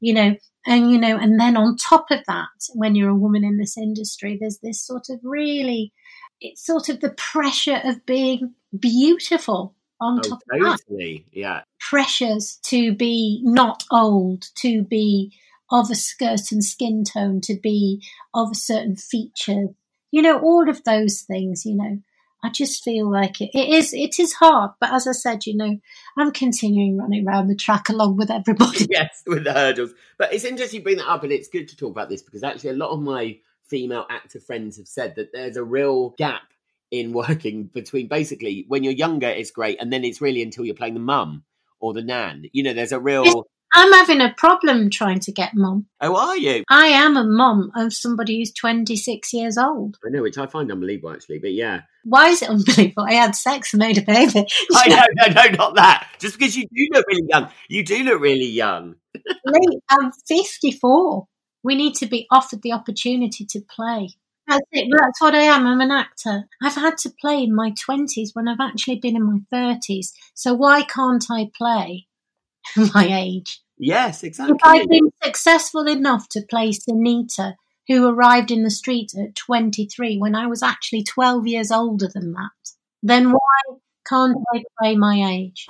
you 0.00 0.14
know, 0.14 0.36
and 0.66 0.90
you 0.90 0.98
know, 0.98 1.16
and 1.16 1.38
then 1.40 1.56
on 1.56 1.76
top 1.76 2.06
of 2.10 2.20
that, 2.26 2.48
when 2.74 2.94
you're 2.94 3.10
a 3.10 3.14
woman 3.14 3.44
in 3.44 3.58
this 3.58 3.76
industry, 3.76 4.36
there's 4.40 4.58
this 4.58 4.80
sort 4.84 5.08
of 5.10 5.20
really, 5.22 5.92
it's 6.40 6.64
sort 6.64 6.88
of 6.88 7.00
the 7.00 7.10
pressure 7.16 7.80
of 7.84 8.04
being 8.06 8.54
beautiful 8.78 9.74
on 10.00 10.18
Oh, 10.18 10.28
top 10.28 10.38
of 10.52 10.60
that. 10.60 10.78
Oh, 10.90 10.96
yeah. 11.32 11.62
pressures 11.80 12.58
to 12.64 12.94
be 12.94 13.40
not 13.44 13.84
old, 13.90 14.44
to 14.56 14.82
be 14.82 15.32
of 15.70 15.90
a 15.90 15.94
certain 15.94 16.62
skin 16.62 17.04
tone, 17.04 17.40
to 17.42 17.54
be 17.54 18.02
of 18.32 18.50
a 18.52 18.54
certain 18.54 18.96
feature. 18.96 19.68
You 20.10 20.22
know, 20.22 20.38
all 20.38 20.68
of 20.68 20.84
those 20.84 21.22
things, 21.22 21.64
you 21.64 21.76
know. 21.76 21.98
I 22.44 22.50
just 22.50 22.84
feel 22.84 23.10
like 23.10 23.40
it, 23.40 23.50
it 23.54 23.70
is 23.70 23.94
it 23.94 24.20
is 24.20 24.34
hard, 24.34 24.72
but 24.78 24.92
as 24.92 25.08
I 25.08 25.12
said, 25.12 25.46
you 25.46 25.56
know, 25.56 25.78
I'm 26.18 26.30
continuing 26.30 26.98
running 26.98 27.26
around 27.26 27.48
the 27.48 27.56
track 27.56 27.88
along 27.88 28.18
with 28.18 28.30
everybody. 28.30 28.86
yes, 28.90 29.22
with 29.26 29.44
the 29.44 29.54
hurdles. 29.54 29.94
But 30.18 30.34
it's 30.34 30.44
interesting 30.44 30.80
you 30.80 30.84
bring 30.84 30.98
that 30.98 31.10
up, 31.10 31.22
and 31.22 31.32
it's 31.32 31.48
good 31.48 31.68
to 31.68 31.76
talk 31.76 31.90
about 31.90 32.10
this 32.10 32.22
because 32.22 32.42
actually, 32.42 32.70
a 32.70 32.74
lot 32.74 32.90
of 32.90 33.00
my 33.00 33.38
female 33.66 34.04
actor 34.10 34.40
friends 34.40 34.76
have 34.76 34.86
said 34.86 35.14
that 35.16 35.32
there's 35.32 35.56
a 35.56 35.64
real 35.64 36.10
gap 36.18 36.42
in 36.90 37.14
working 37.14 37.64
between 37.64 38.08
basically 38.08 38.66
when 38.68 38.84
you're 38.84 38.92
younger, 38.92 39.28
it's 39.28 39.50
great, 39.50 39.80
and 39.80 39.90
then 39.90 40.04
it's 40.04 40.20
really 40.20 40.42
until 40.42 40.66
you're 40.66 40.74
playing 40.74 40.94
the 40.94 41.00
mum 41.00 41.44
or 41.80 41.94
the 41.94 42.02
nan. 42.02 42.44
You 42.52 42.62
know, 42.62 42.74
there's 42.74 42.92
a 42.92 43.00
real. 43.00 43.46
I'm 43.76 43.92
having 43.92 44.20
a 44.20 44.32
problem 44.36 44.88
trying 44.88 45.18
to 45.20 45.32
get 45.32 45.54
mum. 45.54 45.86
Oh, 46.00 46.16
are 46.16 46.36
you? 46.36 46.62
I 46.70 46.86
am 46.86 47.16
a 47.16 47.24
mum 47.24 47.72
of 47.74 47.92
somebody 47.92 48.38
who's 48.38 48.52
26 48.52 49.32
years 49.32 49.58
old. 49.58 49.98
I 50.06 50.10
know, 50.10 50.22
which 50.22 50.38
I 50.38 50.46
find 50.46 50.70
unbelievable, 50.70 51.10
actually. 51.10 51.40
But 51.40 51.54
yeah, 51.54 51.80
Why 52.04 52.28
is 52.28 52.40
it 52.40 52.50
unbelievable? 52.50 53.04
I 53.08 53.14
had 53.14 53.34
sex 53.34 53.74
and 53.74 53.80
made 53.80 53.98
a 53.98 54.02
baby. 54.02 54.46
I 54.74 54.88
know, 54.88 55.02
no, 55.26 55.42
no, 55.42 55.48
not 55.56 55.74
that. 55.74 56.08
Just 56.20 56.38
because 56.38 56.56
you 56.56 56.66
do 56.72 56.88
look 56.92 57.04
really 57.08 57.26
young, 57.28 57.50
you 57.68 57.84
do 57.84 58.04
look 58.04 58.20
really 58.20 58.46
young. 58.46 58.94
I'm 59.90 60.12
54. 60.28 61.26
We 61.64 61.74
need 61.74 61.94
to 61.96 62.06
be 62.06 62.28
offered 62.30 62.62
the 62.62 62.72
opportunity 62.72 63.44
to 63.44 63.60
play. 63.74 64.10
That's 64.46 64.66
it. 64.70 64.88
That's 64.96 65.20
what 65.20 65.34
I 65.34 65.42
am. 65.42 65.66
I'm 65.66 65.80
an 65.80 65.90
actor. 65.90 66.44
I've 66.62 66.74
had 66.74 66.96
to 66.98 67.12
play 67.20 67.42
in 67.42 67.54
my 67.54 67.72
20s 67.72 68.30
when 68.34 68.46
I've 68.46 68.60
actually 68.60 69.00
been 69.00 69.16
in 69.16 69.24
my 69.24 69.38
30s. 69.52 70.12
So 70.34 70.54
why 70.54 70.82
can't 70.82 71.24
I 71.28 71.50
play 71.56 72.06
my 72.76 73.08
age? 73.10 73.63
Yes, 73.78 74.22
If 74.22 74.28
exactly. 74.28 74.58
I've 74.62 74.88
been 74.88 75.10
successful 75.22 75.86
enough 75.88 76.28
to 76.30 76.42
play 76.48 76.70
Sunita, 76.70 77.54
who 77.88 78.06
arrived 78.06 78.50
in 78.50 78.62
the 78.62 78.70
street 78.70 79.12
at 79.18 79.34
23 79.34 80.18
when 80.18 80.34
I 80.34 80.46
was 80.46 80.62
actually 80.62 81.02
12 81.02 81.46
years 81.46 81.70
older 81.72 82.08
than 82.12 82.32
that, 82.32 82.50
then 83.02 83.32
why 83.32 83.76
can't 84.08 84.36
I 84.54 84.62
play 84.78 84.96
my 84.96 85.16
age? 85.16 85.66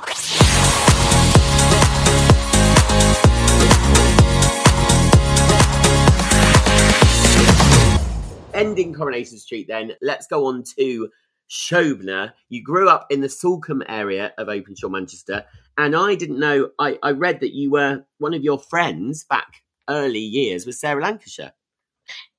ending 8.54 8.94
Coronation 8.94 9.36
Street, 9.36 9.66
then 9.66 9.92
let's 10.00 10.28
go 10.28 10.46
on 10.46 10.62
to 10.78 11.08
Shobna. 11.50 12.32
You 12.48 12.62
grew 12.62 12.88
up 12.88 13.06
in 13.10 13.20
the 13.20 13.28
Salcombe 13.28 13.82
area 13.88 14.32
of 14.38 14.48
Openshaw, 14.48 14.88
Manchester, 14.88 15.44
and 15.76 15.94
I 15.94 16.14
didn't 16.14 16.38
know. 16.38 16.70
I, 16.78 16.98
I 17.02 17.10
read 17.12 17.40
that 17.40 17.54
you 17.54 17.70
were 17.70 18.04
one 18.18 18.34
of 18.34 18.42
your 18.42 18.58
friends 18.58 19.24
back 19.24 19.62
early 19.88 20.20
years 20.20 20.66
was 20.66 20.80
Sarah 20.80 21.02
Lancashire. 21.02 21.52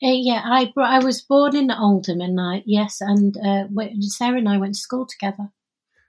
Uh, 0.03 0.13
yeah, 0.13 0.41
I 0.45 0.71
I 0.77 1.03
was 1.03 1.21
born 1.21 1.55
in 1.55 1.71
Oldham, 1.71 2.21
and 2.21 2.39
I 2.39 2.61
yes, 2.65 3.01
and 3.01 3.35
uh, 3.37 3.65
Sarah 4.01 4.37
and 4.37 4.49
I 4.49 4.57
went 4.57 4.75
to 4.75 4.79
school 4.79 5.07
together, 5.07 5.51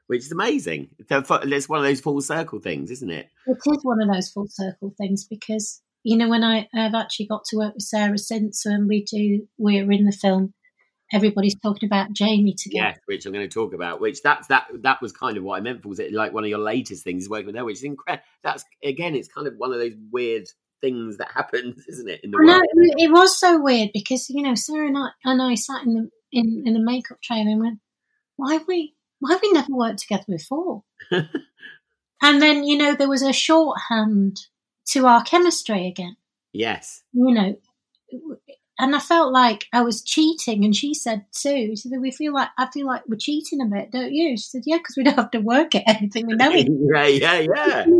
which 0.08 0.24
is 0.24 0.32
amazing. 0.32 0.90
It's 0.98 1.68
one 1.68 1.80
of 1.80 1.86
those 1.86 2.00
full 2.00 2.20
circle 2.20 2.60
things, 2.60 2.90
isn't 2.90 3.10
it? 3.10 3.28
It 3.46 3.58
is 3.66 3.78
one 3.82 4.02
of 4.02 4.12
those 4.12 4.28
full 4.30 4.48
circle 4.48 4.94
things 4.98 5.24
because 5.24 5.80
you 6.02 6.18
know 6.18 6.28
when 6.28 6.44
I 6.44 6.68
have 6.74 6.94
actually 6.94 7.28
got 7.28 7.44
to 7.46 7.56
work 7.56 7.74
with 7.74 7.84
Sarah 7.84 8.18
since 8.18 8.66
when 8.66 8.88
we 8.88 9.04
do 9.04 9.48
we're 9.56 9.90
in 9.90 10.04
the 10.04 10.12
film 10.12 10.52
everybody's 11.12 11.58
talking 11.58 11.86
about 11.86 12.12
Jamie 12.12 12.54
together. 12.54 12.88
Yes, 12.88 12.98
which 13.06 13.26
I'm 13.26 13.32
going 13.32 13.48
to 13.48 13.52
talk 13.52 13.74
about. 13.74 14.00
Which 14.00 14.22
that's 14.22 14.48
that 14.48 14.66
that 14.82 15.00
was 15.00 15.12
kind 15.12 15.36
of 15.36 15.44
what 15.44 15.56
I 15.56 15.60
meant. 15.60 15.82
For 15.82 15.88
was 15.88 15.98
it 15.98 16.12
like 16.12 16.32
one 16.32 16.44
of 16.44 16.50
your 16.50 16.58
latest 16.58 17.04
things 17.04 17.24
is 17.24 17.30
working 17.30 17.46
with 17.46 17.56
her? 17.56 17.64
Which 17.64 17.78
is 17.78 17.84
incredible. 17.84 18.24
That's 18.42 18.64
again, 18.82 19.14
it's 19.14 19.28
kind 19.28 19.46
of 19.46 19.54
one 19.56 19.72
of 19.72 19.78
those 19.78 19.94
weird 20.10 20.46
things 20.80 21.16
that 21.18 21.30
happens, 21.32 21.84
isn't 21.88 22.08
it? 22.08 22.20
In 22.22 22.30
the 22.30 22.38
world, 22.38 22.62
it 22.74 23.10
was 23.10 23.38
so 23.38 23.60
weird 23.60 23.90
because 23.92 24.28
you 24.30 24.42
know 24.42 24.54
Sarah 24.54 24.86
and 24.86 24.98
I, 24.98 25.08
and 25.24 25.42
I 25.42 25.54
sat 25.54 25.84
in 25.84 25.94
the 25.94 26.10
in 26.32 26.64
in 26.66 26.74
the 26.74 26.80
makeup 26.80 27.20
trailer 27.22 27.50
and 27.50 27.60
went, 27.60 27.78
why 28.36 28.54
have 28.54 28.66
we 28.66 28.94
why 29.20 29.32
have 29.32 29.42
we 29.42 29.52
never 29.52 29.72
worked 29.72 30.00
together 30.00 30.24
before? 30.28 30.82
and 31.10 32.42
then 32.42 32.64
you 32.64 32.76
know 32.76 32.94
there 32.94 33.08
was 33.08 33.22
a 33.22 33.32
shorthand 33.32 34.38
to 34.86 35.06
our 35.06 35.22
chemistry 35.22 35.86
again. 35.86 36.16
Yes. 36.52 37.02
You 37.12 37.34
know, 37.34 37.56
and 38.78 38.94
I 38.94 38.98
felt 38.98 39.32
like 39.32 39.66
I 39.72 39.82
was 39.82 40.02
cheating. 40.02 40.64
And 40.64 40.74
she 40.74 40.94
said 40.94 41.24
too. 41.32 41.76
She 41.76 41.88
said, 41.88 42.00
"We 42.00 42.10
feel 42.10 42.32
like 42.32 42.48
I 42.58 42.68
feel 42.70 42.86
like 42.86 43.02
we're 43.08 43.16
cheating 43.16 43.60
a 43.60 43.66
bit, 43.66 43.90
don't 43.90 44.12
you?" 44.12 44.36
She 44.36 44.44
said, 44.44 44.62
"Yeah, 44.66 44.78
because 44.78 44.96
we 44.96 45.04
don't 45.04 45.16
have 45.16 45.30
to 45.32 45.40
work 45.40 45.74
at 45.74 45.84
anything. 45.86 46.26
We 46.26 46.34
know 46.34 46.50
it. 46.52 46.68
yeah, 46.68 47.06
yeah, 47.06 47.46
yeah. 47.54 47.86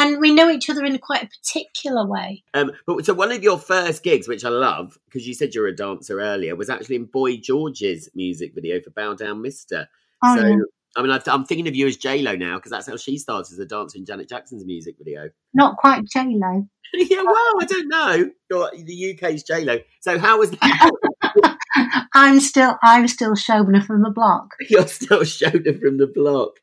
And 0.00 0.20
we 0.20 0.32
know 0.32 0.48
each 0.48 0.70
other 0.70 0.84
in 0.84 0.96
quite 0.98 1.24
a 1.24 1.26
particular 1.26 2.06
way. 2.06 2.44
Um, 2.54 2.70
but 2.86 3.04
so 3.04 3.14
one 3.14 3.32
of 3.32 3.42
your 3.42 3.58
first 3.58 4.04
gigs, 4.04 4.28
which 4.28 4.44
I 4.44 4.48
love, 4.48 4.96
because 5.06 5.26
you 5.26 5.34
said 5.34 5.56
you're 5.56 5.66
a 5.66 5.74
dancer 5.74 6.20
earlier, 6.20 6.54
was 6.54 6.70
actually 6.70 6.94
in 6.94 7.06
Boy 7.06 7.36
George's 7.36 8.08
music 8.14 8.54
video 8.54 8.80
for 8.80 8.90
Bow 8.90 9.14
Down 9.14 9.42
Mister. 9.42 9.88
Oh, 10.22 10.36
so. 10.36 10.64
I 10.98 11.02
mean, 11.02 11.16
I'm 11.28 11.44
thinking 11.44 11.68
of 11.68 11.76
you 11.76 11.86
as 11.86 11.96
J 11.96 12.22
Lo 12.22 12.34
now 12.34 12.56
because 12.56 12.72
that's 12.72 12.88
how 12.88 12.96
she 12.96 13.18
starts 13.18 13.52
as 13.52 13.58
a 13.60 13.64
dancer 13.64 13.96
in 13.96 14.04
Janet 14.04 14.28
Jackson's 14.28 14.64
music 14.64 14.96
video. 14.98 15.30
Not 15.54 15.76
quite 15.76 16.04
J 16.12 16.24
Lo. 16.30 16.66
yeah, 16.92 17.22
well, 17.22 17.52
I 17.60 17.66
don't 17.68 17.88
know. 17.88 18.30
You're 18.50 18.70
the 18.84 19.14
UK's 19.14 19.44
J 19.44 19.64
Lo. 19.64 19.78
So 20.00 20.18
how 20.18 20.40
was 20.40 20.50
that? 20.50 21.56
I'm 22.14 22.40
still, 22.40 22.76
I'm 22.82 23.06
still 23.06 23.34
Shobna 23.34 23.86
from 23.86 24.02
the 24.02 24.10
block. 24.10 24.48
You're 24.68 24.88
still 24.88 25.20
Shobna 25.20 25.80
from 25.80 25.98
the 25.98 26.08
block, 26.08 26.54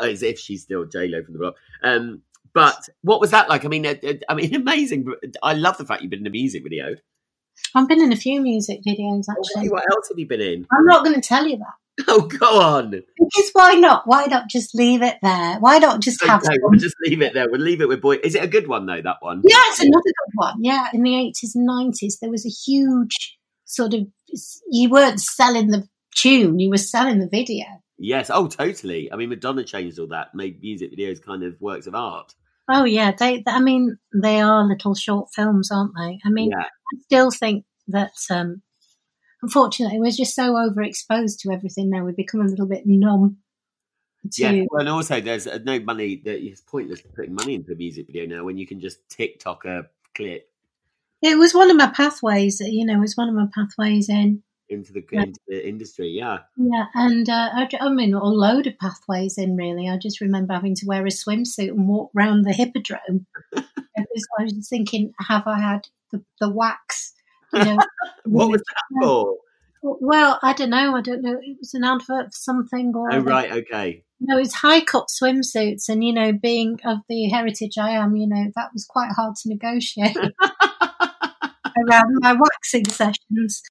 as 0.00 0.22
if 0.22 0.38
she's 0.38 0.62
still 0.62 0.84
J 0.84 1.08
Lo 1.08 1.24
from 1.24 1.32
the 1.32 1.40
block. 1.40 1.54
Um, 1.82 2.22
but 2.52 2.88
what 3.02 3.20
was 3.20 3.32
that 3.32 3.48
like? 3.48 3.64
I 3.64 3.68
mean, 3.68 3.84
I 3.84 4.34
mean, 4.34 4.54
amazing. 4.54 5.12
I 5.42 5.54
love 5.54 5.76
the 5.76 5.84
fact 5.84 6.02
you've 6.02 6.10
been 6.10 6.20
in 6.20 6.26
a 6.28 6.30
music 6.30 6.62
video. 6.62 6.94
I've 7.74 7.88
been 7.88 8.00
in 8.00 8.12
a 8.12 8.16
few 8.16 8.40
music 8.40 8.80
videos 8.86 9.24
actually. 9.28 9.70
what 9.70 9.84
else 9.90 10.08
have 10.08 10.18
you 10.18 10.26
been 10.26 10.40
in? 10.40 10.66
I'm 10.70 10.84
not 10.84 11.04
going 11.04 11.20
to 11.20 11.26
tell 11.26 11.46
you 11.48 11.56
that. 11.56 11.74
Oh, 12.08 12.22
go 12.22 12.60
on. 12.60 12.90
Because 12.90 13.50
why 13.52 13.74
not? 13.74 14.02
Why 14.06 14.26
not 14.26 14.48
just 14.48 14.74
leave 14.74 15.00
it 15.02 15.16
there? 15.22 15.58
Why 15.60 15.78
not 15.78 16.00
just 16.00 16.22
okay, 16.22 16.30
have? 16.32 16.42
We'll 16.62 16.78
just 16.78 16.96
leave 17.06 17.22
it 17.22 17.34
there. 17.34 17.46
We'll 17.48 17.60
leave 17.60 17.80
it 17.80 17.88
with 17.88 18.02
boy. 18.02 18.16
Is 18.22 18.34
it 18.34 18.42
a 18.42 18.48
good 18.48 18.66
one 18.66 18.86
though? 18.86 19.00
That 19.00 19.18
one? 19.20 19.42
Yeah, 19.44 19.62
it's 19.68 19.80
another 19.80 20.02
good 20.02 20.32
one. 20.34 20.56
Yeah, 20.60 20.88
in 20.92 21.02
the 21.02 21.16
eighties 21.16 21.54
and 21.54 21.64
nineties, 21.64 22.18
there 22.20 22.30
was 22.30 22.44
a 22.44 22.48
huge 22.48 23.38
sort 23.64 23.94
of. 23.94 24.08
You 24.70 24.90
weren't 24.90 25.20
selling 25.20 25.68
the 25.68 25.86
tune; 26.16 26.58
you 26.58 26.68
were 26.70 26.78
selling 26.78 27.20
the 27.20 27.28
video. 27.28 27.66
Yes. 27.96 28.28
Oh, 28.28 28.48
totally. 28.48 29.12
I 29.12 29.16
mean, 29.16 29.28
Madonna 29.28 29.62
changed 29.62 29.98
all 30.00 30.08
that, 30.08 30.34
made 30.34 30.60
music 30.60 30.90
videos 30.92 31.22
kind 31.22 31.44
of 31.44 31.54
works 31.60 31.86
of 31.86 31.94
art. 31.94 32.34
Oh 32.68 32.84
yeah, 32.84 33.12
they. 33.12 33.42
I 33.46 33.60
mean, 33.60 33.98
they 34.14 34.40
are 34.40 34.64
little 34.64 34.94
short 34.94 35.28
films, 35.34 35.70
aren't 35.70 35.92
they? 35.96 36.18
I 36.24 36.30
mean, 36.30 36.50
yeah. 36.50 36.64
I 36.64 37.00
still 37.02 37.30
think 37.30 37.64
that 37.88 38.12
um, 38.30 38.62
unfortunately, 39.44 40.00
we're 40.00 40.10
just 40.10 40.34
so 40.34 40.54
overexposed 40.54 41.38
to 41.40 41.52
everything 41.52 41.90
now. 41.90 42.04
We've 42.04 42.16
become 42.16 42.40
a 42.40 42.48
little 42.48 42.66
bit 42.66 42.86
numb. 42.86 43.38
To... 44.32 44.42
Yeah, 44.42 44.64
well, 44.70 44.80
and 44.80 44.88
also 44.88 45.20
there's 45.20 45.46
uh, 45.46 45.58
no 45.64 45.78
money. 45.80 46.22
That 46.24 46.42
it's 46.42 46.62
pointless 46.62 47.02
putting 47.14 47.34
money 47.34 47.54
into 47.54 47.72
a 47.72 47.76
music 47.76 48.06
video 48.06 48.26
now 48.26 48.44
when 48.44 48.56
you 48.56 48.66
can 48.66 48.80
just 48.80 49.06
TikTok 49.10 49.66
a 49.66 49.86
clip. 50.14 50.48
It 51.20 51.38
was 51.38 51.54
one 51.54 51.70
of 51.70 51.76
my 51.76 51.88
pathways. 51.88 52.60
You 52.60 52.86
know, 52.86 52.94
it 52.94 53.00
was 53.00 53.16
one 53.16 53.28
of 53.28 53.34
my 53.34 53.46
pathways 53.54 54.08
in 54.08 54.42
into 54.70 54.94
the, 54.94 55.04
yeah. 55.12 55.22
into 55.24 55.40
the 55.46 55.68
industry. 55.68 56.08
Yeah, 56.08 56.38
yeah, 56.56 56.86
and 56.94 57.28
uh, 57.28 57.50
I, 57.52 57.68
I, 57.80 57.90
mean, 57.90 58.14
a 58.14 58.24
load 58.24 58.66
of 58.66 58.78
pathways 58.78 59.36
in. 59.36 59.56
Really, 59.56 59.90
I 59.90 59.98
just 59.98 60.22
remember 60.22 60.54
having 60.54 60.74
to 60.76 60.86
wear 60.86 61.04
a 61.04 61.10
swimsuit 61.10 61.68
and 61.68 61.86
walk 61.86 62.10
around 62.16 62.42
the 62.44 62.54
hippodrome. 62.54 63.26
I 63.56 64.42
was 64.42 64.68
thinking, 64.68 65.12
have 65.20 65.46
I 65.46 65.60
had 65.60 65.88
the, 66.10 66.24
the 66.40 66.48
wax 66.48 67.14
you 67.54 67.64
know, 67.64 67.78
what 68.24 68.50
was 68.50 68.62
that 68.62 69.02
for? 69.02 69.36
Well, 69.82 70.38
I 70.42 70.54
don't 70.54 70.70
know. 70.70 70.96
I 70.96 71.02
don't 71.02 71.22
know. 71.22 71.38
It 71.42 71.58
was 71.58 71.74
an 71.74 71.84
advert 71.84 72.26
for 72.26 72.30
something. 72.32 72.92
Or 72.94 73.12
oh, 73.12 73.18
right. 73.18 73.52
Okay. 73.52 74.04
No, 74.18 74.38
it's 74.38 74.54
high 74.54 74.80
cut 74.80 75.08
swimsuits, 75.08 75.88
and 75.88 76.02
you 76.02 76.12
know, 76.12 76.32
being 76.32 76.78
of 76.86 76.98
the 77.08 77.28
heritage 77.28 77.76
I 77.78 77.90
am, 77.90 78.16
you 78.16 78.26
know, 78.26 78.50
that 78.56 78.70
was 78.72 78.86
quite 78.86 79.12
hard 79.12 79.34
to 79.36 79.48
negotiate 79.50 80.16
around 81.76 82.16
my 82.20 82.32
waxing 82.32 82.88
sessions. 82.88 83.62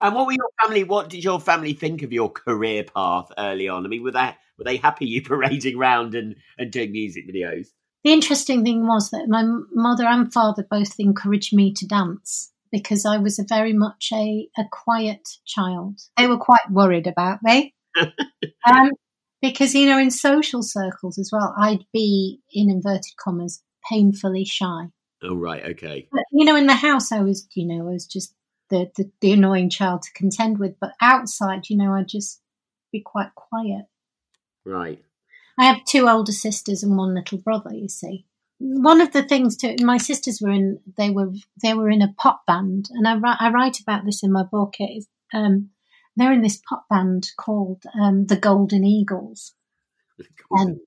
And 0.00 0.14
what 0.14 0.26
were 0.26 0.32
your 0.32 0.50
family? 0.62 0.84
What 0.84 1.08
did 1.08 1.24
your 1.24 1.40
family 1.40 1.72
think 1.72 2.02
of 2.02 2.12
your 2.12 2.30
career 2.30 2.84
path 2.84 3.28
early 3.38 3.68
on? 3.68 3.84
I 3.84 3.88
mean, 3.88 4.04
were 4.04 4.12
they 4.12 4.36
were 4.58 4.64
they 4.64 4.76
happy 4.76 5.06
you 5.06 5.22
parading 5.22 5.76
around 5.76 6.14
and, 6.14 6.36
and 6.58 6.70
doing 6.70 6.92
music 6.92 7.28
videos? 7.28 7.68
The 8.04 8.12
interesting 8.12 8.64
thing 8.64 8.86
was 8.86 9.10
that 9.10 9.26
my 9.28 9.44
mother 9.72 10.04
and 10.04 10.32
father 10.32 10.66
both 10.68 10.94
encouraged 10.98 11.54
me 11.54 11.72
to 11.74 11.86
dance 11.86 12.52
because 12.72 13.04
I 13.04 13.18
was 13.18 13.38
a 13.38 13.44
very 13.46 13.74
much 13.74 14.08
a, 14.12 14.48
a 14.56 14.64
quiet 14.72 15.28
child. 15.46 16.00
They 16.16 16.26
were 16.26 16.38
quite 16.38 16.70
worried 16.70 17.06
about 17.06 17.40
me. 17.42 17.74
um, 18.66 18.90
because, 19.42 19.74
you 19.74 19.86
know, 19.86 19.98
in 19.98 20.10
social 20.10 20.62
circles 20.62 21.18
as 21.18 21.30
well, 21.30 21.54
I'd 21.56 21.84
be, 21.92 22.40
in 22.50 22.70
inverted 22.70 23.12
commas, 23.22 23.62
painfully 23.88 24.44
shy. 24.44 24.86
Oh, 25.22 25.36
right. 25.36 25.64
Okay. 25.72 26.08
But, 26.10 26.24
you 26.32 26.44
know, 26.44 26.56
in 26.56 26.66
the 26.66 26.74
house, 26.74 27.12
I 27.12 27.20
was, 27.20 27.46
you 27.54 27.66
know, 27.66 27.88
I 27.88 27.92
was 27.92 28.06
just 28.06 28.34
the, 28.70 28.90
the, 28.96 29.10
the 29.20 29.32
annoying 29.32 29.68
child 29.68 30.02
to 30.02 30.12
contend 30.14 30.58
with. 30.58 30.76
But 30.80 30.92
outside, 31.00 31.68
you 31.68 31.76
know, 31.76 31.92
I'd 31.92 32.08
just 32.08 32.40
be 32.90 33.02
quite 33.02 33.34
quiet. 33.34 33.84
Right. 34.64 35.02
I 35.58 35.66
have 35.66 35.84
two 35.84 36.08
older 36.08 36.32
sisters 36.32 36.82
and 36.82 36.96
one 36.96 37.14
little 37.14 37.38
brother, 37.38 37.74
you 37.74 37.88
see 37.88 38.26
one 38.62 39.00
of 39.00 39.12
the 39.12 39.24
things 39.24 39.56
too, 39.56 39.74
my 39.80 39.98
sisters 39.98 40.40
were 40.40 40.50
in 40.50 40.78
they 40.96 41.10
were 41.10 41.32
they 41.62 41.74
were 41.74 41.90
in 41.90 42.00
a 42.00 42.14
pop 42.16 42.46
band, 42.46 42.88
and 42.92 43.08
I, 43.08 43.16
I 43.40 43.50
write 43.50 43.80
about 43.80 44.04
this 44.04 44.22
in 44.22 44.30
my 44.30 44.44
book. 44.44 44.74
Is, 44.78 45.08
um, 45.34 45.70
they're 46.16 46.32
in 46.32 46.42
this 46.42 46.60
pop 46.68 46.84
band 46.88 47.28
called 47.36 47.82
um, 48.00 48.26
the 48.26 48.36
Golden 48.36 48.84
Eagles, 48.84 49.54
and, 50.52 50.78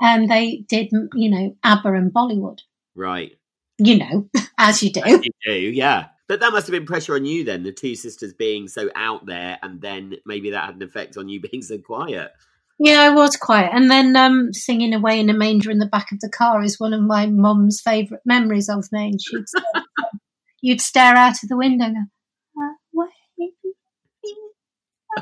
and 0.00 0.28
they 0.28 0.64
did 0.68 0.88
you 1.14 1.30
know 1.30 1.56
ABBA 1.62 1.92
and 1.92 2.12
Bollywood, 2.12 2.58
right? 2.96 3.32
You 3.78 3.98
know, 3.98 4.28
as 4.58 4.82
you 4.82 4.90
do, 4.90 5.00
as 5.00 5.24
you 5.24 5.32
do, 5.44 5.52
yeah. 5.52 6.06
But 6.28 6.40
that 6.40 6.52
must 6.52 6.66
have 6.66 6.72
been 6.72 6.86
pressure 6.86 7.14
on 7.14 7.24
you 7.24 7.44
then, 7.44 7.62
the 7.62 7.70
two 7.70 7.94
sisters 7.94 8.34
being 8.34 8.66
so 8.66 8.90
out 8.96 9.26
there, 9.26 9.58
and 9.62 9.80
then 9.80 10.16
maybe 10.26 10.50
that 10.50 10.64
had 10.64 10.74
an 10.74 10.82
effect 10.82 11.16
on 11.16 11.28
you 11.28 11.40
being 11.40 11.62
so 11.62 11.78
quiet. 11.78 12.32
Yeah, 12.78 13.00
I 13.00 13.10
was 13.10 13.36
quiet. 13.36 13.70
And 13.72 13.90
then 13.90 14.14
um, 14.16 14.52
singing 14.52 14.92
away 14.92 15.18
in 15.18 15.30
a 15.30 15.34
manger 15.34 15.70
in 15.70 15.78
the 15.78 15.86
back 15.86 16.12
of 16.12 16.20
the 16.20 16.28
car 16.28 16.62
is 16.62 16.78
one 16.78 16.92
of 16.92 17.00
my 17.00 17.26
mum's 17.26 17.80
favourite 17.80 18.22
memories 18.26 18.68
of 18.68 18.86
me. 18.92 19.06
And 19.06 19.20
she'd 19.20 19.48
say, 19.48 19.82
you'd 20.60 20.80
stare 20.80 21.16
out 21.16 21.42
of 21.42 21.48
the 21.48 21.56
window 21.56 21.86
and 21.86 21.94
go, 21.94 22.00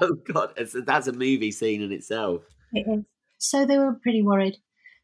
Oh, 0.01 0.15
God. 0.15 0.55
That's 0.57 1.07
a 1.07 1.13
movie 1.13 1.53
scene 1.53 1.83
in 1.83 1.93
itself. 1.93 2.43
It 2.73 2.87
is. 2.89 3.05
So 3.39 3.65
they 3.65 3.79
were 3.79 3.93
pretty 4.03 4.23
worried. 4.23 4.57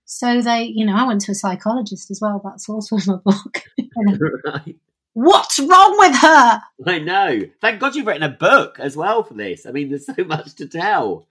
So 0.05 0.43
they, 0.43 0.65
you 0.65 0.85
know, 0.85 0.97
I 0.97 1.07
went 1.07 1.21
to 1.23 1.33
a 1.33 1.37
psychologist 1.37 2.11
as 2.11 2.21
well. 2.21 2.41
That's 2.43 2.69
also 2.69 2.97
in 2.97 3.03
my 3.07 3.17
book. 3.25 3.63
right. 4.45 4.77
What's 5.13 5.59
wrong 5.59 5.97
with 5.99 6.17
her? 6.17 6.63
I 6.87 6.99
know. 6.99 7.43
Thank 7.61 7.81
God 7.81 7.95
you've 7.95 8.07
written 8.07 8.23
a 8.23 8.29
book 8.29 8.79
as 8.81 8.97
well 8.97 9.23
for 9.23 9.35
this. 9.35 9.67
I 9.67 9.71
mean, 9.71 9.89
there's 9.91 10.07
so 10.07 10.25
much 10.25 10.55
to 10.57 10.67
tell 10.67 11.29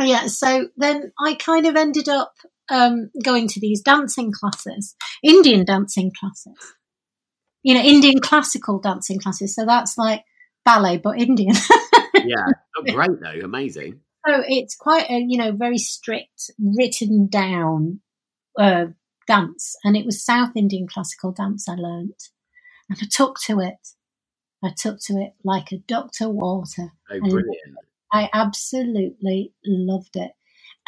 yeah, 0.00 0.26
so 0.26 0.68
then 0.76 1.12
I 1.18 1.34
kind 1.34 1.66
of 1.66 1.76
ended 1.76 2.08
up 2.08 2.34
um, 2.70 3.10
going 3.22 3.48
to 3.48 3.60
these 3.60 3.82
dancing 3.82 4.32
classes, 4.32 4.94
Indian 5.22 5.64
dancing 5.64 6.12
classes, 6.18 6.56
you 7.62 7.74
know, 7.74 7.82
Indian 7.82 8.20
classical 8.20 8.78
dancing 8.78 9.20
classes. 9.20 9.54
So 9.54 9.64
that's 9.66 9.96
like 9.98 10.24
ballet, 10.64 10.98
but 10.98 11.20
Indian. 11.20 11.54
yeah, 12.14 12.46
oh, 12.76 12.82
great 12.92 13.20
though, 13.20 13.44
amazing. 13.44 14.00
So 14.26 14.42
it's 14.46 14.76
quite 14.76 15.10
a 15.10 15.18
you 15.18 15.38
know 15.38 15.52
very 15.52 15.78
strict, 15.78 16.50
written 16.58 17.28
down 17.28 18.00
uh, 18.58 18.86
dance, 19.26 19.76
and 19.84 19.96
it 19.96 20.06
was 20.06 20.24
South 20.24 20.50
Indian 20.56 20.86
classical 20.86 21.32
dance 21.32 21.68
I 21.68 21.74
learnt, 21.74 22.30
and 22.88 22.98
I 23.00 23.06
took 23.10 23.38
to 23.46 23.60
it. 23.60 23.88
I 24.64 24.72
took 24.76 25.00
to 25.06 25.14
it 25.14 25.32
like 25.42 25.72
a 25.72 25.78
Dr. 25.78 26.10
to 26.18 26.28
water. 26.28 26.92
Oh, 27.10 27.18
brilliant! 27.18 27.76
I 28.12 28.28
absolutely 28.32 29.52
loved 29.64 30.16
it. 30.16 30.32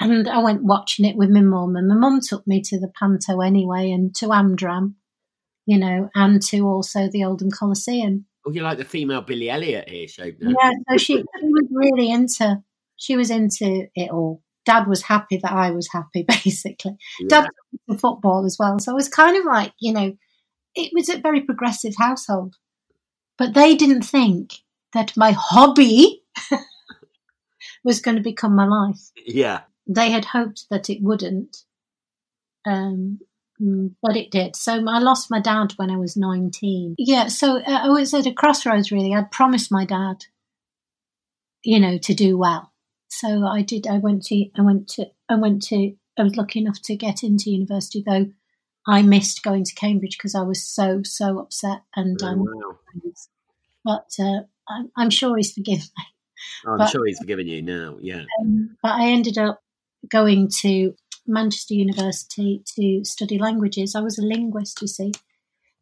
And 0.00 0.28
I 0.28 0.42
went 0.42 0.64
watching 0.64 1.04
it 1.04 1.16
with 1.16 1.30
my 1.30 1.40
mum, 1.40 1.76
and 1.76 1.88
my 1.88 1.94
mum 1.94 2.20
took 2.20 2.46
me 2.46 2.60
to 2.62 2.80
the 2.80 2.90
Panto 2.98 3.40
anyway, 3.40 3.92
and 3.92 4.14
to 4.16 4.26
Amdram, 4.26 4.94
you 5.66 5.78
know, 5.78 6.10
and 6.14 6.42
to 6.42 6.66
also 6.66 7.08
the 7.08 7.24
Oldham 7.24 7.50
Coliseum. 7.50 8.26
Oh, 8.44 8.50
you're 8.50 8.64
like 8.64 8.78
the 8.78 8.84
female 8.84 9.22
Billy 9.22 9.48
Elliot 9.48 9.88
here, 9.88 10.06
Shobna. 10.06 10.52
Yeah, 10.60 10.72
so 10.90 10.96
she, 10.96 11.14
she 11.14 11.22
was 11.42 11.66
really 11.70 12.10
into 12.10 12.62
she 12.96 13.16
was 13.16 13.30
into 13.30 13.86
it 13.94 14.10
all. 14.10 14.42
Dad 14.66 14.88
was 14.88 15.02
happy 15.02 15.38
that 15.42 15.52
I 15.52 15.70
was 15.70 15.88
happy, 15.92 16.24
basically. 16.44 16.96
Yeah. 17.20 17.28
Dad 17.28 17.42
was 17.42 17.80
into 17.88 18.00
football 18.00 18.44
as 18.44 18.56
well, 18.58 18.78
so 18.80 18.92
it 18.92 18.96
was 18.96 19.08
kind 19.08 19.36
of 19.36 19.44
like 19.44 19.72
you 19.80 19.92
know, 19.92 20.16
it 20.74 20.90
was 20.92 21.08
a 21.08 21.18
very 21.18 21.42
progressive 21.42 21.94
household, 21.96 22.56
but 23.38 23.54
they 23.54 23.76
didn't 23.76 24.02
think 24.02 24.54
that 24.92 25.16
my 25.16 25.32
hobby 25.32 26.22
was 27.84 28.00
going 28.00 28.16
to 28.16 28.22
become 28.22 28.56
my 28.56 28.66
life. 28.66 29.00
Yeah. 29.24 29.60
They 29.86 30.10
had 30.10 30.24
hoped 30.24 30.66
that 30.70 30.88
it 30.88 31.02
wouldn't, 31.02 31.58
um, 32.66 33.20
mm, 33.60 33.94
but 34.02 34.16
it 34.16 34.30
did. 34.30 34.56
So 34.56 34.72
I 34.88 34.98
lost 34.98 35.30
my 35.30 35.40
dad 35.40 35.74
when 35.76 35.90
I 35.90 35.98
was 35.98 36.16
19. 36.16 36.94
Yeah, 36.98 37.28
so 37.28 37.58
uh, 37.58 37.62
I 37.84 37.88
was 37.88 38.14
at 38.14 38.26
a 38.26 38.32
crossroads 38.32 38.90
really. 38.90 39.14
I'd 39.14 39.30
promised 39.30 39.70
my 39.70 39.84
dad, 39.84 40.24
you 41.62 41.78
know, 41.78 41.98
to 41.98 42.14
do 42.14 42.38
well. 42.38 42.72
So 43.08 43.46
I 43.46 43.62
did. 43.62 43.86
I 43.86 43.98
went 43.98 44.24
to. 44.26 44.46
I 44.56 44.62
went 44.62 44.88
to. 44.90 45.06
I 45.28 45.36
went 45.36 45.62
to. 45.64 45.94
I 46.18 46.22
was 46.22 46.36
lucky 46.36 46.60
enough 46.60 46.80
to 46.84 46.96
get 46.96 47.22
into 47.22 47.50
university, 47.50 48.02
though 48.06 48.26
I 48.86 49.02
missed 49.02 49.42
going 49.42 49.64
to 49.64 49.74
Cambridge 49.74 50.16
because 50.18 50.34
I 50.34 50.42
was 50.42 50.64
so 50.64 51.02
so 51.04 51.38
upset. 51.38 51.82
And 51.94 52.18
Oh, 52.22 52.34
wow. 52.36 52.78
but 53.84 54.08
uh, 54.18 54.42
I'm, 54.68 54.90
I'm 54.96 55.10
sure 55.10 55.36
he's 55.36 55.52
forgiven 55.52 55.86
me. 55.98 56.04
I'm 56.72 56.78
but- 56.78 56.90
sure 56.90 57.06
he's 57.06 57.18
forgiven 57.18 57.46
you 57.46 57.62
now. 57.62 57.98
Yeah. 58.00 58.24
Um, 58.40 58.76
but 58.82 58.92
I 58.92 59.08
ended 59.08 59.38
up 59.38 59.62
going 60.08 60.48
to 60.60 60.94
Manchester 61.26 61.74
University 61.74 62.62
to 62.76 63.04
study 63.04 63.38
languages. 63.38 63.94
I 63.94 64.00
was 64.00 64.18
a 64.18 64.22
linguist, 64.22 64.82
you 64.82 64.88
see. 64.88 65.12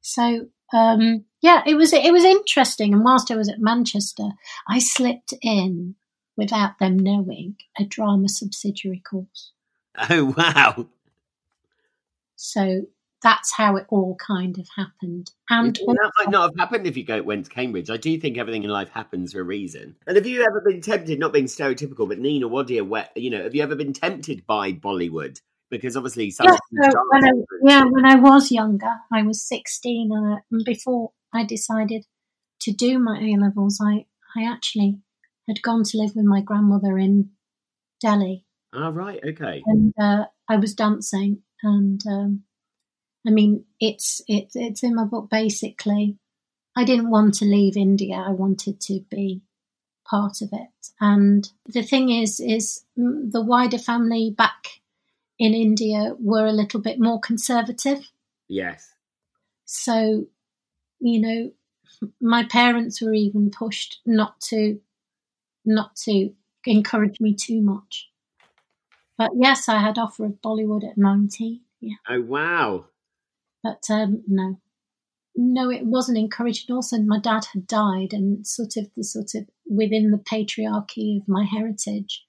So 0.01 0.49
um, 0.73 1.25
yeah, 1.41 1.63
it 1.67 1.75
was 1.75 1.93
it 1.93 2.13
was 2.13 2.25
interesting. 2.25 2.93
And 2.93 3.05
whilst 3.05 3.31
I 3.31 3.37
was 3.37 3.49
at 3.49 3.61
Manchester, 3.61 4.31
I 4.69 4.79
slipped 4.79 5.35
in 5.43 5.97
without 6.37 6.79
them 6.79 6.99
knowing 6.99 7.57
a 7.79 7.85
drama 7.85 8.29
subsidiary 8.29 9.03
course. 9.09 9.53
Oh, 10.09 10.35
wow. 10.37 10.87
So 12.37 12.83
that's 13.23 13.53
how 13.55 13.77
it 13.77 13.87
all 13.89 14.17
kind 14.17 14.59
of 14.59 14.67
happened. 14.77 15.31
And 15.49 15.75
that 15.77 16.13
might 16.19 16.31
not 16.31 16.51
have 16.51 16.59
happened 16.59 16.87
if 16.87 16.97
you 16.97 17.05
go 17.05 17.23
went 17.23 17.47
to 17.47 17.51
Cambridge. 17.51 17.91
I 17.91 17.97
do 17.97 18.19
think 18.19 18.37
everything 18.37 18.65
in 18.65 18.71
life 18.71 18.91
happens 18.91 19.33
for 19.33 19.41
a 19.41 19.45
reason. 19.45 19.97
And 20.07 20.17
have 20.17 20.27
you 20.27 20.43
ever 20.43 20.61
been 20.61 20.81
tempted, 20.81 21.19
not 21.19 21.33
being 21.33 21.47
stereotypical, 21.47 22.09
but 22.09 22.19
Nina 22.19 22.49
Wadia, 22.49 23.09
you 23.17 23.31
know, 23.31 23.43
have 23.43 23.55
you 23.55 23.63
ever 23.63 23.77
been 23.77 23.93
tempted 23.93 24.47
by 24.47 24.73
Bollywood? 24.73 25.41
Because 25.71 25.97
obviously, 25.97 26.31
some 26.31 26.47
Yeah, 26.47 26.91
so 26.91 26.99
when 27.11 27.25
I, 27.25 27.31
yeah, 27.65 27.85
when 27.85 28.05
I 28.05 28.17
was 28.17 28.53
younger, 28.53 28.93
I 29.13 29.23
was 29.23 29.43
16, 29.43 30.11
and, 30.13 30.35
uh, 30.35 30.41
and 30.51 30.65
before 30.67 31.13
I 31.33 31.45
decided 31.45 32.05
to 32.61 32.73
do 32.73 32.99
my 32.99 33.19
A 33.19 33.37
levels, 33.41 33.81
I, 33.83 34.05
I 34.37 34.45
actually 34.45 34.99
had 35.49 35.63
gone 35.63 35.85
to 35.85 35.97
live 35.97 36.15
with 36.15 36.27
my 36.27 36.43
grandmother 36.43 36.99
in 36.99 37.31
Delhi, 38.01 38.45
Oh, 38.75 38.91
right, 38.91 39.21
okay. 39.29 39.63
and 39.67 39.95
uh, 40.01 40.25
I 40.49 40.57
was 40.57 40.75
dancing. 40.75 41.43
And 41.63 42.01
um, 42.07 42.43
I 43.27 43.31
mean, 43.31 43.65
it's 43.81 44.21
it's 44.27 44.57
it's 44.57 44.83
in 44.83 44.95
my 44.95 45.05
book. 45.05 45.31
Basically, 45.31 46.17
I 46.77 46.85
didn't 46.85 47.11
want 47.11 47.35
to 47.35 47.45
leave 47.45 47.77
India. 47.77 48.17
I 48.17 48.31
wanted 48.31 48.81
to 48.83 49.01
be 49.11 49.43
part 50.05 50.43
of 50.43 50.51
it. 50.53 50.89
And 51.01 51.49
the 51.67 51.83
thing 51.83 52.11
is, 52.11 52.41
is 52.41 52.85
the 52.97 53.43
wider 53.43 53.79
family 53.79 54.35
back 54.37 54.81
in 55.39 55.55
India 55.55 56.15
were 56.19 56.47
a 56.47 56.53
little 56.53 56.81
bit 56.81 57.01
more 57.01 57.21
conservative. 57.21 58.11
Yes. 58.49 58.93
So, 59.65 60.27
you 61.01 61.21
know, 61.21 61.53
my 62.21 62.45
parents 62.45 63.01
were 63.01 63.15
even 63.15 63.51
pushed 63.51 64.01
not 64.05 64.41
to 64.41 64.81
not 65.65 65.95
to 65.95 66.31
encourage 66.67 67.21
me 67.21 67.35
too 67.35 67.61
much. 67.61 68.09
But 69.17 69.31
yes, 69.37 69.69
I 69.69 69.79
had 69.79 69.99
offer 69.99 70.25
of 70.25 70.43
Bollywood 70.43 70.89
at 70.89 70.99
nineteen. 70.99 71.61
Yeah, 71.81 71.97
Oh, 72.09 72.21
wow. 72.21 72.87
But 73.63 73.85
um, 73.91 74.23
no, 74.27 74.61
no, 75.37 75.71
it 75.71 75.85
wasn't 75.85 76.19
encouraged. 76.19 76.71
Also, 76.71 76.99
my 76.99 77.19
dad 77.19 77.47
had 77.53 77.67
died, 77.67 78.13
and 78.13 78.47
sort 78.47 78.77
of 78.77 78.89
the 78.97 79.05
sort 79.05 79.35
of 79.35 79.47
within 79.69 80.11
the 80.11 80.19
patriarchy 80.19 81.21
of 81.21 81.29
my 81.29 81.45
heritage, 81.45 82.25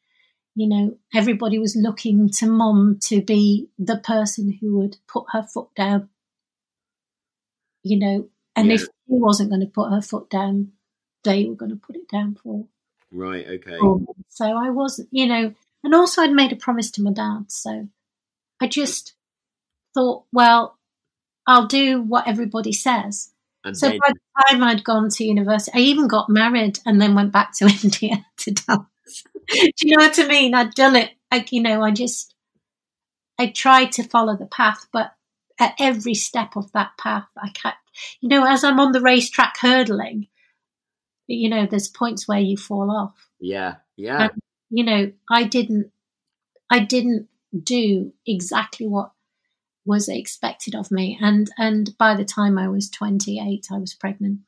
you 0.55 0.67
know, 0.67 0.97
everybody 1.13 1.59
was 1.59 1.75
looking 1.75 2.29
to 2.29 2.47
mum 2.47 2.99
to 3.03 3.21
be 3.21 3.69
the 3.77 3.97
person 3.97 4.57
who 4.59 4.77
would 4.77 4.97
put 5.07 5.25
her 5.31 5.43
foot 5.43 5.69
down. 5.75 6.09
You 7.84 7.99
know, 7.99 8.29
and 8.55 8.67
Yeah. 8.67 8.75
if 8.75 8.81
she 8.81 8.89
wasn't 9.07 9.49
going 9.49 9.61
to 9.61 9.67
put 9.67 9.91
her 9.91 10.01
foot 10.01 10.29
down, 10.29 10.71
they 11.23 11.45
were 11.45 11.55
going 11.55 11.71
to 11.71 11.77
put 11.77 11.95
it 11.95 12.07
down 12.07 12.36
for 12.36 12.67
Right, 13.13 13.47
okay. 13.47 13.77
So 14.29 14.45
I 14.45 14.71
wasn't, 14.71 15.09
you 15.11 15.27
know, 15.27 15.53
and 15.84 15.93
also 15.93 16.23
I'd 16.23 16.31
made 16.31 16.51
a 16.51 16.55
promise 16.55 16.89
to 16.91 17.03
my 17.03 17.11
dad. 17.11 17.51
So 17.51 17.88
I 18.59 18.67
just 18.67 19.13
thought, 19.93 20.25
well, 20.34 20.79
I'll 21.45 21.67
do 21.67 22.01
what 22.01 22.27
everybody 22.27 22.71
says. 22.71 23.31
And 23.63 23.77
So 23.77 23.89
by 23.89 23.97
the 24.09 24.43
time 24.49 24.63
I'd 24.63 24.83
gone 24.83 25.09
to 25.09 25.23
university, 25.23 25.77
I 25.77 25.81
even 25.81 26.07
got 26.07 26.29
married 26.29 26.79
and 26.85 27.01
then 27.01 27.15
went 27.15 27.31
back 27.31 27.53
to 27.57 27.65
India 27.83 28.25
to 28.39 28.51
dance. 28.51 29.23
Do 29.49 29.71
you 29.81 29.97
know 29.97 30.05
what 30.05 30.19
I 30.19 30.27
mean? 30.27 30.53
I'd 30.53 30.73
done 30.73 30.95
it. 30.95 31.11
Like, 31.31 31.51
you 31.51 31.61
know, 31.61 31.81
I 31.81 31.91
just, 31.91 32.35
I 33.39 33.47
tried 33.47 33.91
to 33.93 34.03
follow 34.03 34.35
the 34.35 34.45
path, 34.45 34.87
but 34.91 35.13
at 35.59 35.75
every 35.79 36.13
step 36.13 36.55
of 36.55 36.71
that 36.73 36.91
path, 36.99 37.27
I 37.37 37.49
kept, 37.49 37.77
you 38.21 38.29
know, 38.29 38.45
as 38.45 38.63
I'm 38.63 38.79
on 38.79 38.91
the 38.91 39.01
racetrack 39.01 39.57
hurdling, 39.59 40.27
you 41.27 41.49
know, 41.49 41.65
there's 41.65 41.87
points 41.87 42.27
where 42.27 42.39
you 42.39 42.57
fall 42.57 42.91
off. 42.91 43.29
yeah, 43.39 43.75
yeah. 43.95 44.23
And, 44.23 44.31
you 44.69 44.83
know, 44.83 45.11
I 45.29 45.43
didn't, 45.43 45.91
I 46.69 46.79
didn't 46.79 47.27
do 47.63 48.13
exactly 48.25 48.87
what 48.87 49.11
was 49.86 50.07
expected 50.07 50.75
of 50.75 50.91
me. 50.91 51.17
And, 51.21 51.49
and 51.57 51.97
by 51.97 52.15
the 52.15 52.25
time 52.25 52.57
I 52.57 52.67
was 52.67 52.89
28, 52.89 53.67
I 53.71 53.77
was 53.77 53.93
pregnant. 53.93 54.39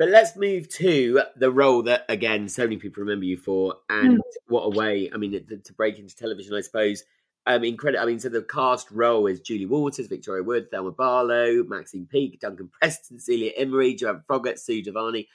But 0.00 0.08
let's 0.08 0.34
move 0.34 0.66
to 0.76 1.20
the 1.36 1.50
role 1.50 1.82
that, 1.82 2.06
again, 2.08 2.48
so 2.48 2.62
many 2.62 2.78
people 2.78 3.02
remember 3.02 3.26
you 3.26 3.36
for, 3.36 3.74
and 3.90 4.18
what 4.46 4.62
a 4.62 4.70
way! 4.70 5.10
I 5.12 5.18
mean, 5.18 5.32
to, 5.32 5.58
to 5.58 5.72
break 5.74 5.98
into 5.98 6.16
television, 6.16 6.54
I 6.54 6.62
suppose. 6.62 7.04
Um, 7.46 7.64
incredible. 7.64 8.02
I 8.02 8.06
mean, 8.06 8.18
so 8.18 8.30
the 8.30 8.40
cast 8.40 8.90
role 8.90 9.26
is 9.26 9.40
Julie 9.40 9.66
Walters, 9.66 10.06
Victoria 10.06 10.42
Wood, 10.42 10.70
Thelma 10.70 10.92
Barlow, 10.92 11.64
Maxine 11.64 12.06
Peake, 12.06 12.40
Duncan 12.40 12.70
Preston, 12.80 13.18
Celia 13.18 13.52
Imrie, 13.60 13.98
Joanne 13.98 14.22
Froggatt, 14.26 14.58
Sue 14.58 14.82
Devaney. 14.82 15.26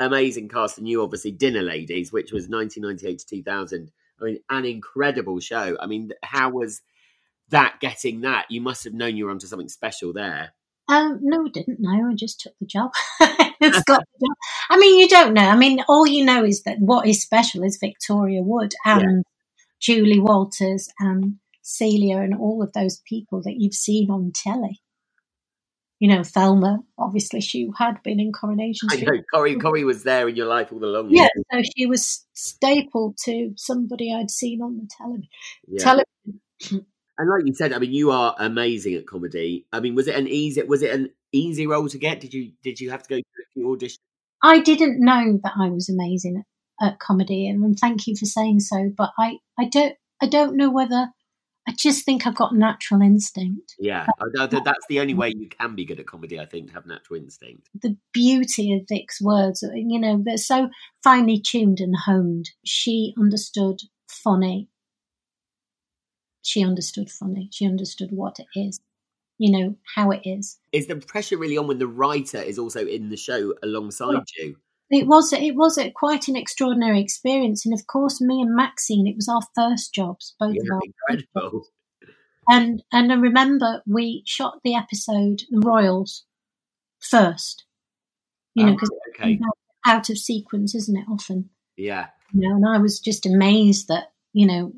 Amazing 0.00 0.48
cast, 0.48 0.78
and 0.78 0.88
you 0.88 1.00
obviously 1.00 1.30
Dinner 1.30 1.62
Ladies, 1.62 2.12
which 2.12 2.32
was 2.32 2.48
1998 2.48 3.20
to 3.20 3.26
2000. 3.26 3.92
I 4.20 4.24
mean, 4.24 4.40
an 4.50 4.64
incredible 4.64 5.38
show. 5.38 5.76
I 5.80 5.86
mean, 5.86 6.10
how 6.24 6.50
was 6.50 6.82
that 7.50 7.80
getting 7.80 8.22
that? 8.22 8.46
You 8.50 8.60
must 8.60 8.84
have 8.84 8.94
known 8.94 9.16
you 9.16 9.26
were 9.26 9.30
onto 9.30 9.46
something 9.46 9.68
special 9.68 10.12
there. 10.12 10.52
Um, 10.88 11.18
no, 11.22 11.44
I 11.44 11.50
didn't 11.50 11.80
know. 11.80 12.08
I 12.08 12.14
just 12.14 12.40
took 12.40 12.54
the 12.60 12.66
job. 12.66 12.90
it's 13.20 13.82
got 13.84 14.00
the 14.00 14.26
job. 14.26 14.36
I 14.70 14.78
mean, 14.78 14.98
you 14.98 15.08
don't 15.08 15.34
know. 15.34 15.48
I 15.48 15.56
mean, 15.56 15.84
all 15.86 16.06
you 16.06 16.24
know 16.24 16.44
is 16.44 16.62
that 16.62 16.78
what 16.80 17.06
is 17.06 17.22
special 17.22 17.62
is 17.62 17.76
Victoria 17.78 18.42
Wood 18.42 18.74
and 18.84 19.24
Julie 19.80 20.20
Walters 20.20 20.88
and 20.98 21.36
Celia 21.62 22.18
and 22.18 22.34
all 22.34 22.62
of 22.62 22.72
those 22.72 23.02
people 23.06 23.42
that 23.42 23.56
you've 23.58 23.74
seen 23.74 24.10
on 24.10 24.32
telly. 24.34 24.80
You 26.00 26.08
know, 26.08 26.22
Thelma, 26.22 26.78
obviously, 26.96 27.40
she 27.40 27.68
had 27.76 28.00
been 28.04 28.20
in 28.20 28.32
Coronation 28.32 28.88
I 28.90 28.96
Street. 28.96 29.08
know 29.08 29.22
Corrie, 29.34 29.56
Corrie 29.56 29.84
was 29.84 30.04
there 30.04 30.28
in 30.28 30.36
your 30.36 30.46
life 30.46 30.72
all 30.72 30.82
along. 30.82 31.08
Yeah, 31.10 31.26
so 31.52 31.60
she 31.76 31.86
was 31.86 32.24
stapled 32.34 33.18
to 33.24 33.52
somebody 33.56 34.14
I'd 34.14 34.30
seen 34.30 34.62
on 34.62 34.76
the 34.78 34.88
television. 34.96 35.28
Yeah. 35.66 35.82
television. 35.82 36.86
And 37.18 37.28
like 37.28 37.42
you 37.44 37.54
said, 37.54 37.72
I 37.72 37.78
mean, 37.78 37.92
you 37.92 38.12
are 38.12 38.34
amazing 38.38 38.94
at 38.94 39.06
comedy. 39.06 39.66
I 39.72 39.80
mean, 39.80 39.96
was 39.96 40.06
it 40.06 40.14
an 40.14 40.28
easy 40.28 40.62
was 40.62 40.82
it 40.82 40.94
an 40.94 41.10
easy 41.32 41.66
role 41.66 41.88
to 41.88 41.98
get? 41.98 42.20
Did 42.20 42.32
you 42.32 42.52
did 42.62 42.80
you 42.80 42.90
have 42.90 43.02
to 43.02 43.08
go 43.08 43.16
through 43.16 43.44
a 43.44 43.52
few 43.52 43.66
auditions? 43.66 43.98
I 44.42 44.60
didn't 44.60 45.04
know 45.04 45.40
that 45.42 45.54
I 45.60 45.68
was 45.68 45.88
amazing 45.88 46.44
at, 46.80 47.00
comedy, 47.00 47.48
and 47.48 47.76
thank 47.78 48.06
you 48.06 48.16
for 48.16 48.24
saying 48.24 48.60
so. 48.60 48.90
But 48.96 49.10
I, 49.18 49.38
I 49.58 49.64
don't, 49.64 49.96
I 50.22 50.26
don't 50.26 50.56
know 50.56 50.70
whether. 50.70 51.08
I 51.66 51.72
just 51.76 52.06
think 52.06 52.26
I've 52.26 52.34
got 52.36 52.54
natural 52.54 53.02
instinct. 53.02 53.74
Yeah, 53.78 54.06
that's 54.50 54.86
the 54.88 55.00
only 55.00 55.12
mm. 55.12 55.18
way 55.18 55.32
you 55.36 55.50
can 55.50 55.74
be 55.74 55.84
good 55.84 56.00
at 56.00 56.06
comedy. 56.06 56.40
I 56.40 56.46
think 56.46 56.68
to 56.68 56.74
have 56.74 56.86
natural 56.86 57.18
instinct. 57.18 57.68
The 57.82 57.94
beauty 58.14 58.72
of 58.72 58.88
Vic's 58.88 59.20
words, 59.20 59.62
you 59.74 60.00
know, 60.00 60.22
they're 60.24 60.38
so 60.38 60.70
finely 61.04 61.38
tuned 61.38 61.80
and 61.80 61.94
honed. 62.06 62.48
She 62.64 63.12
understood 63.18 63.80
funny. 64.08 64.68
She 66.48 66.64
understood 66.64 67.10
funny. 67.10 67.50
She 67.52 67.66
understood 67.66 68.10
what 68.10 68.40
it 68.40 68.46
is. 68.58 68.80
You 69.36 69.52
know 69.52 69.76
how 69.94 70.10
it 70.12 70.22
is. 70.24 70.58
Is 70.72 70.86
the 70.86 70.96
pressure 70.96 71.36
really 71.36 71.58
on 71.58 71.66
when 71.66 71.78
the 71.78 71.86
writer 71.86 72.38
is 72.38 72.58
also 72.58 72.86
in 72.86 73.10
the 73.10 73.18
show 73.18 73.52
alongside 73.62 74.24
you? 74.38 74.56
it 74.90 75.06
was 75.06 75.30
it 75.34 75.54
was 75.56 75.76
a, 75.76 75.90
quite 75.90 76.26
an 76.26 76.36
extraordinary 76.36 77.02
experience, 77.02 77.66
and 77.66 77.74
of 77.74 77.86
course, 77.86 78.22
me 78.22 78.40
and 78.40 78.56
Maxine, 78.56 79.06
it 79.06 79.16
was 79.16 79.28
our 79.28 79.42
first 79.54 79.92
jobs, 79.92 80.34
both 80.40 80.56
Yeah, 80.56 80.76
of 80.76 80.82
incredible. 81.10 81.66
and 82.48 82.82
and 82.92 83.12
I 83.12 83.16
remember 83.16 83.82
we 83.86 84.22
shot 84.24 84.60
the 84.64 84.74
episode 84.74 85.42
The 85.50 85.60
Royals 85.60 86.24
first, 86.98 87.66
you 88.54 88.64
know, 88.64 88.72
Oh, 88.72 88.74
because 88.76 88.90
okay. 89.14 89.38
out 89.84 90.08
of 90.08 90.16
sequence, 90.16 90.74
isn't 90.74 90.96
it? 90.96 91.04
Often, 91.10 91.50
Yeah. 91.76 92.08
you 92.32 92.48
know, 92.48 92.56
and 92.56 92.66
I 92.66 92.78
was 92.78 93.00
just 93.00 93.26
amazed 93.26 93.88
that 93.88 94.12
you 94.32 94.46
know 94.46 94.72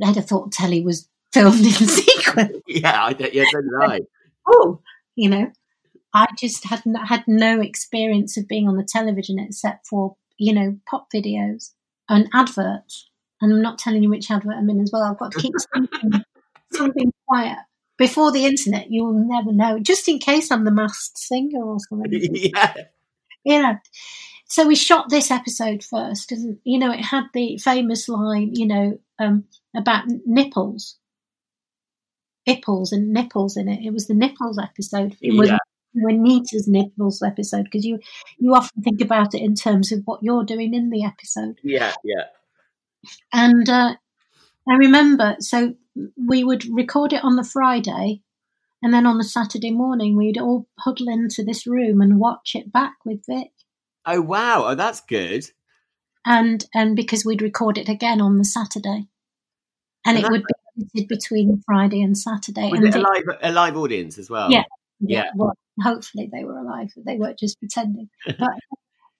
they'd 0.00 0.16
have 0.16 0.26
thought 0.26 0.52
telly 0.52 0.82
was 0.82 1.08
filmed 1.32 1.60
in 1.60 1.72
sequence. 1.72 2.56
Yeah, 2.66 3.04
I 3.04 3.12
don't, 3.12 3.32
yeah, 3.32 3.44
I. 3.80 4.00
oh, 4.46 4.80
you 5.16 5.28
know, 5.28 5.50
I 6.14 6.26
just 6.38 6.64
had 6.64 6.82
n- 6.86 6.94
had 6.94 7.24
no 7.26 7.60
experience 7.60 8.36
of 8.36 8.48
being 8.48 8.68
on 8.68 8.76
the 8.76 8.84
television 8.84 9.38
except 9.38 9.86
for 9.86 10.16
you 10.38 10.52
know 10.52 10.78
pop 10.88 11.08
videos 11.14 11.70
and 12.08 12.28
adverts. 12.32 13.08
And 13.42 13.54
I'm 13.54 13.62
not 13.62 13.78
telling 13.78 14.02
you 14.02 14.10
which 14.10 14.30
advert 14.30 14.54
I'm 14.54 14.68
in 14.68 14.80
as 14.80 14.90
well. 14.92 15.02
I've 15.02 15.18
got 15.18 15.32
to 15.32 15.40
keep 15.40 15.54
something, 15.74 16.24
something 16.72 17.12
quiet. 17.26 17.58
Before 17.96 18.32
the 18.32 18.44
internet, 18.44 18.90
you 18.90 19.04
will 19.04 19.14
never 19.14 19.52
know. 19.52 19.78
Just 19.78 20.08
in 20.08 20.18
case 20.18 20.50
I'm 20.50 20.64
the 20.64 20.70
masked 20.70 21.18
singer 21.18 21.62
or 21.62 21.78
something, 21.88 22.10
yeah. 22.34 22.74
you 23.44 23.62
know. 23.62 23.76
So 24.50 24.66
we 24.66 24.74
shot 24.74 25.10
this 25.10 25.30
episode 25.30 25.84
first, 25.84 26.32
and 26.32 26.58
you 26.64 26.78
know 26.78 26.90
it 26.90 27.04
had 27.04 27.24
the 27.32 27.56
famous 27.58 28.08
line, 28.08 28.50
you 28.52 28.66
know, 28.66 28.98
um, 29.20 29.44
about 29.76 30.04
nipples, 30.26 30.96
nipples 32.48 32.90
and 32.90 33.12
nipples 33.12 33.56
in 33.56 33.68
it. 33.68 33.84
It 33.86 33.92
was 33.92 34.08
the 34.08 34.14
nipples 34.14 34.58
episode. 34.58 35.16
It 35.22 35.38
was 35.38 35.50
Yeah. 35.50 35.58
Juanita's 35.94 36.66
nipples 36.66 37.22
episode 37.22 37.64
because 37.64 37.84
you 37.84 38.00
you 38.38 38.54
often 38.54 38.82
think 38.82 39.00
about 39.00 39.34
it 39.34 39.40
in 39.40 39.54
terms 39.54 39.92
of 39.92 40.02
what 40.04 40.22
you're 40.22 40.44
doing 40.44 40.74
in 40.74 40.90
the 40.90 41.04
episode. 41.04 41.58
Yeah, 41.62 41.94
yeah. 42.02 42.24
And 43.32 43.68
uh, 43.68 43.94
I 44.68 44.74
remember, 44.74 45.36
so 45.38 45.74
we 46.16 46.42
would 46.42 46.64
record 46.72 47.12
it 47.12 47.22
on 47.22 47.36
the 47.36 47.44
Friday, 47.44 48.22
and 48.82 48.92
then 48.92 49.06
on 49.06 49.18
the 49.18 49.24
Saturday 49.24 49.70
morning 49.70 50.16
we'd 50.16 50.38
all 50.38 50.66
huddle 50.80 51.08
into 51.08 51.44
this 51.44 51.68
room 51.68 52.00
and 52.00 52.18
watch 52.18 52.56
it 52.56 52.72
back 52.72 52.94
with 53.04 53.24
Vic. 53.26 53.52
Oh, 54.16 54.20
wow. 54.20 54.64
Oh, 54.66 54.74
that's 54.74 55.00
good. 55.02 55.44
and 56.24 56.64
and 56.74 56.96
because 56.96 57.24
we'd 57.24 57.42
record 57.42 57.78
it 57.78 57.88
again 57.88 58.20
on 58.20 58.38
the 58.38 58.44
Saturday, 58.44 59.06
and 60.06 60.18
it 60.18 60.28
would 60.30 60.44
be 60.94 61.04
between 61.06 61.62
Friday 61.66 62.02
and 62.02 62.16
Saturday. 62.16 62.70
And 62.72 62.84
it 62.84 62.94
a 62.94 63.00
live, 63.00 63.24
a 63.42 63.52
live 63.52 63.76
audience 63.76 64.18
as 64.18 64.28
well? 64.30 64.50
Yeah. 64.50 64.64
Yeah. 65.00 65.30
Well, 65.34 65.52
hopefully 65.80 66.28
they 66.32 66.44
were 66.44 66.58
alive. 66.58 66.88
They 66.96 67.16
weren't 67.16 67.38
just 67.38 67.58
pretending. 67.58 68.08
But 68.38 68.50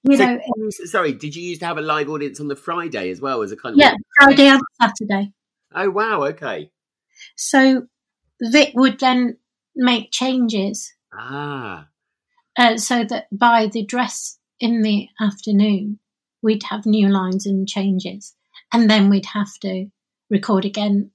you 0.03 0.16
So- 0.16 0.26
know, 0.26 0.41
it- 0.68 0.88
Sorry, 0.88 1.12
did 1.12 1.34
you 1.36 1.43
used 1.43 1.61
to 1.61 1.66
have 1.66 1.78
a 1.78 1.82
live 1.82 2.09
audience 2.09 2.41
on 2.41 2.49
the 2.49 2.57
Friday 2.57 3.11
as 3.11 3.20
well 3.20 3.43
as 3.43 3.53
a 3.53 3.57
kind 3.57 3.74
of. 3.74 3.80
yeah, 3.80 3.95
Friday 4.20 4.47
and 4.49 4.62
Saturday. 4.80 5.32
Oh, 5.74 5.91
wow. 5.91 6.22
Okay. 6.24 6.70
So 7.36 7.86
Vic 8.43 8.72
would 8.74 8.99
then 9.01 9.36
make 9.76 10.11
changes 10.11 10.93
Ah. 11.12 11.88
uh, 12.59 12.76
so 12.76 13.05
that 13.05 13.26
by 13.32 13.66
the 13.66 13.84
dress 13.84 14.38
in 14.61 14.83
the 14.83 15.09
afternoon, 15.21 15.99
we'd 16.43 16.63
have 16.65 16.87
new 16.87 17.09
lines 17.09 17.47
and 17.47 17.69
changes, 17.69 18.35
and 18.73 18.89
then 18.89 19.11
we'd 19.11 19.27
have 19.27 19.53
to 19.63 19.87
record 20.29 20.65
again, 20.65 21.11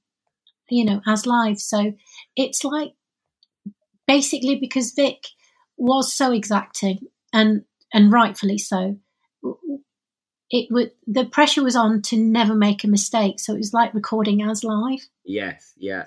you 0.70 0.84
know, 0.84 1.02
as 1.08 1.26
live. 1.26 1.60
So 1.60 1.93
it's 2.36 2.64
like 2.64 2.93
basically 4.08 4.58
because 4.60 4.91
Vic 4.91 5.24
was 5.78 6.14
so 6.14 6.32
exacting 6.32 7.00
and 7.34 7.64
and 7.93 8.12
rightfully 8.12 8.58
so. 8.58 8.98
It 10.50 10.68
would 10.72 10.91
the 11.08 11.26
pressure 11.26 11.64
was 11.64 11.76
on 11.76 12.02
to 12.04 12.18
never 12.18 12.56
make 12.56 12.84
a 12.84 12.88
mistake, 12.88 13.39
so 13.39 13.54
it 13.54 13.58
was 13.58 13.74
like 13.74 13.93
recording 13.93 14.41
as 14.41 14.64
live 14.64 15.02
Yes. 15.26 15.74
Yeah. 15.78 16.06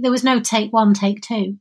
there 0.00 0.10
was 0.10 0.24
no 0.24 0.40
take 0.40 0.72
one, 0.72 0.94
take 0.94 1.20
two. 1.20 1.58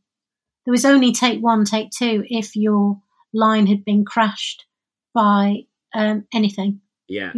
There 0.66 0.72
was 0.72 0.86
only 0.86 1.12
take 1.12 1.42
one, 1.42 1.66
take 1.66 1.92
two 1.92 2.24
if 2.28 2.56
your 2.56 3.02
line 3.34 3.68
had 3.68 3.84
been 3.84 4.06
crashed 4.06 4.66
by 5.14 5.66
um, 5.94 6.26
anything, 6.34 6.82
Yeah. 7.08 7.34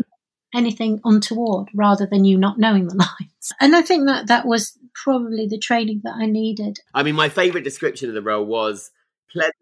anything 0.53 1.01
untoward, 1.03 1.69
rather 1.73 2.05
than 2.05 2.25
you 2.25 2.37
not 2.37 2.59
knowing 2.59 2.87
the 2.87 2.95
lines. 3.19 3.51
And 3.59 3.75
I 3.75 3.81
think 3.81 4.07
that 4.07 4.27
that 4.27 4.45
was 4.45 4.77
probably 4.93 5.47
the 5.47 5.57
training 5.57 6.01
that 6.03 6.15
I 6.15 6.25
needed. 6.27 6.77
I 6.93 7.03
mean, 7.03 7.15
my 7.15 7.29
favourite 7.29 7.63
description 7.63 8.09
of 8.09 8.15
the 8.15 8.21
role 8.21 8.45
was 8.45 8.91
pleasant, 9.31 9.53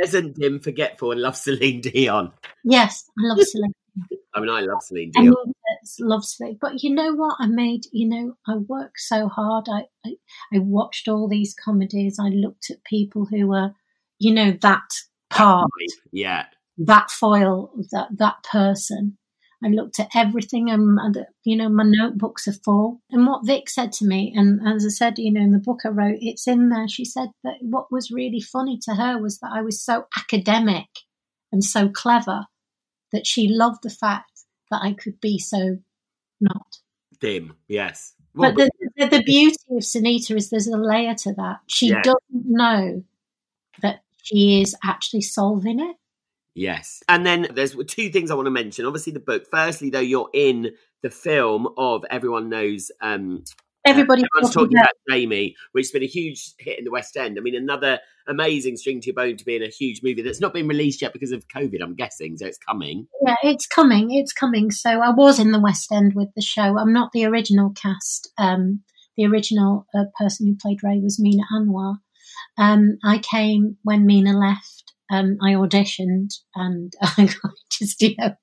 pleasant, 0.00 0.36
dim, 0.36 0.60
forgetful, 0.60 1.12
and 1.12 1.20
love 1.20 1.36
Celine 1.36 1.80
Dion. 1.82 2.32
Yes, 2.64 3.04
I 3.18 3.22
love 3.34 3.38
Celine. 3.46 3.72
I 4.34 4.40
mean, 4.40 4.50
I 4.50 4.60
love 4.62 4.82
Celine 4.82 5.12
I 5.16 5.22
Dion. 5.22 5.34
love 6.00 6.24
Celine. 6.24 6.58
But 6.60 6.82
you 6.82 6.92
know 6.94 7.12
what? 7.14 7.36
I 7.38 7.46
made, 7.46 7.82
you 7.92 8.08
know, 8.08 8.36
I 8.48 8.56
worked 8.56 8.98
so 8.98 9.28
hard. 9.28 9.66
I, 9.70 9.84
I, 10.04 10.14
I 10.52 10.58
watched 10.58 11.06
all 11.06 11.28
these 11.28 11.54
comedies. 11.54 12.18
I 12.18 12.28
looked 12.30 12.70
at 12.70 12.82
people 12.84 13.26
who 13.26 13.46
were, 13.46 13.70
you 14.18 14.32
know, 14.34 14.52
that 14.62 14.82
part. 15.30 15.70
Yeah. 16.10 16.46
That 16.78 17.10
foil, 17.10 17.70
that 17.92 18.08
that 18.16 18.42
person. 18.42 19.18
I 19.64 19.68
looked 19.68 19.98
at 19.98 20.10
everything, 20.14 20.68
and, 20.68 20.98
and 21.00 21.26
you 21.44 21.56
know, 21.56 21.70
my 21.70 21.84
notebooks 21.86 22.46
are 22.46 22.52
full. 22.52 23.00
And 23.10 23.26
what 23.26 23.46
Vic 23.46 23.70
said 23.70 23.92
to 23.92 24.04
me, 24.04 24.30
and 24.36 24.60
as 24.68 24.84
I 24.84 24.90
said, 24.90 25.18
you 25.18 25.32
know, 25.32 25.40
in 25.40 25.52
the 25.52 25.58
book 25.58 25.80
I 25.86 25.88
wrote, 25.88 26.18
it's 26.20 26.46
in 26.46 26.68
there. 26.68 26.86
She 26.86 27.06
said 27.06 27.30
that 27.44 27.54
what 27.62 27.90
was 27.90 28.10
really 28.10 28.40
funny 28.42 28.78
to 28.82 28.94
her 28.94 29.16
was 29.18 29.38
that 29.38 29.52
I 29.54 29.62
was 29.62 29.80
so 29.80 30.06
academic 30.18 30.88
and 31.50 31.64
so 31.64 31.88
clever 31.88 32.44
that 33.12 33.26
she 33.26 33.48
loved 33.48 33.82
the 33.82 33.90
fact 33.90 34.32
that 34.70 34.82
I 34.82 34.92
could 34.92 35.18
be 35.20 35.38
so 35.38 35.78
not. 36.42 36.66
Dim. 37.20 37.54
Yes. 37.66 38.12
Well, 38.34 38.52
But 38.52 38.64
the, 38.64 38.90
the, 38.96 39.18
the 39.18 39.22
beauty 39.22 39.56
of 39.70 39.82
Sunita 39.82 40.36
is 40.36 40.50
there's 40.50 40.66
a 40.66 40.76
layer 40.76 41.14
to 41.14 41.32
that. 41.34 41.60
She 41.68 41.88
Yeah. 41.88 42.02
doesn't 42.02 42.18
know 42.30 43.04
that 43.80 44.00
she 44.22 44.60
is 44.60 44.76
actually 44.84 45.22
solving 45.22 45.80
it. 45.80 45.96
Yes. 46.54 47.02
And 47.08 47.26
then 47.26 47.48
there's 47.52 47.76
two 47.86 48.10
things 48.10 48.30
I 48.30 48.34
want 48.34 48.46
to 48.46 48.50
mention. 48.50 48.86
Obviously, 48.86 49.12
the 49.12 49.20
book. 49.20 49.46
Firstly, 49.50 49.90
though, 49.90 50.00
you're 50.00 50.30
in 50.32 50.70
the 51.02 51.10
film 51.10 51.68
of 51.76 52.04
Everyone 52.10 52.48
Knows. 52.48 52.90
Um, 53.00 53.44
Everybody 53.86 54.22
everyone's 54.22 54.54
talking 54.54 54.68
talking 54.68 54.78
about 54.78 54.92
about 55.06 55.14
Jamie, 55.14 55.56
which 55.72 55.84
has 55.84 55.90
been 55.90 56.02
a 56.02 56.06
huge 56.06 56.54
hit 56.58 56.78
in 56.78 56.86
the 56.86 56.90
West 56.90 57.18
End. 57.18 57.36
I 57.38 57.42
mean, 57.42 57.54
another 57.54 57.98
amazing 58.26 58.78
string 58.78 59.00
to 59.00 59.06
your 59.08 59.14
bone 59.14 59.36
to 59.36 59.44
be 59.44 59.56
in 59.56 59.62
a 59.62 59.68
huge 59.68 60.00
movie 60.02 60.22
that's 60.22 60.40
not 60.40 60.54
been 60.54 60.66
released 60.66 61.02
yet 61.02 61.12
because 61.12 61.32
of 61.32 61.46
COVID, 61.48 61.82
I'm 61.82 61.94
guessing. 61.94 62.38
So 62.38 62.46
it's 62.46 62.56
coming. 62.56 63.06
Yeah, 63.26 63.34
it's 63.42 63.66
coming. 63.66 64.10
It's 64.10 64.32
coming. 64.32 64.70
So 64.70 64.88
I 64.88 65.10
was 65.10 65.38
in 65.38 65.52
the 65.52 65.60
West 65.60 65.92
End 65.92 66.14
with 66.14 66.28
the 66.34 66.40
show. 66.40 66.78
I'm 66.78 66.94
not 66.94 67.12
the 67.12 67.26
original 67.26 67.74
cast. 67.74 68.32
Um, 68.38 68.80
the 69.18 69.26
original 69.26 69.86
uh, 69.94 70.04
person 70.18 70.46
who 70.46 70.56
played 70.56 70.82
Ray 70.82 71.00
was 71.00 71.20
Mina 71.20 71.42
Anwar. 71.54 71.96
Um, 72.56 72.96
I 73.04 73.18
came 73.18 73.76
when 73.82 74.06
Mina 74.06 74.32
left. 74.36 74.83
Um, 75.10 75.36
I 75.42 75.50
auditioned, 75.52 76.34
and 76.54 76.92
I 77.02 77.28
just 77.70 78.00
you 78.02 78.14
know, 78.18 78.34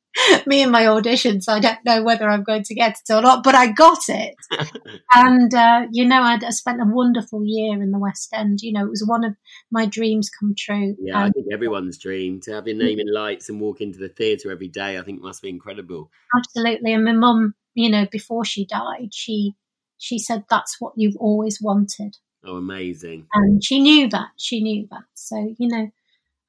me 0.45 0.61
and 0.61 0.71
my 0.71 0.83
auditions. 0.83 1.49
I 1.49 1.59
don't 1.59 1.83
know 1.85 2.03
whether 2.03 2.29
I'm 2.29 2.43
going 2.43 2.63
to 2.63 2.75
get 2.75 2.97
it 3.07 3.13
or 3.13 3.21
not, 3.21 3.43
but 3.43 3.55
I 3.55 3.67
got 3.71 3.99
it. 4.09 4.35
and 5.13 5.53
uh, 5.53 5.87
you 5.91 6.05
know, 6.05 6.21
I'd, 6.21 6.43
I 6.43 6.49
spent 6.51 6.81
a 6.81 6.85
wonderful 6.85 7.41
year 7.43 7.81
in 7.81 7.91
the 7.91 7.99
West 7.99 8.29
End. 8.33 8.59
You 8.61 8.73
know, 8.73 8.85
it 8.85 8.89
was 8.89 9.03
one 9.05 9.23
of 9.23 9.35
my 9.71 9.85
dreams 9.85 10.29
come 10.29 10.53
true. 10.57 10.95
Yeah, 10.99 11.17
I 11.19 11.23
Um, 11.25 11.31
think 11.31 11.47
everyone's 11.51 11.97
dream 11.97 12.39
to 12.41 12.53
have 12.53 12.67
your 12.67 12.77
name 12.77 12.99
in 12.99 13.11
lights 13.11 13.49
and 13.49 13.59
walk 13.59 13.81
into 13.81 13.99
the 13.99 14.09
theatre 14.09 14.51
every 14.51 14.67
day. 14.67 14.97
I 14.99 15.01
think 15.01 15.21
must 15.21 15.41
be 15.41 15.49
incredible. 15.49 16.11
absolutely 16.37 16.93
and 16.93 17.03
my 17.05 17.11
mum 17.13 17.53
you 17.73 17.89
know 17.89 18.05
before 18.11 18.43
she 18.45 18.65
died 18.65 19.09
she 19.13 19.53
she 19.97 20.19
said 20.19 20.43
that's 20.49 20.75
what 20.79 20.93
you've 20.97 21.15
always 21.17 21.59
wanted 21.61 22.17
Oh, 22.43 22.57
amazing. 22.57 23.27
and 23.33 23.63
she 23.63 23.79
knew 23.81 24.09
that 24.09 24.29
she 24.37 24.61
knew 24.61 24.87
that 24.91 25.03
so 25.13 25.55
you 25.57 25.67
know 25.67 25.89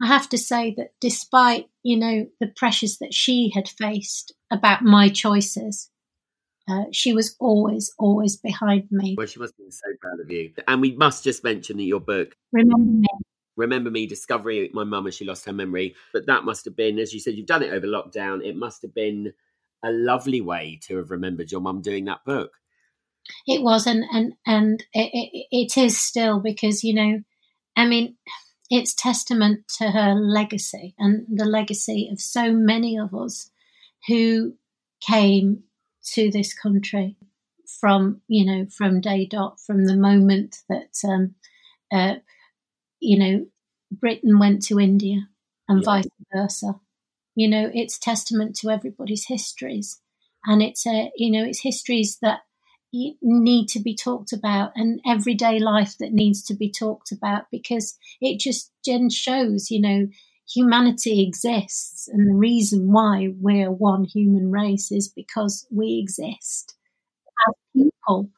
i 0.03 0.07
have 0.07 0.29
to 0.29 0.39
say 0.39 0.75
that 0.77 0.93
despite 1.01 1.69
you 1.83 1.97
know 1.97 2.27
the 2.41 2.53
pressures 2.57 2.99
that 2.99 3.15
she 3.15 3.51
had 3.55 3.69
faced 3.69 4.35
about 4.51 4.83
my 4.83 5.09
choices 5.09 5.89
uh, 6.69 6.85
she 6.93 7.13
was 7.13 7.35
always 7.41 7.93
always 7.99 8.37
behind 8.37 8.87
me 8.91 9.15
Well, 9.19 9.27
she 9.27 9.41
must 9.41 9.55
have 9.55 9.65
been 9.65 9.73
so 9.73 9.89
proud 10.01 10.21
of 10.21 10.31
you. 10.31 10.53
And 10.69 10.81
we 10.81 10.93
must 10.93 11.25
just 11.25 11.43
mention 11.43 11.77
that 11.79 11.83
your 11.83 11.99
book, 11.99 12.37
remember 12.53 12.93
me 12.93 13.09
Remember 13.57 13.91
Me 13.91 14.07
Discovering 14.07 14.71
My 14.73 14.85
Mum 14.85 15.07
as 15.07 15.15
She 15.15 15.25
Lost 15.25 15.45
Her 15.45 15.53
Memory, 15.53 15.95
but 16.13 16.27
that 16.27 16.45
must 16.45 16.65
have 16.65 16.77
been, 16.77 16.99
as 16.99 17.13
you 17.13 17.21
said, 17.21 17.35
you've 17.35 17.47
done 17.47 17.63
it 17.63 17.73
over 17.73 17.87
lockdown. 17.87 18.45
It 18.45 18.57
must 18.57 18.83
have 18.83 18.95
been 18.95 19.33
a 19.83 19.91
lovely 19.93 20.41
way 20.41 20.79
to 20.85 20.97
have 20.97 21.11
remembered 21.11 21.53
your 21.53 21.61
mum 21.61 21.83
doing 21.83 22.07
that 22.07 22.25
book. 22.25 22.53
It 23.47 23.63
was, 23.63 23.87
and 23.87 24.05
and 24.13 24.35
and 24.47 24.83
it, 24.93 25.11
it, 25.13 25.47
it 25.51 25.77
is 25.77 26.01
still 26.01 26.41
because 26.41 26.83
you 26.83 26.95
know, 26.95 27.21
I 27.77 27.87
mean, 27.87 28.17
it's 28.73 28.95
testament 28.95 29.69
to 29.69 29.91
her 29.91 30.15
legacy 30.15 30.95
and 30.99 31.27
the 31.29 31.45
legacy 31.45 32.09
of 32.11 32.19
so 32.19 32.51
many 32.51 32.99
of 32.99 33.15
us 33.15 33.51
who 34.09 34.55
came 35.07 35.63
to 36.03 36.31
this 36.31 36.55
country 36.55 37.17
from 37.81 38.23
you 38.29 38.47
know 38.47 38.67
from 38.67 39.01
day 39.01 39.27
dot 39.27 39.61
from 39.61 39.85
the 39.85 39.97
moment 39.97 40.63
that 40.71 40.97
um, 41.05 41.35
uh, 41.93 42.15
you 43.01 43.19
know 43.19 43.47
Britain 43.93 44.39
went 44.39 44.63
to 44.65 44.81
India 44.81 45.29
and 45.69 45.83
Yeah. 45.83 45.85
vice 45.85 46.09
versa. 46.35 46.81
You 47.35 47.49
know, 47.49 47.71
it's 47.75 47.99
testament 47.99 48.57
to 48.57 48.71
everybody's 48.71 49.27
histories, 49.27 50.01
and 50.47 50.63
it's 50.63 50.87
a 50.87 51.11
you 51.17 51.31
know 51.31 51.45
it's 51.45 51.61
histories 51.61 52.19
that 52.23 52.41
need 52.93 53.69
to 53.69 53.81
be 53.81 53.95
talked 53.97 54.33
about 54.33 54.73
and 54.77 55.01
everyday 55.07 55.59
life 55.59 55.97
that 55.99 56.13
needs 56.13 56.43
to 56.43 56.55
be 56.55 56.71
talked 56.71 57.11
about 57.13 57.45
because 57.51 57.97
it 58.21 58.39
just 58.39 58.71
gen 58.85 59.09
shows 59.09 59.71
you 59.71 59.81
know 59.81 60.07
humanity 60.53 61.27
exists 61.27 62.09
and 62.09 62.29
the 62.29 62.35
reason 62.35 62.93
why 62.93 63.29
we're 63.41 63.71
one 63.71 64.05
human 64.05 64.51
race 64.51 64.93
is 64.93 65.09
because 65.09 65.67
we 65.71 65.99
exist 66.03 66.75
as 67.49 67.55
people. 67.75 68.31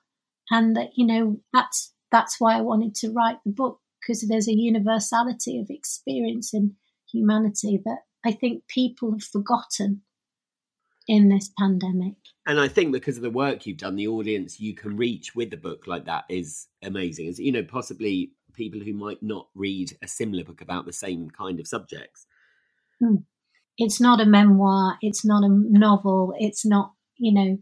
And 0.51 0.77
that 0.77 0.91
you 0.97 1.07
know 1.07 1.41
that's 1.53 1.93
that's 2.13 2.41
why 2.41 2.59
I 2.59 2.63
wanted 2.63 2.95
to 2.97 3.13
write 3.13 3.39
the 3.45 3.53
book 3.53 3.81
because 4.01 4.23
there's 4.29 4.49
a 4.49 4.55
universality 4.57 5.59
of 5.61 5.71
experience 5.71 6.55
in 6.55 6.77
humanity 7.13 7.81
that 7.85 8.01
I 8.25 8.33
think 8.33 8.69
people 8.69 9.13
have 9.13 9.25
forgotten 9.25 10.04
in 11.07 11.29
this 11.29 11.51
pandemic. 11.59 12.15
And 12.47 12.61
I 12.61 12.69
think 12.69 12.93
because 12.93 13.17
of 13.17 13.23
the 13.23 13.31
work 13.31 13.67
you've 13.67 13.79
done, 13.79 13.97
the 13.97 14.09
audience 14.09 14.61
you 14.61 14.75
can 14.75 14.97
reach 14.97 15.35
with 15.35 15.51
the 15.51 15.57
book 15.57 15.87
like 15.87 16.07
that 16.07 16.25
is 16.29 16.67
amazing. 16.83 17.29
As 17.29 17.39
you 17.39 17.53
know, 17.53 17.63
possibly 17.63 18.33
people 18.55 18.81
who 18.81 18.93
might 18.93 19.23
not 19.23 19.49
read 19.55 19.97
a 20.03 20.09
similar 20.09 20.45
book 20.45 20.61
about 20.61 20.87
the 20.87 20.93
same 20.93 21.31
kind 21.31 21.59
of 21.61 21.67
subjects. 21.67 22.27
Hmm. 23.01 23.17
It's 23.77 24.01
not 24.01 24.21
a 24.21 24.27
memoir. 24.27 24.99
It's 25.01 25.25
not 25.25 25.43
a 25.43 25.49
novel. 25.49 26.35
It's 26.39 26.65
not, 26.65 26.93
you 27.19 27.33
know, 27.35 27.59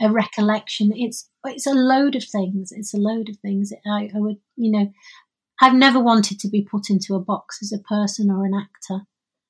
a 0.00 0.10
recollection. 0.10 0.92
It's 0.94 1.28
it's 1.44 1.66
a 1.66 1.74
load 1.74 2.14
of 2.14 2.24
things. 2.24 2.70
It's 2.70 2.94
a 2.94 2.98
load 2.98 3.28
of 3.28 3.36
things. 3.38 3.72
I, 3.86 4.10
I 4.14 4.20
would, 4.20 4.36
you 4.56 4.70
know, 4.70 4.92
I've 5.60 5.74
never 5.74 6.00
wanted 6.00 6.38
to 6.40 6.48
be 6.48 6.62
put 6.62 6.90
into 6.90 7.14
a 7.14 7.20
box 7.20 7.58
as 7.62 7.72
a 7.72 7.82
person 7.82 8.30
or 8.30 8.44
an 8.44 8.54
actor. 8.54 9.04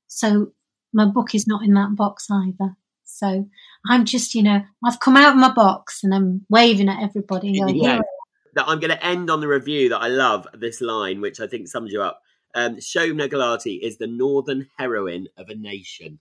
So 0.07 0.53
my 0.93 1.07
book 1.07 1.35
is 1.35 1.47
not 1.47 1.63
in 1.63 1.75
that 1.75 1.95
box 1.97 2.27
either. 2.31 2.77
So 3.19 3.49
I'm 3.89 4.05
just, 4.05 4.35
you 4.35 4.43
know, 4.43 4.63
I've 4.85 5.01
come 5.01 5.17
out 5.17 5.33
of 5.33 5.37
my 5.37 5.53
box 5.53 6.03
and 6.03 6.15
I'm 6.15 6.47
waving 6.49 6.89
at 6.89 7.03
everybody. 7.03 7.59
Going, 7.59 7.77
yeah. 7.77 8.01
That 8.55 8.69
I'm 8.69 8.81
going 8.81 8.91
to 8.91 9.05
end 9.05 9.31
on 9.31 9.41
the 9.41 9.49
review 9.49 9.89
that 9.91 10.03
I 10.03 10.09
love 10.09 10.47
this 10.55 10.81
line, 10.81 11.21
which 11.21 11.41
I 11.41 11.47
think 11.47 11.69
sums 11.69 11.93
you 11.93 12.03
up. 12.03 12.21
Um, 12.55 12.77
Shobna 12.77 13.29
Gulati 13.29 13.81
is 13.81 13.97
the 13.97 14.07
northern 14.07 14.69
heroine 14.77 15.29
of 15.37 15.49
a 15.49 15.55
nation. 15.55 16.21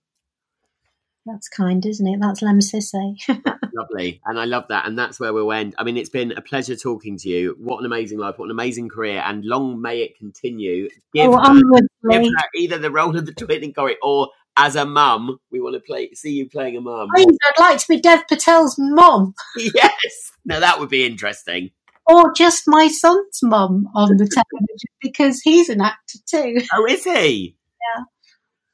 That's 1.26 1.50
kind, 1.50 1.86
isn't 1.86 2.08
it? 2.08 2.20
That's 2.20 2.42
Lemn 2.42 2.60
Sissay. 2.60 3.16
lovely. 3.76 4.22
And 4.26 4.40
I 4.40 4.46
love 4.46 4.66
that. 4.70 4.88
And 4.88 4.98
that's 4.98 5.20
where 5.20 5.34
we'll 5.34 5.52
end. 5.52 5.76
I 5.78 5.84
mean, 5.84 5.98
it's 5.98 6.10
been 6.10 6.32
a 6.32 6.42
pleasure 6.42 6.76
talking 6.76 7.18
to 7.18 7.30
you. 7.30 7.56
What 7.60 7.80
an 7.80 7.86
amazing 7.86 8.18
life. 8.18 8.40
What 8.40 8.46
an 8.46 8.52
amazing 8.52 8.90
career. 8.90 9.22
And 9.26 9.46
long 9.46 9.82
may 9.82 10.02
it 10.02 10.18
continue. 10.18 10.90
Give, 11.14 11.32
oh, 11.32 11.38
her, 11.38 11.82
give 12.10 12.24
her 12.24 12.50
either 12.56 12.80
the 12.80 12.92
role 12.92 13.16
of 13.16 13.26
the 13.26 13.34
twin 13.34 13.64
in 13.64 13.74
Corrie 13.74 13.98
or 14.02 14.30
as 14.58 14.76
a 14.76 14.86
mum, 14.86 15.40
we 15.52 15.60
want 15.60 15.76
to 15.76 15.80
play 15.80 16.14
see 16.14 16.32
you 16.34 16.50
playing 16.50 16.78
a 16.78 16.82
mum. 16.82 17.10
Please, 17.16 17.38
I'd 17.44 17.60
like 17.60 17.80
to 17.80 17.86
be 17.88 18.00
Dev 18.00 18.28
Patel's 18.28 18.76
mum. 18.78 19.34
yes. 19.58 20.32
Now 20.46 20.60
that 20.60 20.80
would 20.80 20.90
be 20.90 21.06
interesting. 21.06 21.72
Or 22.08 22.34
just 22.34 22.64
my 22.68 22.88
son's 22.88 23.40
mum 23.44 23.88
on 23.96 24.18
the 24.18 24.28
television 24.28 24.90
because 25.02 25.42
he's 25.42 25.70
an 25.70 25.82
actor 25.82 26.18
too. 26.26 26.58
Oh, 26.74 26.86
is 26.86 27.04
he? 27.04 27.56
Yeah. 27.96 28.04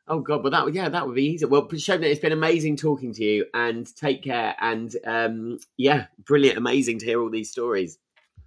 Oh 0.08 0.20
God, 0.22 0.44
well 0.44 0.52
that 0.52 0.74
yeah, 0.74 0.90
that 0.90 1.06
would 1.06 1.16
be 1.16 1.26
easy. 1.26 1.46
Well, 1.46 1.68
Shobna, 1.68 2.04
it's 2.04 2.22
been 2.22 2.32
amazing 2.32 2.78
talking 2.78 3.14
to 3.14 3.24
you, 3.24 3.46
and 3.54 3.94
take 3.96 4.24
care. 4.24 4.56
And 4.60 4.96
um, 5.06 5.60
yeah, 5.76 6.06
brilliant, 6.26 6.58
amazing 6.58 7.00
to 7.00 7.06
hear 7.06 7.22
all 7.22 7.30
these 7.30 7.52
stories. 7.52 7.98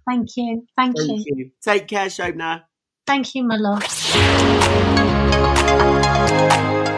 Thank 0.09 0.35
you, 0.35 0.65
thank, 0.75 0.97
thank 0.97 1.09
you. 1.09 1.23
you. 1.27 1.51
Take 1.63 1.87
care, 1.87 2.07
Shobna. 2.07 2.63
Thank 3.05 3.35
you, 3.35 3.43
my 3.43 3.57
love 3.57 3.83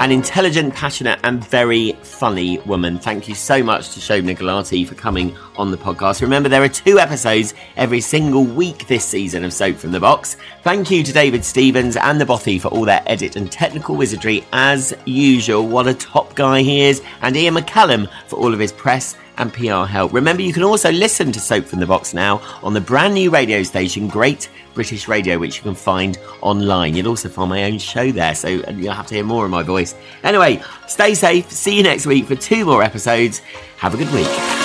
an 0.04 0.12
intelligent, 0.12 0.76
passionate, 0.76 1.18
and 1.24 1.48
very 1.48 1.94
funny 2.02 2.60
woman. 2.66 3.00
Thank 3.00 3.30
you 3.30 3.36
so 3.36 3.64
much 3.64 3.94
to 3.94 4.02
Shobna 4.02 4.36
Gulati 4.36 4.86
for 4.86 4.96
coming 4.96 5.34
on 5.56 5.72
the 5.72 5.78
podcast. 5.78 6.22
Remember, 6.22 6.50
there 6.50 6.62
are 6.62 6.68
two 6.68 7.00
episodes 7.00 7.54
every 7.78 8.02
single 8.02 8.44
week 8.44 8.86
this 8.88 9.06
season 9.06 9.46
of 9.46 9.54
Soap 9.54 9.78
from 9.78 9.94
the 9.94 10.02
Box. 10.02 10.36
Thank 10.62 10.92
you 10.92 11.04
to 11.04 11.14
David 11.14 11.46
Stevens 11.46 11.96
and 11.96 12.20
the 12.20 12.26
Bothy 12.26 12.60
for 12.60 12.68
all 12.68 12.84
their 12.84 13.02
edit 13.06 13.38
and 13.38 13.50
technical 13.50 13.96
wizardry, 13.96 14.44
as 14.52 14.94
usual. 15.06 15.66
What 15.66 15.88
a 15.88 15.94
top 15.94 16.36
guy 16.36 16.64
he 16.64 16.82
is. 16.82 17.02
And 17.22 17.38
Iain 17.38 17.54
McCallum 17.54 18.10
for 18.28 18.36
all 18.36 18.54
of 18.54 18.60
his 18.60 18.74
press 18.74 19.16
and 19.38 19.54
PR 19.54 19.84
help. 19.84 20.14
Remember, 20.14 20.42
you 20.42 20.54
can 20.54 20.64
also 20.64 20.92
listen 20.92 21.32
to 21.32 21.40
Soap 21.40 21.66
from 21.66 21.80
the 21.80 21.86
Box 21.86 22.14
now 22.14 22.42
on 22.62 22.74
the 22.74 22.82
brand 22.82 23.14
new 23.14 23.30
radio 23.30 23.64
station, 23.64 24.08
Great 24.08 24.50
British 24.74 25.08
Radio, 25.08 25.38
which 25.38 25.58
you 25.58 25.64
can 25.64 25.76
find 25.76 26.18
online. 26.42 26.96
You'll 26.96 27.10
also 27.10 27.30
find 27.30 27.50
my 27.50 27.64
own 27.64 27.78
show 27.78 28.12
there, 28.12 28.36
so 28.36 28.48
you'll 28.48 28.94
have 28.94 29.08
to 29.08 29.16
hear 29.16 29.24
more 29.24 29.46
of 29.46 29.52
my 29.52 29.64
voice. 29.64 29.96
Anyway, 30.24 30.62
stay 30.88 31.14
safe. 31.14 31.52
See 31.52 31.78
you 31.78 31.84
next 31.84 32.06
week 32.06 32.26
for 32.26 32.36
two 32.36 32.66
more 32.66 32.84
episodes. 32.84 33.40
Have 33.78 33.94
a 33.94 33.98
good 33.98 34.12
week. 34.14 34.63